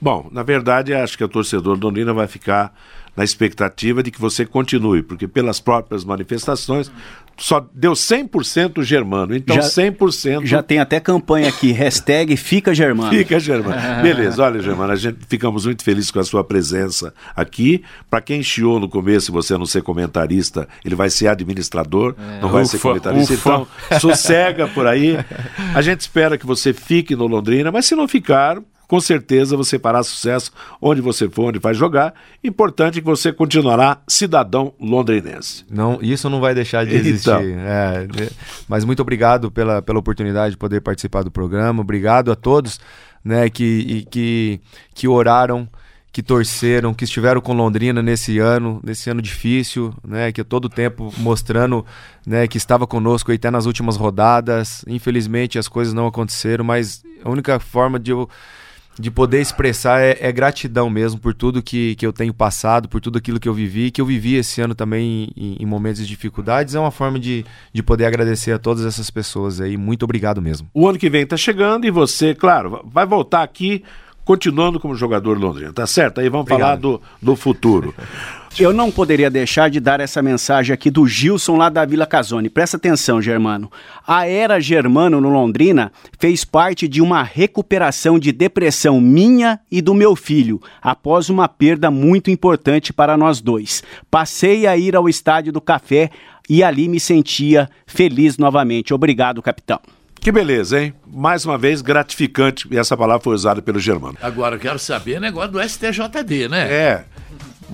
Bom, 0.00 0.28
na 0.30 0.42
verdade, 0.42 0.94
acho 0.94 1.16
que 1.16 1.24
o 1.24 1.28
torcedor 1.28 1.76
do 1.76 1.86
Londrina 1.86 2.12
vai 2.12 2.26
ficar 2.26 2.72
na 3.18 3.24
expectativa 3.24 4.00
de 4.00 4.12
que 4.12 4.20
você 4.20 4.46
continue, 4.46 5.02
porque 5.02 5.26
pelas 5.26 5.58
próprias 5.58 6.04
manifestações 6.04 6.88
só 7.36 7.64
deu 7.72 7.92
100% 7.92 8.82
germano, 8.82 9.34
então 9.34 9.56
já, 9.56 9.62
100%... 9.62 10.44
Já 10.44 10.62
tem 10.62 10.78
até 10.78 11.00
campanha 11.00 11.48
aqui, 11.48 11.72
hashtag 11.72 12.36
Fica 12.36 12.72
Germano. 12.74 13.10
Fica 13.10 13.40
Germano. 13.40 13.80
Beleza, 14.02 14.42
olha 14.42 14.60
Germano, 14.60 14.92
a 14.92 14.96
gente 14.96 15.18
ficamos 15.28 15.64
muito 15.64 15.82
felizes 15.82 16.12
com 16.12 16.20
a 16.20 16.24
sua 16.24 16.44
presença 16.44 17.12
aqui. 17.34 17.82
Para 18.10 18.20
quem 18.20 18.42
chiou 18.42 18.78
no 18.78 18.88
começo, 18.88 19.32
você 19.32 19.56
não 19.58 19.66
ser 19.66 19.82
comentarista, 19.82 20.68
ele 20.84 20.94
vai 20.94 21.10
ser 21.10 21.26
administrador, 21.26 22.14
é. 22.18 22.40
não 22.40 22.48
vai 22.48 22.62
ufa, 22.62 22.72
ser 22.72 22.78
comentarista, 22.78 23.34
ufa. 23.34 23.66
então 23.88 23.98
sossega 24.00 24.68
por 24.68 24.86
aí. 24.86 25.16
A 25.74 25.82
gente 25.82 26.00
espera 26.00 26.38
que 26.38 26.46
você 26.46 26.72
fique 26.72 27.16
no 27.16 27.26
Londrina, 27.26 27.70
mas 27.72 27.86
se 27.86 27.94
não 27.94 28.06
ficar, 28.06 28.58
com 28.88 29.00
certeza 29.00 29.56
você 29.56 29.78
fará 29.78 30.02
sucesso 30.02 30.50
onde 30.80 31.02
você 31.02 31.28
for, 31.28 31.50
onde 31.50 31.58
vai 31.58 31.74
jogar. 31.74 32.14
Importante 32.42 33.00
que 33.00 33.06
você 33.06 33.32
continuará 33.32 33.98
cidadão 34.08 34.72
londrinense. 34.80 35.64
Não, 35.70 35.98
isso 36.00 36.28
não 36.30 36.40
vai 36.40 36.54
deixar 36.54 36.86
de 36.86 36.94
existir. 36.96 37.30
Então. 37.30 37.40
É, 37.42 38.08
mas 38.66 38.84
muito 38.84 39.00
obrigado 39.00 39.50
pela, 39.50 39.82
pela 39.82 39.98
oportunidade 39.98 40.52
de 40.52 40.56
poder 40.56 40.80
participar 40.80 41.22
do 41.22 41.30
programa. 41.30 41.82
Obrigado 41.82 42.32
a 42.32 42.34
todos 42.34 42.80
né, 43.22 43.50
que, 43.50 44.06
que, 44.10 44.60
que 44.94 45.06
oraram 45.06 45.68
que 46.10 46.22
torceram, 46.22 46.94
que 46.94 47.04
estiveram 47.04 47.40
com 47.40 47.52
Londrina 47.52 48.02
nesse 48.02 48.38
ano, 48.38 48.80
nesse 48.82 49.08
ano 49.08 49.22
difícil, 49.22 49.94
né, 50.02 50.32
que 50.32 50.42
todo 50.42 50.68
tempo 50.68 51.12
mostrando, 51.18 51.86
né, 52.26 52.48
que 52.48 52.56
estava 52.56 52.88
conosco 52.88 53.30
até 53.30 53.50
nas 53.50 53.66
últimas 53.66 53.96
rodadas. 53.96 54.84
Infelizmente 54.88 55.58
as 55.58 55.68
coisas 55.68 55.94
não 55.94 56.06
aconteceram, 56.06 56.64
mas 56.64 57.04
a 57.22 57.30
única 57.30 57.60
forma 57.60 58.00
de 58.00 58.10
eu 58.10 58.28
de 58.98 59.10
poder 59.10 59.40
expressar 59.40 60.00
é, 60.00 60.18
é, 60.20 60.32
gratidão 60.32 60.90
mesmo 60.90 61.20
por 61.20 61.32
tudo 61.32 61.62
que, 61.62 61.94
que 61.94 62.04
eu 62.04 62.12
tenho 62.12 62.34
passado, 62.34 62.88
por 62.88 63.00
tudo 63.00 63.18
aquilo 63.18 63.38
que 63.38 63.48
eu 63.48 63.54
vivi, 63.54 63.90
que 63.90 64.00
eu 64.00 64.06
vivi 64.06 64.34
esse 64.34 64.60
ano 64.60 64.74
também 64.74 65.30
em, 65.36 65.56
em, 65.60 65.66
momentos 65.66 66.00
de 66.02 66.06
dificuldades. 66.06 66.74
É 66.74 66.80
uma 66.80 66.90
forma 66.90 67.18
de, 67.18 67.44
de 67.72 67.82
poder 67.82 68.06
agradecer 68.06 68.52
a 68.52 68.58
todas 68.58 68.84
essas 68.84 69.08
pessoas 69.08 69.60
aí. 69.60 69.76
Muito 69.76 70.02
obrigado 70.02 70.42
mesmo. 70.42 70.68
O 70.74 70.88
ano 70.88 70.98
que 70.98 71.08
vem 71.08 71.22
está 71.22 71.36
chegando 71.36 71.86
e 71.86 71.90
você, 71.90 72.34
claro, 72.34 72.82
vai 72.84 73.06
voltar 73.06 73.42
aqui 73.42 73.84
continuando 74.24 74.78
como 74.78 74.94
jogador 74.94 75.38
londrino, 75.38 75.72
tá 75.72 75.86
certo? 75.86 76.20
Aí 76.20 76.28
vamos 76.28 76.50
obrigado. 76.50 76.60
falar 76.60 76.76
do, 76.76 77.00
do 77.22 77.36
futuro. 77.36 77.94
Eu 78.56 78.72
não 78.72 78.90
poderia 78.90 79.30
deixar 79.30 79.70
de 79.70 79.78
dar 79.78 80.00
essa 80.00 80.20
mensagem 80.20 80.74
aqui 80.74 80.90
do 80.90 81.06
Gilson 81.06 81.56
lá 81.56 81.68
da 81.68 81.84
Vila 81.84 82.06
Casone. 82.06 82.48
Presta 82.48 82.76
atenção, 82.76 83.22
Germano. 83.22 83.70
A 84.06 84.26
era 84.26 84.60
Germano 84.60 85.20
no 85.20 85.28
Londrina 85.28 85.92
fez 86.18 86.44
parte 86.44 86.88
de 86.88 87.00
uma 87.00 87.22
recuperação 87.22 88.18
de 88.18 88.32
depressão 88.32 89.00
minha 89.00 89.60
e 89.70 89.80
do 89.80 89.94
meu 89.94 90.16
filho, 90.16 90.60
após 90.82 91.28
uma 91.28 91.48
perda 91.48 91.90
muito 91.90 92.30
importante 92.30 92.92
para 92.92 93.16
nós 93.16 93.40
dois. 93.40 93.82
Passei 94.10 94.66
a 94.66 94.76
ir 94.76 94.96
ao 94.96 95.08
estádio 95.08 95.52
do 95.52 95.60
Café 95.60 96.10
e 96.48 96.64
ali 96.64 96.88
me 96.88 96.98
sentia 96.98 97.68
feliz 97.86 98.38
novamente. 98.38 98.92
Obrigado, 98.92 99.42
capitão. 99.42 99.78
Que 100.20 100.32
beleza, 100.32 100.82
hein? 100.82 100.94
Mais 101.06 101.44
uma 101.44 101.56
vez, 101.56 101.80
gratificante. 101.80 102.66
E 102.70 102.76
essa 102.76 102.96
palavra 102.96 103.22
foi 103.22 103.34
usada 103.34 103.62
pelo 103.62 103.78
Germano. 103.78 104.18
Agora, 104.20 104.56
eu 104.56 104.60
quero 104.60 104.78
saber 104.78 105.18
o 105.18 105.20
negócio 105.20 105.52
do 105.52 105.62
STJD, 105.62 106.48
né? 106.48 106.72
É. 106.72 107.04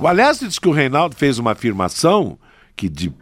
Aliás, 0.03 0.41
diz 0.41 0.59
que 0.59 0.69
o 0.69 0.73
Reinaldo 0.73 1.15
fez 1.15 1.39
uma 1.39 1.53
afirmação 1.53 2.39
que, 2.77 2.89
de, 2.89 3.13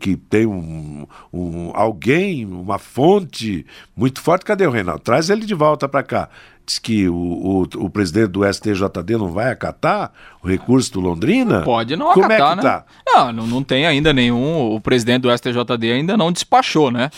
que 0.00 0.16
tem 0.16 0.46
um, 0.46 1.06
um, 1.32 1.70
alguém, 1.74 2.44
uma 2.44 2.78
fonte 2.78 3.64
muito 3.96 4.20
forte. 4.20 4.44
Cadê 4.44 4.66
o 4.66 4.70
Reinaldo? 4.70 5.00
Traz 5.00 5.30
ele 5.30 5.46
de 5.46 5.54
volta 5.54 5.88
para 5.88 6.02
cá. 6.02 6.28
Diz 6.64 6.80
que 6.80 7.08
o, 7.08 7.14
o, 7.14 7.62
o, 7.84 7.88
presidente 7.88 8.30
do 8.30 8.52
STJD 8.52 9.16
não 9.16 9.30
vai 9.30 9.52
acatar 9.52 10.10
o 10.42 10.48
recurso 10.48 10.92
do 10.94 11.00
Londrina? 11.00 11.62
Pode 11.62 11.94
não 11.94 12.12
Como 12.12 12.26
acatar, 12.26 12.46
é 12.46 12.50
que 12.50 12.56
né? 12.56 12.62
tá? 12.62 12.84
Não, 13.06 13.32
não, 13.32 13.46
não 13.46 13.62
tem 13.62 13.86
ainda 13.86 14.12
nenhum. 14.12 14.74
O 14.74 14.80
presidente 14.80 15.22
do 15.22 15.30
STJD 15.30 15.92
ainda 15.92 16.16
não 16.16 16.32
despachou, 16.32 16.90
né? 16.90 17.10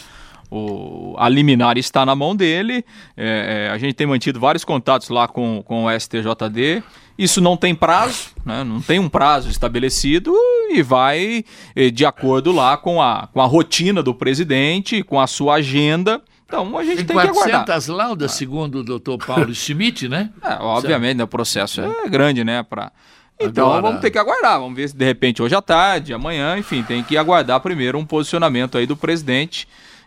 O, 0.51 1.15
a 1.19 1.29
liminar 1.29 1.77
está 1.77 2.07
na 2.07 2.15
mão 2.15 2.35
dele. 2.35 2.85
É, 3.17 3.67
é, 3.69 3.71
a 3.71 3.79
gente 3.79 3.95
tem 3.95 4.07
mantido 4.07 4.41
vários 4.41 4.65
contatos 4.65 5.09
lá 5.09 5.29
com, 5.29 5.63
com 5.63 5.85
o 5.85 6.01
STJD. 6.01 6.83
Isso 7.19 7.41
não 7.41 7.57
tem 7.57 7.75
prazo, 7.75 8.29
né? 8.47 8.63
não 8.63 8.81
tem 8.81 9.01
um 9.01 9.09
prazo 9.09 9.51
estabelecido 9.51 10.33
e 10.71 10.81
vai 10.83 11.45
eh, 11.75 11.91
de 11.91 12.07
acordo 12.07 12.53
lá 12.53 12.77
com 12.77 13.03
a, 13.03 13.29
com 13.33 13.41
a 13.41 13.45
rotina 13.45 14.05
do 14.05 14.15
presidente, 14.15 15.03
com 15.03 15.21
a 15.21 15.27
sua 15.27 15.55
agenda. 15.55 16.23
Então 16.47 16.79
a 16.79 16.85
gente 16.85 16.99
tem, 16.99 17.07
tem 17.07 17.17
que 17.17 17.27
aguardar. 17.27 17.67
400 17.67 17.89
laudas, 17.89 18.33
segundo 18.33 18.79
o 18.79 18.85
doutor 18.85 19.19
Paulo 19.19 19.53
Schmidt, 19.53 20.09
né? 20.09 20.31
É, 20.43 20.55
obviamente, 20.61 21.19
né, 21.19 21.25
o 21.25 21.29
processo 21.29 21.81
é 21.81 22.09
grande, 22.09 22.45
né? 22.45 22.63
Pra... 22.63 22.93
Então 23.39 23.67
Agora- 23.67 23.83
vamos 23.83 24.01
ter 24.01 24.13
que 24.13 24.19
aguardar, 24.19 24.61
vamos 24.61 24.77
ver 24.77 24.89
se 24.89 24.97
de 24.97 25.05
repente 25.05 25.43
hoje 25.43 25.57
à 25.57 25.61
tarde, 25.61 26.15
amanhã, 26.15 26.57
enfim, 26.57 26.85
tem 26.85 27.03
que 27.03 27.19
aguardar 27.19 27.61
primeiro 27.61 27.99
um 27.99 28.05
posicionamento 28.05 28.79
aí 28.79 28.87
do 28.87 28.97
presidente. 28.97 29.67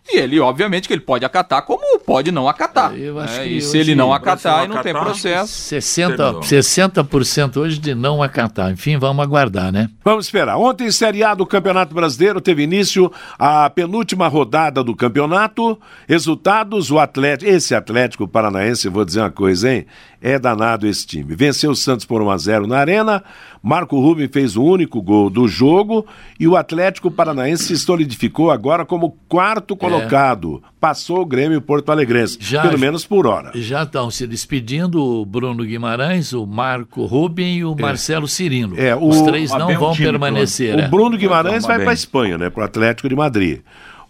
E 0.10 0.18
ele, 0.18 0.40
obviamente, 0.40 0.88
que 0.88 0.94
ele 0.94 1.02
pode 1.02 1.24
acatar, 1.24 1.62
como 1.62 2.00
pode 2.00 2.32
não 2.32 2.48
acatar. 2.48 2.94
Eu 2.98 3.20
acho 3.20 3.38
né? 3.38 3.44
que 3.44 3.58
E 3.58 3.62
se 3.62 3.78
ele 3.78 3.96
não 3.96 4.12
acatar 4.12 4.58
não 4.58 4.66
e 4.66 4.68
não 4.68 4.84
tem 4.84 4.94
processo. 4.94 5.76
60%, 5.76 6.08
Terminou. 6.08 6.42
60% 6.42 7.58
hoje 7.58 7.78
de 7.78 7.94
não 7.94 8.22
acatar. 8.22 8.72
Enfim, 8.72 8.98
vamos 8.98 9.24
aguardar, 9.24 9.72
né? 9.72 9.90
Vamos 10.04 10.26
esperar. 10.26 10.58
Ontem, 10.58 10.92
Série 10.92 11.24
A 11.24 11.34
do 11.34 11.46
Campeonato 11.46 11.94
Brasileiro, 11.94 12.42
teve 12.42 12.64
início 12.64 13.12
a 13.38 13.70
penúltima 13.70 14.28
rodada 14.28 14.84
do 14.84 14.96
campeonato. 14.96 15.80
Resultados: 16.08 16.92
o 16.92 17.00
Atlético, 17.00 17.50
esse 17.50 17.76
Atlético 17.76 18.28
Paranaense, 18.28 18.90
vou 18.90 19.06
dizer 19.06 19.22
uma 19.22 19.32
coisa, 19.32 19.72
hein? 19.72 19.86
É 20.22 20.38
danado 20.38 20.88
esse 20.88 21.06
time. 21.06 21.36
Venceu 21.36 21.72
o 21.72 21.76
Santos 21.76 22.06
por 22.06 22.22
1 22.22 22.30
a 22.30 22.38
0 22.38 22.68
na 22.68 22.78
Arena. 22.78 23.24
Marco 23.64 24.00
Rubem 24.00 24.28
fez 24.28 24.58
o 24.58 24.64
único 24.64 25.02
gol 25.02 25.30
do 25.30 25.48
jogo. 25.48 26.06
E 26.40 26.48
o 26.48 26.56
Atlético 26.56 27.12
Paranaense 27.12 27.66
se 27.66 27.78
solidificou 27.78 28.50
agora 28.50 28.84
como 28.86 29.16
quarto 29.30 29.76
colocado. 29.76 30.64
Passou 30.80 31.22
o 31.22 31.26
Grêmio 31.26 31.62
Porto 31.62 31.92
Alegrense, 31.92 32.38
Já- 32.40 32.64
pelo 32.64 32.80
menos 32.80 33.06
por 33.06 33.28
hora. 33.28 33.52
Já 33.54 33.84
estão 33.84 34.10
se 34.10 34.26
despedindo 34.26 35.00
o 35.04 35.24
Bruno 35.26 35.64
Guimarães, 35.64 36.34
o 36.34 36.48
Marco 36.48 37.06
Rubem 37.06 37.58
e 37.58 37.66
o 37.66 37.76
Marcelo 37.80 38.28
Cirino. 38.28 38.80
É, 38.80 38.96
o- 38.96 39.08
Os 39.08 39.22
três 39.22 39.52
não 39.52 39.70
um 39.70 39.78
vão 39.78 39.92
time, 39.94 40.08
permanecer. 40.10 40.76
O 40.76 40.80
é. 40.82 40.88
Bruno 40.88 41.16
Guimarães 41.18 41.64
Vai 41.64 41.78
vai 41.78 41.86
para 41.86 41.94
Espanha, 41.94 42.38
né? 42.40 42.50
Para 42.50 42.62
o 42.62 42.66
Atlético 42.66 43.08
de 43.08 43.16
Madrid. 43.16 43.60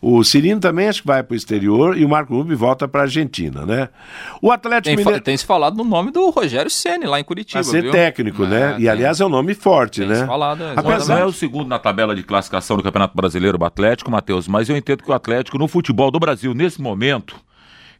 O 0.03 0.23
Cirino 0.23 0.59
também 0.59 0.87
acho 0.87 1.01
que 1.01 1.07
vai 1.07 1.21
para 1.21 1.33
o 1.33 1.37
exterior 1.37 1.95
e 1.95 2.03
o 2.03 2.09
Marco 2.09 2.33
Rubio 2.35 2.57
volta 2.57 2.87
para 2.87 3.01
a 3.01 3.03
Argentina, 3.03 3.65
né? 3.67 3.87
O 4.41 4.51
Atlético 4.51 4.95
Tem, 4.95 4.97
Mineiro 4.97 5.21
tem 5.23 5.37
se 5.37 5.45
falado 5.45 5.77
no 5.77 5.83
nome 5.83 6.09
do 6.09 6.27
Rogério 6.31 6.71
Ceni 6.71 7.05
lá 7.05 7.19
em 7.19 7.23
Curitiba. 7.23 7.61
vai 7.61 7.71
ser 7.71 7.83
viu? 7.83 7.91
técnico, 7.91 8.45
né? 8.45 8.71
É, 8.71 8.73
E 8.73 8.77
tem- 8.79 8.89
aliás 8.89 9.21
é 9.21 9.25
um 9.25 9.29
nome 9.29 9.53
forte, 9.53 9.99
tem 9.99 10.09
né? 10.09 10.15
se 10.15 10.25
falado, 10.25 10.63
é, 10.63 10.73
Apesar- 10.75 11.13
Não 11.15 11.21
é 11.21 11.25
o 11.25 11.31
segundo 11.31 11.67
na 11.67 11.77
tabela 11.77 12.15
de 12.15 12.23
classificação 12.23 12.77
do 12.77 12.81
Campeonato 12.83 13.15
Brasileiro, 13.15 13.59
o 13.61 13.63
Atlético, 13.63 14.09
Matheus, 14.09 14.47
mas 14.47 14.69
eu 14.69 14.75
entendo 14.75 15.03
que 15.03 15.11
o 15.11 15.13
Atlético, 15.13 15.59
no 15.59 15.67
futebol 15.67 16.09
do 16.09 16.19
Brasil, 16.19 16.55
nesse 16.55 16.81
momento, 16.81 17.35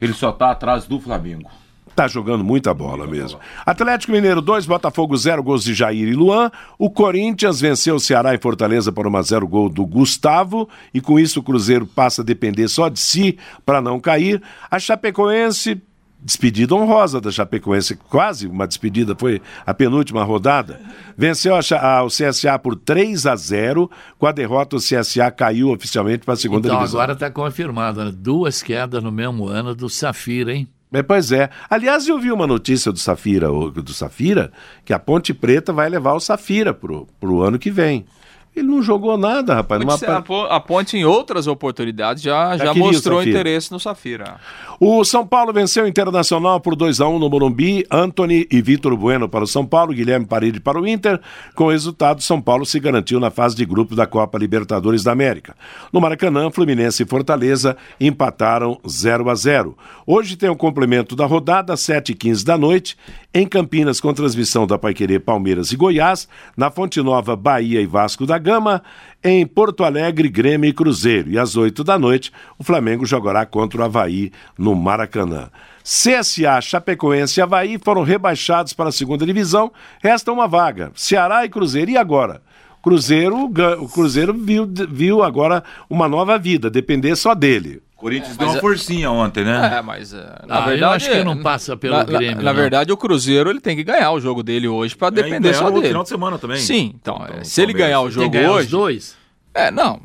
ele 0.02 0.14
só 0.14 0.32
está 0.32 0.50
atrás 0.50 0.86
do 0.88 1.00
Flamengo. 1.00 1.52
Tá 1.96 2.08
jogando 2.08 2.44
muita 2.44 2.74
bola 2.74 3.06
mesmo. 3.06 3.38
Atlético 3.66 4.14
Mineiro 4.14 4.42
2, 4.42 4.66
Botafogo 4.66 5.16
0, 5.18 5.44
gols 5.44 5.64
de 5.64 5.74
Jair 5.74 6.08
e 6.08 6.14
Luan. 6.14 6.50
O 6.80 6.90
Corinthians 6.90 7.60
venceu 7.60 7.96
o 7.96 8.00
Ceará 8.00 8.34
em 8.34 8.40
Fortaleza 8.40 8.92
por 8.92 9.06
1 9.06 9.18
a 9.18 9.22
0 9.22 9.48
gol 9.48 9.70
do 9.70 9.86
Gustavo. 9.86 10.70
E 10.94 11.02
com 11.02 11.20
isso 11.20 11.42
o 11.42 11.44
Cruzeiro 11.44 11.86
passa 11.86 12.22
a 12.22 12.26
depender 12.26 12.68
só 12.70 12.88
de 12.88 13.00
si 13.00 13.38
para 13.66 13.82
não 13.82 14.00
cair. 14.00 14.42
A 14.70 14.80
Chapecoense, 14.80 15.82
despedida 16.24 16.74
honrosa 16.76 17.20
da 17.20 17.30
Chapecoense, 17.30 17.96
quase 18.10 18.48
uma 18.48 18.66
despedida, 18.68 19.14
foi 19.18 19.42
a 19.66 19.74
penúltima 19.74 20.24
rodada. 20.24 20.80
Venceu 21.18 21.54
a 21.56 21.60
a- 21.76 22.04
o 22.04 22.08
CSA 22.08 22.58
por 22.58 22.76
3 22.78 23.26
a 23.26 23.36
0. 23.36 23.92
Com 24.18 24.28
a 24.28 24.32
derrota, 24.32 24.78
o 24.78 24.80
CSA 24.80 25.30
caiu 25.30 25.70
oficialmente 25.72 26.24
para 26.24 26.36
a 26.36 26.38
segunda 26.38 26.68
Então 26.68 26.78
divisão. 26.80 27.00
agora 27.02 27.14
está 27.14 27.30
confirmado, 27.30 28.06
né? 28.06 28.12
duas 28.16 28.64
quedas 28.64 29.04
no 29.04 29.12
mesmo 29.12 29.48
ano 29.50 29.76
do 29.76 29.90
Safira, 29.90 30.54
hein? 30.54 30.68
É, 30.94 31.02
pois 31.02 31.32
é. 31.32 31.50
Aliás, 31.70 32.08
eu 32.08 32.20
vi 32.20 32.32
uma 32.32 32.46
notícia 32.46 32.92
do 32.92 33.00
Safira, 33.00 33.48
do 33.48 33.94
Safira, 33.94 34.52
que 34.84 34.92
a 34.92 35.00
Ponte 35.00 35.34
Preta 35.34 35.72
vai 35.72 35.90
levar 35.90 36.14
o 36.14 36.20
Safira 36.20 36.74
pro, 36.74 37.08
pro 37.20 37.42
ano 37.42 37.58
que 37.58 37.72
vem. 37.72 38.06
Ele 38.54 38.68
não 38.68 38.82
jogou 38.84 39.18
nada, 39.18 39.56
rapaz. 39.56 39.80
Numa 39.80 39.98
a 40.18 40.22
Po- 40.22 40.42
a 40.50 40.60
Ponte 40.60 40.98
em 40.98 41.06
outras 41.06 41.48
oportunidades 41.48 42.22
já, 42.22 42.58
já 42.58 42.74
mostrou 42.74 43.20
interesse 43.30 43.72
no 43.72 43.80
Safira. 43.80 44.36
O 44.78 45.06
São 45.06 45.26
Paulo 45.26 45.54
venceu 45.54 45.86
o 45.86 45.88
Internacional 45.88 46.60
por 46.60 46.76
2 46.76 47.00
a 47.00 47.08
1 47.08 47.18
no 47.18 47.30
Morumbi. 47.30 47.86
Anthony 47.90 48.46
e 48.52 48.62
Vitor 48.62 48.98
Bueno 48.98 49.30
para 49.30 49.46
o 49.46 49.48
São 49.48 49.66
Paulo, 49.66 49.94
Guilherme 49.94 50.26
Parede 50.26 50.60
para 50.60 50.82
o 50.82 50.86
Inter. 50.86 51.22
Com 51.56 51.66
o 51.68 51.70
resultado, 51.72 52.22
São 52.22 52.42
Paulo 52.42 52.66
se 52.66 52.78
garantiu 52.80 53.22
na 53.22 53.32
fase 53.32 53.56
de 53.56 53.66
grupo 53.66 53.96
da 53.96 54.06
Copa 54.06 54.38
Libertadores 54.38 55.02
da 55.02 55.14
América. 55.14 55.56
No 55.94 56.02
Maracanã, 56.02 56.52
Fluminense 56.52 57.04
e 57.04 57.06
Fortaleza 57.06 57.78
empataram 58.02 58.78
0 58.86 59.30
a 59.30 59.36
0. 59.36 59.78
Hoje 60.06 60.36
tem 60.36 60.50
o 60.50 60.56
complemento 60.58 61.16
da 61.16 61.26
rodada, 61.26 61.78
7 61.78 62.12
e 62.12 62.16
15 62.16 62.44
da 62.44 62.58
noite. 62.58 62.98
Em 63.34 63.48
Campinas, 63.48 64.02
com 64.02 64.14
transmissão 64.14 64.68
da 64.68 64.78
Paiquerê 64.78 65.18
Palmeiras 65.18 65.72
e 65.72 65.78
Goiás. 65.78 66.28
Na 66.58 66.70
Fonte 66.70 67.02
Nova, 67.02 67.34
Bahia 67.38 67.80
e 67.80 67.86
Vasco 67.86 68.26
da 68.26 68.41
Gama. 68.42 68.84
Em 69.24 69.46
Porto 69.46 69.84
Alegre, 69.84 70.28
Grêmio 70.28 70.68
e 70.68 70.74
Cruzeiro. 70.74 71.30
E 71.30 71.38
às 71.38 71.56
8 71.56 71.84
da 71.84 71.98
noite, 71.98 72.32
o 72.58 72.64
Flamengo 72.64 73.06
jogará 73.06 73.46
contra 73.46 73.82
o 73.82 73.86
Havaí 73.86 74.32
no 74.58 74.76
Maracanã. 74.76 75.50
CSA, 75.84 76.60
Chapecoense 76.62 77.40
e 77.40 77.44
Havaí 77.44 77.78
foram 77.78 78.04
rebaixados 78.04 78.74
para 78.74 78.90
a 78.90 78.92
segunda 78.92 79.26
divisão. 79.26 79.72
Resta 80.02 80.32
uma 80.32 80.48
vaga. 80.48 80.92
Ceará 80.96 81.46
e 81.46 81.50
Cruzeiro. 81.50 81.92
E 81.92 81.98
agora? 81.98 82.42
Cruzeiro, 82.82 83.46
o 83.80 83.88
Cruzeiro 83.88 84.34
viu, 84.34 84.68
viu 84.90 85.22
agora 85.22 85.64
uma 85.88 86.08
nova 86.08 86.38
vida, 86.40 86.70
depender 86.70 87.16
só 87.16 87.36
dele. 87.36 87.82
O 88.02 88.04
Corinthians 88.04 88.36
deu 88.36 88.48
uma 88.50 88.60
forcinha 88.60 89.12
ontem, 89.12 89.44
né? 89.44 89.76
É, 89.78 89.82
mas 89.84 90.12
é, 90.12 90.18
na 90.48 90.58
Ah, 90.58 90.60
eu 90.62 90.66
verdade. 90.70 90.96
acho 90.96 91.10
que 91.12 91.24
não 91.24 91.38
passa 91.38 91.78
pelo 91.78 91.98
na, 91.98 92.04
Grêmio, 92.04 92.38
Na, 92.38 92.42
na 92.44 92.54
verdade, 92.54 92.92
o 92.92 92.98
Cruzeiro 92.98 93.48
ele 93.52 93.62
tem 93.62 93.76
que 93.76 93.84
ganhar 93.84 94.12
o 94.12 94.20
jogo 94.20 94.42
dele 94.42 94.68
hoje 94.68 94.96
para 94.96 95.10
É, 95.10 95.12
depender 95.24 95.52
e 95.52 95.54
só 95.54 95.66
ganhar 95.66 95.70
o 95.72 95.76
dele. 95.76 95.88
final 95.90 96.04
de 96.04 96.10
semana 96.10 96.40
também. 96.40 96.58
Sim, 96.58 96.94
então, 97.00 97.22
Então, 97.24 97.38
é, 97.40 97.44
se 97.44 97.62
ele 97.62 97.74
ganhar 97.74 98.00
o 98.02 98.06
Tem 98.06 98.12
jogo 98.14 98.32
que 98.32 98.38
ganhar 98.40 98.52
os 98.54 98.58
hoje. 98.58 98.70
dois. 98.72 99.16
É, 99.54 99.70
não, 99.70 100.00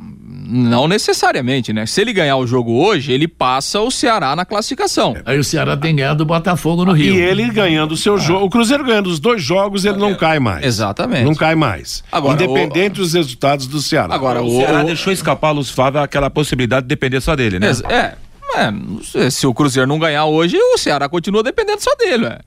não 0.48 0.86
necessariamente, 0.88 1.72
né? 1.72 1.86
Se 1.86 2.00
ele 2.00 2.12
ganhar 2.12 2.36
o 2.36 2.46
jogo 2.46 2.72
hoje, 2.72 3.12
ele 3.12 3.26
passa 3.28 3.80
o 3.80 3.90
Ceará 3.90 4.34
na 4.36 4.44
classificação. 4.44 5.16
Aí 5.24 5.38
o 5.38 5.44
Ceará 5.44 5.76
tem 5.76 5.94
ganhado 5.96 6.22
o 6.22 6.26
Botafogo 6.26 6.84
no 6.84 6.92
Rio. 6.92 7.14
E 7.14 7.18
ele 7.20 7.48
ganhando 7.50 7.92
o 7.92 7.96
seu 7.96 8.18
jogo. 8.18 8.46
O 8.46 8.50
Cruzeiro 8.50 8.84
ganhando 8.84 9.08
os 9.08 9.18
dois 9.18 9.42
jogos, 9.42 9.84
ele 9.84 9.96
não 9.98 10.14
cai 10.14 10.38
mais. 10.38 10.64
Exatamente. 10.64 11.24
Não 11.24 11.34
cai 11.34 11.54
mais. 11.54 12.04
Agora, 12.10 12.34
Independente 12.42 12.96
dos 12.96 13.12
resultados 13.14 13.66
do 13.66 13.80
Ceará. 13.80 14.14
Agora, 14.14 14.42
O 14.42 14.46
o, 14.46 14.60
Ceará 14.60 14.82
o- 14.82 14.86
deixou 14.86 15.12
escapar 15.12 15.50
Luz 15.52 15.70
Flávio 15.70 16.00
aquela 16.00 16.30
possibilidade 16.30 16.82
de 16.84 16.88
depender 16.88 17.20
só 17.20 17.34
dele, 17.36 17.58
né? 17.58 17.70
É, 17.88 18.14
é, 18.58 18.72
sei, 19.02 19.30
se 19.30 19.46
o 19.46 19.52
Cruzeiro 19.54 19.88
não 19.88 19.98
ganhar 19.98 20.24
hoje, 20.26 20.56
o 20.56 20.78
Ceará 20.78 21.08
continua 21.08 21.42
dependendo 21.42 21.82
só 21.82 21.94
dele. 21.96 22.24
ué. 22.26 22.38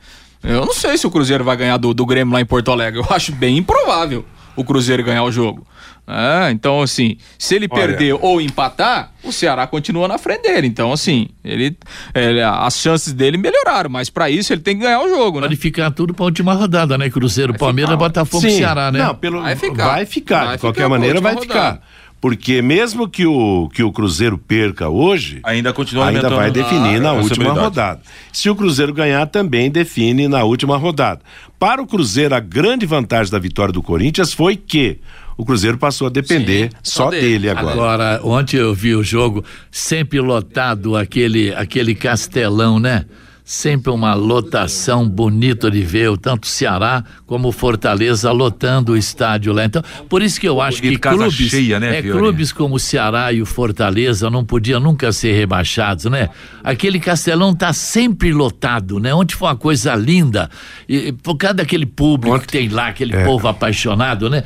Eu 0.41 0.66
não 0.66 0.74
sei 0.74 0.97
se 0.97 1.06
o 1.06 1.12
Cruzeiro 1.12 1.43
vai 1.43 1.58
ganhar 1.58 1.76
do, 1.78 1.93
do 1.93 2.06
Grêmio 2.06 2.34
lá 2.34 2.39
em 2.39 2.45
Porto 2.45 2.72
Alegre. 2.72 3.00
Eu 3.02 3.06
acho 3.10 3.32
bem 3.34 3.58
improvável 3.58 4.24
o 4.56 4.64
Cruzeiro 4.64 5.04
ganhar 5.04 5.24
o 5.24 5.32
jogo. 5.32 5.66
É, 6.12 6.50
então, 6.50 6.82
assim, 6.82 7.18
se 7.38 7.54
ele 7.54 7.68
Olha. 7.70 7.86
perder 7.88 8.18
ou 8.20 8.41
empatar, 8.41 9.12
o 9.24 9.32
Ceará 9.32 9.68
continua 9.68 10.08
na 10.08 10.18
frente 10.18 10.41
dele. 10.41 10.66
Então, 10.66 10.91
assim, 10.91 11.28
ele, 11.45 11.78
ele- 12.16 12.41
as 12.41 12.78
chances 12.80 13.14
dele 13.14 13.38
melhoraram, 13.38 13.91
mas 13.91 14.10
pra 14.10 14.28
isso 14.28 14.52
ele 14.52 14.62
tem 14.62 14.76
que 14.76 14.82
ganhar 14.84 15.02
o 15.02 15.08
jogo, 15.10 15.39
né? 15.39 15.45
Pode 15.47 15.56
ficar 15.60 15.91
tudo 15.91 16.12
pra 16.16 16.26
última 16.26 16.54
rodada, 16.56 16.97
né? 16.97 17.12
Cruzeiro, 17.12 17.54
Palmeiras, 17.56 17.95
Botafogo 17.95 18.47
e. 18.47 18.52
Ceará, 18.52 18.91
né? 18.91 18.97
Não, 18.97 19.14
pelo, 19.14 19.41
Vai 19.43 19.56
ficar. 19.56 19.86
Vai 19.88 20.06
ficar. 20.08 20.45
Vai 20.45 20.56
de 20.56 20.62
qualquer 20.62 20.80
ficar, 20.82 20.89
maneira, 20.89 21.22
vai 21.22 21.34
rodada. 21.36 21.54
ficar. 21.54 21.82
Porque 22.22 22.61
mesmo 22.61 23.07
que 23.07 23.26
o, 23.26 23.70
que 23.74 23.82
o 23.82 23.91
Cruzeiro 23.91 24.38
perca 24.38 24.89
hoje, 24.89 25.39
Ainda 25.43 25.72
continua 25.72 26.07
ainda 26.07 26.30
vai 26.30 26.51
definir 26.51 26.97
a 26.97 27.01
na 27.01 27.13
última 27.13 27.53
rodada. 27.53 28.01
Se 28.34 28.49
o 28.49 28.55
Cruzeiro 28.55 28.93
ganhar, 28.93 29.26
também 29.28 29.72
define 29.72 30.28
na 30.28 30.43
última 30.43 30.76
rodada. 30.76 31.22
Para 31.57 31.82
o 31.82 31.88
Cruzeiro, 31.88 32.36
a 32.36 32.39
grande 32.39 32.86
vantagem 32.86 33.32
da 33.32 33.39
vitória 33.39 33.72
do 33.72 33.82
Corinthians 33.82 34.34
foi 34.34 34.57
que 34.57 34.99
o 35.38 35.45
Cruzeiro 35.45 35.78
passou 35.78 36.07
a 36.07 36.09
depender 36.09 36.70
Sim, 36.70 36.78
só 36.84 37.03
só 37.03 37.09
dele. 37.09 37.22
dele 37.22 37.49
agora. 37.49 37.72
Agora, 37.72 38.22
ontem 38.24 38.57
eu 38.57 38.74
vi 38.74 38.93
o 38.93 39.01
jogo 39.01 39.43
sempre 39.72 40.20
lotado, 40.20 40.97
aquele, 40.97 41.55
aquele 41.55 41.95
castelão, 41.95 42.78
né? 42.78 43.05
Sempre 43.50 43.91
uma 43.91 44.14
lotação 44.14 45.10
bonita 45.10 45.72
de 45.72 45.82
ver, 45.82 46.16
tanto 46.20 46.45
Ceará 46.45 47.04
como 47.26 47.52
Fortaleza 47.52 48.32
lotando 48.32 48.91
o 48.91 48.97
estádio 48.97 49.52
lá. 49.52 49.66
Então, 49.66 49.82
por 50.08 50.22
isso 50.22 50.39
que 50.39 50.47
eu 50.47 50.62
acho 50.62 50.80
Bonito, 50.80 51.02
que 51.02 51.10
clubes, 51.10 51.50
cheia, 51.50 51.80
né, 51.80 51.97
é, 51.97 52.02
clubes 52.04 52.54
como 52.54 52.76
o 52.76 52.80
Ceará 52.80 53.34
e 53.34 53.41
o 53.41 53.47
Fortaleza 53.47 54.30
não 54.30 54.45
podiam 54.45 54.80
nunca 54.80 55.12
ser 55.12 55.34
rebaixados, 55.34 56.06
né? 56.06 56.30
Aquele 56.64 57.00
Castelão 57.00 57.56
tá 57.56 57.74
sempre 57.74 58.32
lotado, 58.32 59.00
né? 59.00 59.16
Ontem 59.16 59.34
foi 59.34 59.47
uma 59.47 59.56
coisa 59.56 59.95
linda, 59.95 60.47
e, 60.88 61.12
por 61.12 61.36
causa 61.36 61.56
daquele 61.56 61.88
público 61.88 62.41
que 62.41 62.47
tem 62.47 62.70
lá, 62.70 62.89
aquele 62.89 63.18
povo 63.24 63.47
apaixonado, 63.47 64.30
né? 64.30 64.43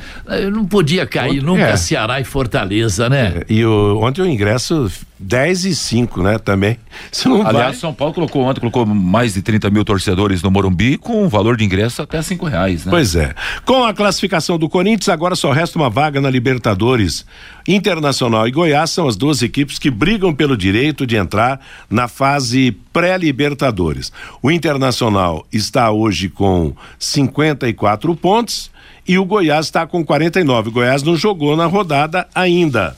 Não 0.50 0.64
podia 0.64 1.06
cair 1.06 1.42
nunca 1.42 1.62
é. 1.68 1.76
Ceará 1.76 2.22
e 2.22 2.24
Fortaleza, 2.24 3.10
né? 3.10 3.42
E 3.50 3.66
o, 3.66 4.00
ontem 4.00 4.22
o 4.22 4.26
ingresso 4.26 4.90
10 5.18 5.64
e 5.64 5.74
5, 5.74 6.22
né? 6.22 6.38
Também. 6.38 6.78
Você 7.10 7.28
não 7.28 7.46
Aliás, 7.46 7.66
vai. 7.66 7.74
São 7.74 7.94
Paulo 7.94 8.12
colocou 8.12 8.42
ontem, 8.42 8.60
colocou 8.60 8.93
mais 8.94 9.34
de 9.34 9.42
30 9.42 9.68
mil 9.70 9.84
torcedores 9.84 10.42
no 10.42 10.50
Morumbi 10.50 10.96
com 10.96 11.24
um 11.24 11.28
valor 11.28 11.56
de 11.56 11.64
ingresso 11.64 12.00
até 12.00 12.22
cinco 12.22 12.46
reais, 12.46 12.84
né? 12.84 12.90
Pois 12.90 13.14
é. 13.14 13.34
Com 13.64 13.84
a 13.84 13.92
classificação 13.92 14.58
do 14.58 14.68
Corinthians, 14.68 15.08
agora 15.08 15.34
só 15.34 15.50
resta 15.52 15.78
uma 15.78 15.90
vaga 15.90 16.20
na 16.20 16.30
Libertadores. 16.30 17.26
Internacional 17.66 18.46
e 18.46 18.50
Goiás 18.50 18.90
são 18.90 19.08
as 19.08 19.16
duas 19.16 19.42
equipes 19.42 19.78
que 19.78 19.90
brigam 19.90 20.34
pelo 20.34 20.56
direito 20.56 21.06
de 21.06 21.16
entrar 21.16 21.60
na 21.90 22.08
fase 22.08 22.72
pré-Libertadores. 22.92 24.12
O 24.42 24.50
Internacional 24.50 25.46
está 25.52 25.90
hoje 25.90 26.28
com 26.28 26.74
54 26.98 28.14
pontos 28.16 28.70
e 29.06 29.18
o 29.18 29.24
Goiás 29.24 29.66
está 29.66 29.86
com 29.86 30.04
49. 30.04 30.68
O 30.68 30.72
Goiás 30.72 31.02
não 31.02 31.16
jogou 31.16 31.56
na 31.56 31.66
rodada 31.66 32.26
ainda. 32.34 32.96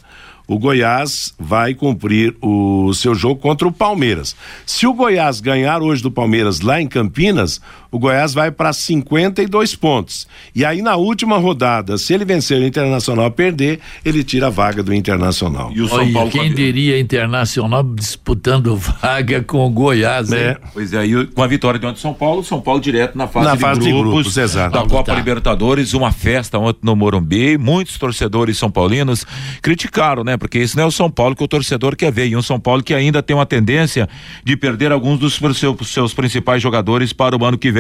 O 0.49 0.59
Goiás 0.59 1.35
vai 1.39 1.75
cumprir 1.75 2.37
o 2.41 2.95
seu 2.95 3.15
jogo 3.15 3.41
contra 3.41 3.67
o 3.67 3.73
Palmeiras. 3.73 4.37
Se 4.65 4.87
o 4.87 4.95
Goiás 4.95 5.41
ganhar 5.41 5.83
hoje 5.83 6.03
do 6.03 6.11
Palmeiras 6.11 6.61
lá 6.61 6.81
em 6.81 6.87
Campinas, 6.87 7.61
o 7.91 7.99
Goiás 7.99 8.35
vai 8.35 8.51
para 8.51 8.73
52 8.73 9.75
pontos. 9.77 10.27
E 10.55 10.65
aí 10.65 10.83
na 10.83 10.97
última 10.97 11.39
rodada, 11.39 11.99
se 11.99 12.13
ele 12.13 12.25
vencer 12.25 12.61
o 12.61 12.65
Internacional 12.65 13.31
perder, 13.31 13.81
ele 14.05 14.23
tira 14.25 14.49
a 14.49 14.51
vaga 14.51 14.83
do 14.83 14.93
Internacional. 14.93 15.73
E 15.75 15.81
o 15.81 15.89
São 15.89 15.99
Olha, 15.99 16.13
Paulo 16.13 16.31
quem 16.31 16.53
diria 16.53 16.99
Internacional 16.99 17.83
disputando 17.83 18.77
vaga 19.01 19.43
com 19.43 19.67
o 19.67 19.71
Goiás, 19.71 20.33
hein? 20.33 20.39
É. 20.39 20.57
Pois 20.73 20.93
é, 20.93 21.07
e 21.07 21.27
com 21.27 21.43
a 21.43 21.47
vitória 21.47 21.79
de 21.79 21.87
ontem 21.87 22.01
São 22.01 22.15
Paulo, 22.15 22.43
São 22.45 22.61
Paulo 22.61 22.81
direto 22.81 23.17
na 23.17 23.27
fase, 23.27 23.47
Na 23.47 23.55
de, 23.55 23.61
fase 23.61 23.81
de 23.81 23.91
grupos 23.91 24.17
grupos, 24.17 24.37
exato. 24.37 24.73
da 24.73 24.87
Copa 24.87 25.13
tá. 25.13 25.15
Libertadores, 25.15 25.95
uma 25.95 26.13
festa 26.13 26.59
ontem 26.59 26.81
no 26.83 26.97
Morumbi, 26.97 27.59
muitos 27.59 27.99
torcedores 27.99 28.59
são 28.59 28.71
paulinos 28.71 29.27
criticaram, 29.63 30.25
né? 30.25 30.37
Porque 30.37 30.59
isso 30.59 30.77
não 30.77 30.85
é 30.85 30.87
o 30.87 30.91
São 30.91 31.11
Paulo 31.11 31.35
que 31.35 31.43
o 31.43 31.49
torcedor 31.49 31.97
quer 31.97 32.13
ver, 32.13 32.27
e 32.27 32.37
um 32.37 32.43
São 32.43 32.59
Paulo 32.59 32.83
que 32.83 32.95
ainda 32.95 33.23
tem 33.23 33.37
uma 33.37 33.47
tendência 33.47 34.09
de 34.45 34.57
perder 34.57 34.93
alguns 34.93 35.19
dos 35.19 35.39
seus, 35.59 35.77
seus 35.89 36.15
principais 36.15 36.63
jogadores 36.63 37.13
para 37.13 37.37
o 37.37 37.45
ano 37.45 37.59
que 37.59 37.71
vem. 37.71 37.76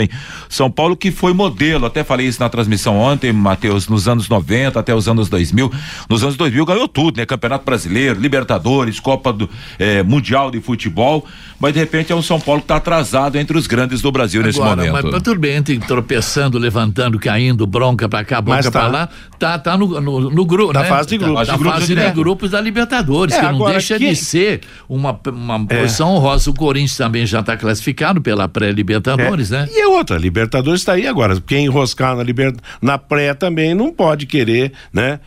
São 0.48 0.70
Paulo 0.70 0.96
que 0.96 1.10
foi 1.10 1.32
modelo, 1.32 1.86
até 1.86 2.04
falei 2.04 2.26
isso 2.26 2.40
na 2.40 2.48
transmissão 2.48 2.96
ontem, 2.96 3.32
Matheus, 3.32 3.88
nos 3.88 4.06
anos 4.08 4.28
90 4.28 4.78
até 4.78 4.94
os 4.94 5.08
anos 5.08 5.28
2000. 5.28 5.70
Nos 6.08 6.22
anos 6.22 6.36
2000 6.36 6.64
ganhou 6.66 6.88
tudo, 6.88 7.16
né? 7.18 7.26
Campeonato 7.26 7.64
Brasileiro, 7.64 8.20
Libertadores, 8.20 9.00
Copa 9.00 9.32
do 9.32 9.48
eh, 9.78 10.02
Mundial 10.02 10.50
de 10.50 10.60
Futebol, 10.60 11.24
mas 11.60 11.72
de 11.72 11.80
repente 11.80 12.12
é 12.12 12.14
um 12.16 12.22
São 12.22 12.38
Paulo 12.40 12.60
que 12.60 12.64
está 12.64 12.76
atrasado 12.76 13.36
entre 13.36 13.56
os 13.56 13.66
grandes 13.66 14.00
do 14.00 14.10
Brasil 14.12 14.42
nesse 14.42 14.58
Agora, 14.60 14.76
momento. 14.76 14.92
Mas, 14.92 15.04
mas 15.12 15.22
tudo 15.22 15.40
bem, 15.40 15.56
entre 15.56 15.78
tropeçando, 15.78 16.58
levantando, 16.58 17.18
caindo, 17.18 17.66
bronca 17.66 18.08
pra 18.08 18.24
cá, 18.24 18.40
bronca 18.40 18.64
tá. 18.64 18.70
pra 18.70 18.86
lá, 18.88 19.08
tá, 19.38 19.58
tá 19.58 19.76
no, 19.76 20.00
no, 20.00 20.30
no 20.30 20.44
grupo, 20.44 20.72
Na 20.72 20.82
né? 20.82 20.88
fase 20.88 21.08
de 21.08 21.18
Tá- 21.18 21.24
grupos. 21.24 21.48
Na 21.48 21.52
De 21.54 21.58
grupos 21.60 21.80
fase 21.80 21.94
de 21.94 22.00
de 22.06 22.10
grupos. 22.12 22.50
da 22.50 22.60
Libertadores, 22.60 23.34
É, 23.34 23.38
que 23.38 23.42
não 23.46 23.54
agora 23.56 23.72
deixa 23.72 23.98
que- 23.98 24.08
de 24.10 24.16
ser 24.16 24.60
uma, 24.88 25.18
uma 25.32 25.66
É. 25.68 25.80
posição 25.80 26.10
honrosa. 26.14 26.50
O 26.50 26.54
Corinthians 26.54 26.96
também 26.96 27.26
já 27.26 27.40
está 27.40 27.56
classificado 27.56 28.20
pela 28.20 28.48
pré-Libertadores, 28.48 29.50
né? 29.50 29.68
E 29.70 29.85
é 29.86 29.88
outra, 29.88 30.18
Libertadores 30.18 30.80
está 30.80 30.92
aí 30.92 31.06
agora. 31.06 31.40
Quem 31.40 31.66
enroscar 31.66 32.16
na, 32.16 32.22
liber... 32.22 32.54
na 32.80 32.98
pré 32.98 33.32
também 33.34 33.74
não 33.74 33.92
pode 33.92 34.26
querer, 34.26 34.72
né? 34.92 35.20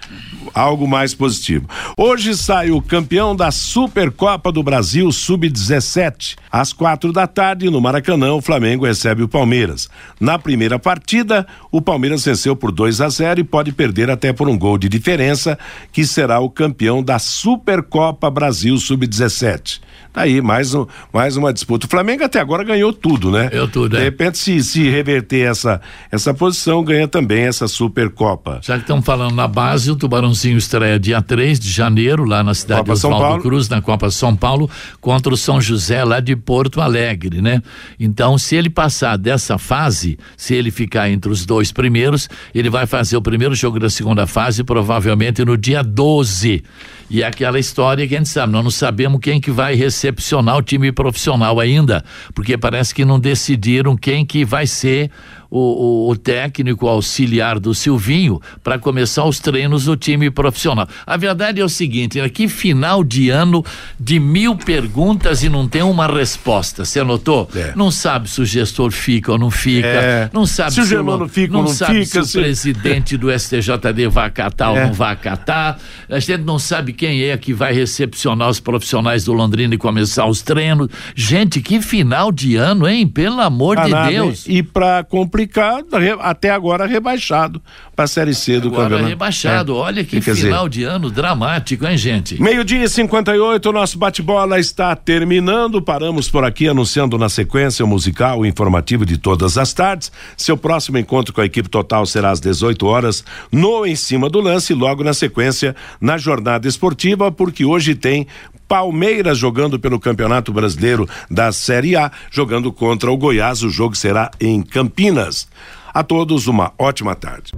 Algo 0.53 0.88
mais 0.88 1.14
positivo. 1.14 1.68
Hoje 1.97 2.36
sai 2.36 2.72
o 2.72 2.82
campeão 2.82 3.36
da 3.36 3.51
Supercopa 3.51 4.51
do 4.51 4.62
Brasil 4.62 5.12
Sub-17. 5.12 6.36
Às 6.51 6.74
quatro 6.74 7.12
da 7.14 7.28
tarde, 7.28 7.70
no 7.70 7.82
Maracanã, 7.82 8.34
o 8.34 8.41
Flamengo 8.41 8.86
recebe 8.86 9.24
o 9.24 9.28
Palmeiras. 9.28 9.89
Na 10.20 10.38
primeira 10.38 10.78
partida, 10.78 11.47
o 11.72 11.82
Palmeiras 11.82 12.26
venceu 12.26 12.55
por 12.55 12.72
2 12.72 13.01
a 13.01 13.10
0 13.10 13.39
e 13.39 13.43
pode 13.43 13.72
perder 13.72 14.10
até 14.10 14.34
por 14.34 14.49
um 14.49 14.57
gol 14.57 14.78
de 14.78 14.89
diferença, 14.89 15.57
que 15.91 16.05
será 16.05 16.39
o 16.39 16.49
campeão 16.49 17.01
da 17.03 17.20
Supercopa 17.20 18.30
Brasil 18.30 18.78
Sub-17. 18.78 19.80
Tá 20.12 20.22
aí, 20.22 20.41
mais, 20.41 20.74
um, 20.74 20.88
mais 21.14 21.38
uma 21.38 21.54
disputa. 21.54 21.86
O 21.86 21.89
Flamengo 21.89 22.24
até 22.24 22.39
agora 22.39 22.64
ganhou 22.64 22.91
tudo, 22.91 23.30
né? 23.30 23.47
Ganhou 23.50 23.68
tudo, 23.68 23.95
De 23.95 23.97
é. 23.97 24.06
repente, 24.06 24.39
se, 24.39 24.64
se 24.64 24.89
reverter 24.89 25.47
essa, 25.47 25.80
essa 26.12 26.34
posição, 26.34 26.84
ganha 26.84 27.08
também 27.08 27.43
essa 27.43 27.68
Supercopa. 27.68 28.60
Já 28.64 28.76
que 28.76 28.82
estão 28.82 29.04
falando 29.04 29.36
na 29.36 29.47
base, 29.47 29.91
o 29.91 29.95
Tubarãozinho 29.95 30.58
estreia 30.58 31.00
dia 31.00 31.22
3 31.22 31.60
de 31.60 31.70
janeiro, 31.70 32.26
lá 32.26 32.43
na 32.43 32.56
cidade 32.56 32.82
Copa 32.82 32.93
de 32.93 32.97
Oswaldo 32.97 33.26
Paulo. 33.26 33.41
Cruz, 33.41 33.70
na 33.70 33.82
Copa 33.82 34.10
São 34.10 34.36
Paulo, 34.36 34.70
contra 35.00 35.32
o 35.32 35.38
São 35.38 35.62
José, 35.62 36.04
lá 36.04 36.20
de 36.20 36.36
Porto 36.36 36.82
Alegre, 36.82 37.39
né? 37.39 37.62
Então, 38.00 38.38
se 38.38 38.56
ele 38.56 38.70
passar 38.70 39.16
dessa 39.16 39.60
fase, 39.60 40.18
se 40.36 40.56
ele 40.56 40.72
ficar 40.72 41.10
entre 41.10 41.32
os 41.32 41.45
dois 41.45 41.72
primeiros, 41.72 42.28
ele 42.54 42.70
vai 42.70 42.88
fazer 42.88 43.16
o 43.16 43.22
primeiro 43.22 43.54
jogo 43.54 43.80
da 43.80 43.89
segunda 43.91 44.26
fase, 44.26 44.64
provavelmente 44.64 45.45
no 45.45 45.56
dia 45.56 45.84
12. 45.84 46.64
E 47.10 47.24
é 47.24 47.26
aquela 47.26 47.60
história 47.60 48.08
que 48.08 48.14
a 48.14 48.18
gente 48.20 48.30
sabe, 48.30 48.54
nós 48.54 48.64
não 48.64 48.70
sabemos 48.70 49.20
quem 49.20 49.41
que 49.41 49.50
vai 49.50 49.74
recepcionar 49.90 50.58
o 50.58 50.62
time 50.62 50.92
profissional 50.92 51.60
ainda, 51.60 52.04
porque 52.34 52.58
parece 52.58 52.94
que 52.94 53.04
não 53.04 53.20
decidiram 53.20 53.98
quem 53.98 54.24
que 54.24 54.46
vai 54.46 54.68
ser 54.68 55.10
o, 55.50 56.08
o, 56.08 56.12
o 56.12 56.16
técnico 56.16 56.88
auxiliar 56.88 57.60
do 57.60 57.74
Silvinho 57.74 58.39
para 58.64 58.78
começar 58.78 59.24
os 59.26 59.39
treinos 59.39 59.86
do 59.86 59.95
time 59.97 60.30
profissional. 60.30 60.88
A 61.06 61.18
verdade 61.18 61.60
é 61.60 61.64
o 61.66 61.70
seguinte, 61.70 62.22
né, 62.22 62.30
que 62.30 62.47
final 62.47 63.04
de 63.04 63.30
ano 63.30 63.64
de 64.00 64.20
mil 64.20 64.56
perguntas 64.56 65.43
e 65.43 65.50
não 65.50 65.68
tem 65.68 65.82
uma 65.82 66.08
resposta. 66.08 66.86
Você 66.86 67.00
anotou? 67.00 67.50
É. 67.56 67.74
Não 67.76 67.89
sabe 67.91 68.30
se 68.30 68.41
o 68.41 68.45
gestor 68.45 68.91
fica 68.91 69.32
ou 69.32 69.38
não 69.38 69.50
fica, 69.50 69.88
É. 69.88 70.30
não 70.34 70.45
sabe 70.45 70.74
Se 70.74 70.80
o 70.82 70.84
o- 70.84 70.86
Germano 70.86 71.28
fica 71.28 71.58
ou 71.58 71.64
não 71.64 71.70
sabe 71.70 72.06
fica, 72.06 72.24
se 72.24 72.32
se- 72.32 72.38
o 72.38 72.41
presidente 72.41 73.18
do 73.18 73.32
STJD 73.32 74.08
vai 74.08 74.28
acatar 74.28 74.70
É. 74.76 74.82
ou 74.82 74.88
não 74.88 74.93
vai 74.93 75.14
acatar. 75.14 75.80
A 76.10 76.20
gente 76.20 76.43
não 76.43 76.60
sabe 76.60 76.93
quem 76.93 77.24
é 77.24 77.38
que 77.38 77.54
vai 77.54 77.74
recepcionar 77.74 78.50
os 78.50 78.60
profissionais 78.60 79.24
do 79.24 79.34
Londrina 79.34 79.74
e 79.74 79.78
começar 79.78 80.26
os 80.26 80.41
treinos. 80.41 80.89
Gente, 81.16 81.62
que 81.62 81.82
final 81.82 82.32
de 82.32 82.56
ano, 82.56 82.88
hein? 82.88 83.08
Pelo 83.08 83.41
amor 83.41 83.78
de 83.78 83.91
hein? 83.93 84.10
Deus. 84.12 84.45
E 84.47 84.62
para 84.64 85.04
complicar, 85.04 85.39
re- 85.46 86.18
até 86.20 86.50
agora 86.50 86.86
rebaixado 86.86 87.62
para 87.96 88.06
a 88.06 88.08
Série 88.08 88.34
C 88.34 88.60
do 88.60 88.70
Agora 88.70 88.84
campeonato. 88.84 89.10
rebaixado. 89.10 89.72
É. 89.74 89.76
Olha 89.76 90.04
que 90.04 90.20
Quer 90.22 90.34
dizer, 90.34 90.48
final 90.48 90.68
de 90.70 90.84
ano 90.84 91.12
dramático, 91.12 91.86
hein, 91.86 91.98
gente? 91.98 92.42
Meio-dia 92.42 92.84
e 92.84 92.90
58, 92.90 93.70
o 93.70 93.72
nosso 93.74 93.98
bate-bola 93.98 94.60
está 94.60 94.96
terminando. 94.96 95.82
Paramos 95.82 96.30
por 96.30 96.44
aqui 96.44 96.68
anunciando 96.68 97.18
na 97.18 97.30
sequência 97.30 97.84
o 97.84 97.88
musical 97.88 98.46
informativo 98.46 99.06
de 99.06 99.18
todas 99.18 99.58
as 99.58 99.74
tardes. 99.74 100.12
Seu 100.38 100.56
próximo 100.58 100.98
encontro 100.98 101.34
com 101.34 101.42
a 101.42 101.46
equipe 101.46 101.70
total 101.70 102.06
será 102.06 102.32
às 102.32 102.40
18 102.40 102.86
horas 102.86 103.24
no 103.52 103.86
Em 103.86 103.96
Cima 103.96 104.30
do 104.30 104.40
Lance, 104.40 104.74
e 104.74 104.76
logo 104.76 105.04
na 105.04 105.14
sequência 105.14 105.76
na 106.00 106.18
jornada 106.18 106.68
esportiva, 106.68 107.32
porque 107.32 107.66
hoje 107.66 107.96
tem 107.96 108.26
Palmeiras 108.70 109.39
jogando 109.39 109.80
pelo 109.80 109.99
Campeonato 109.99 110.53
Brasileiro 110.53 111.09
da 111.30 111.51
Série 111.51 111.95
A, 111.95 112.11
jogando 112.30 112.72
contra 112.72 113.11
o 113.11 113.17
Goiás. 113.17 113.63
O 113.63 113.70
jogo 113.70 113.97
será 113.97 114.30
em 114.39 114.61
Campinas. 114.61 115.47
A 115.91 116.03
todos 116.03 116.45
uma 116.45 116.72
ótima 116.78 117.15
tarde. 117.15 117.51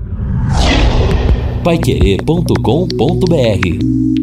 Paiquerê.com.br 1.63 4.20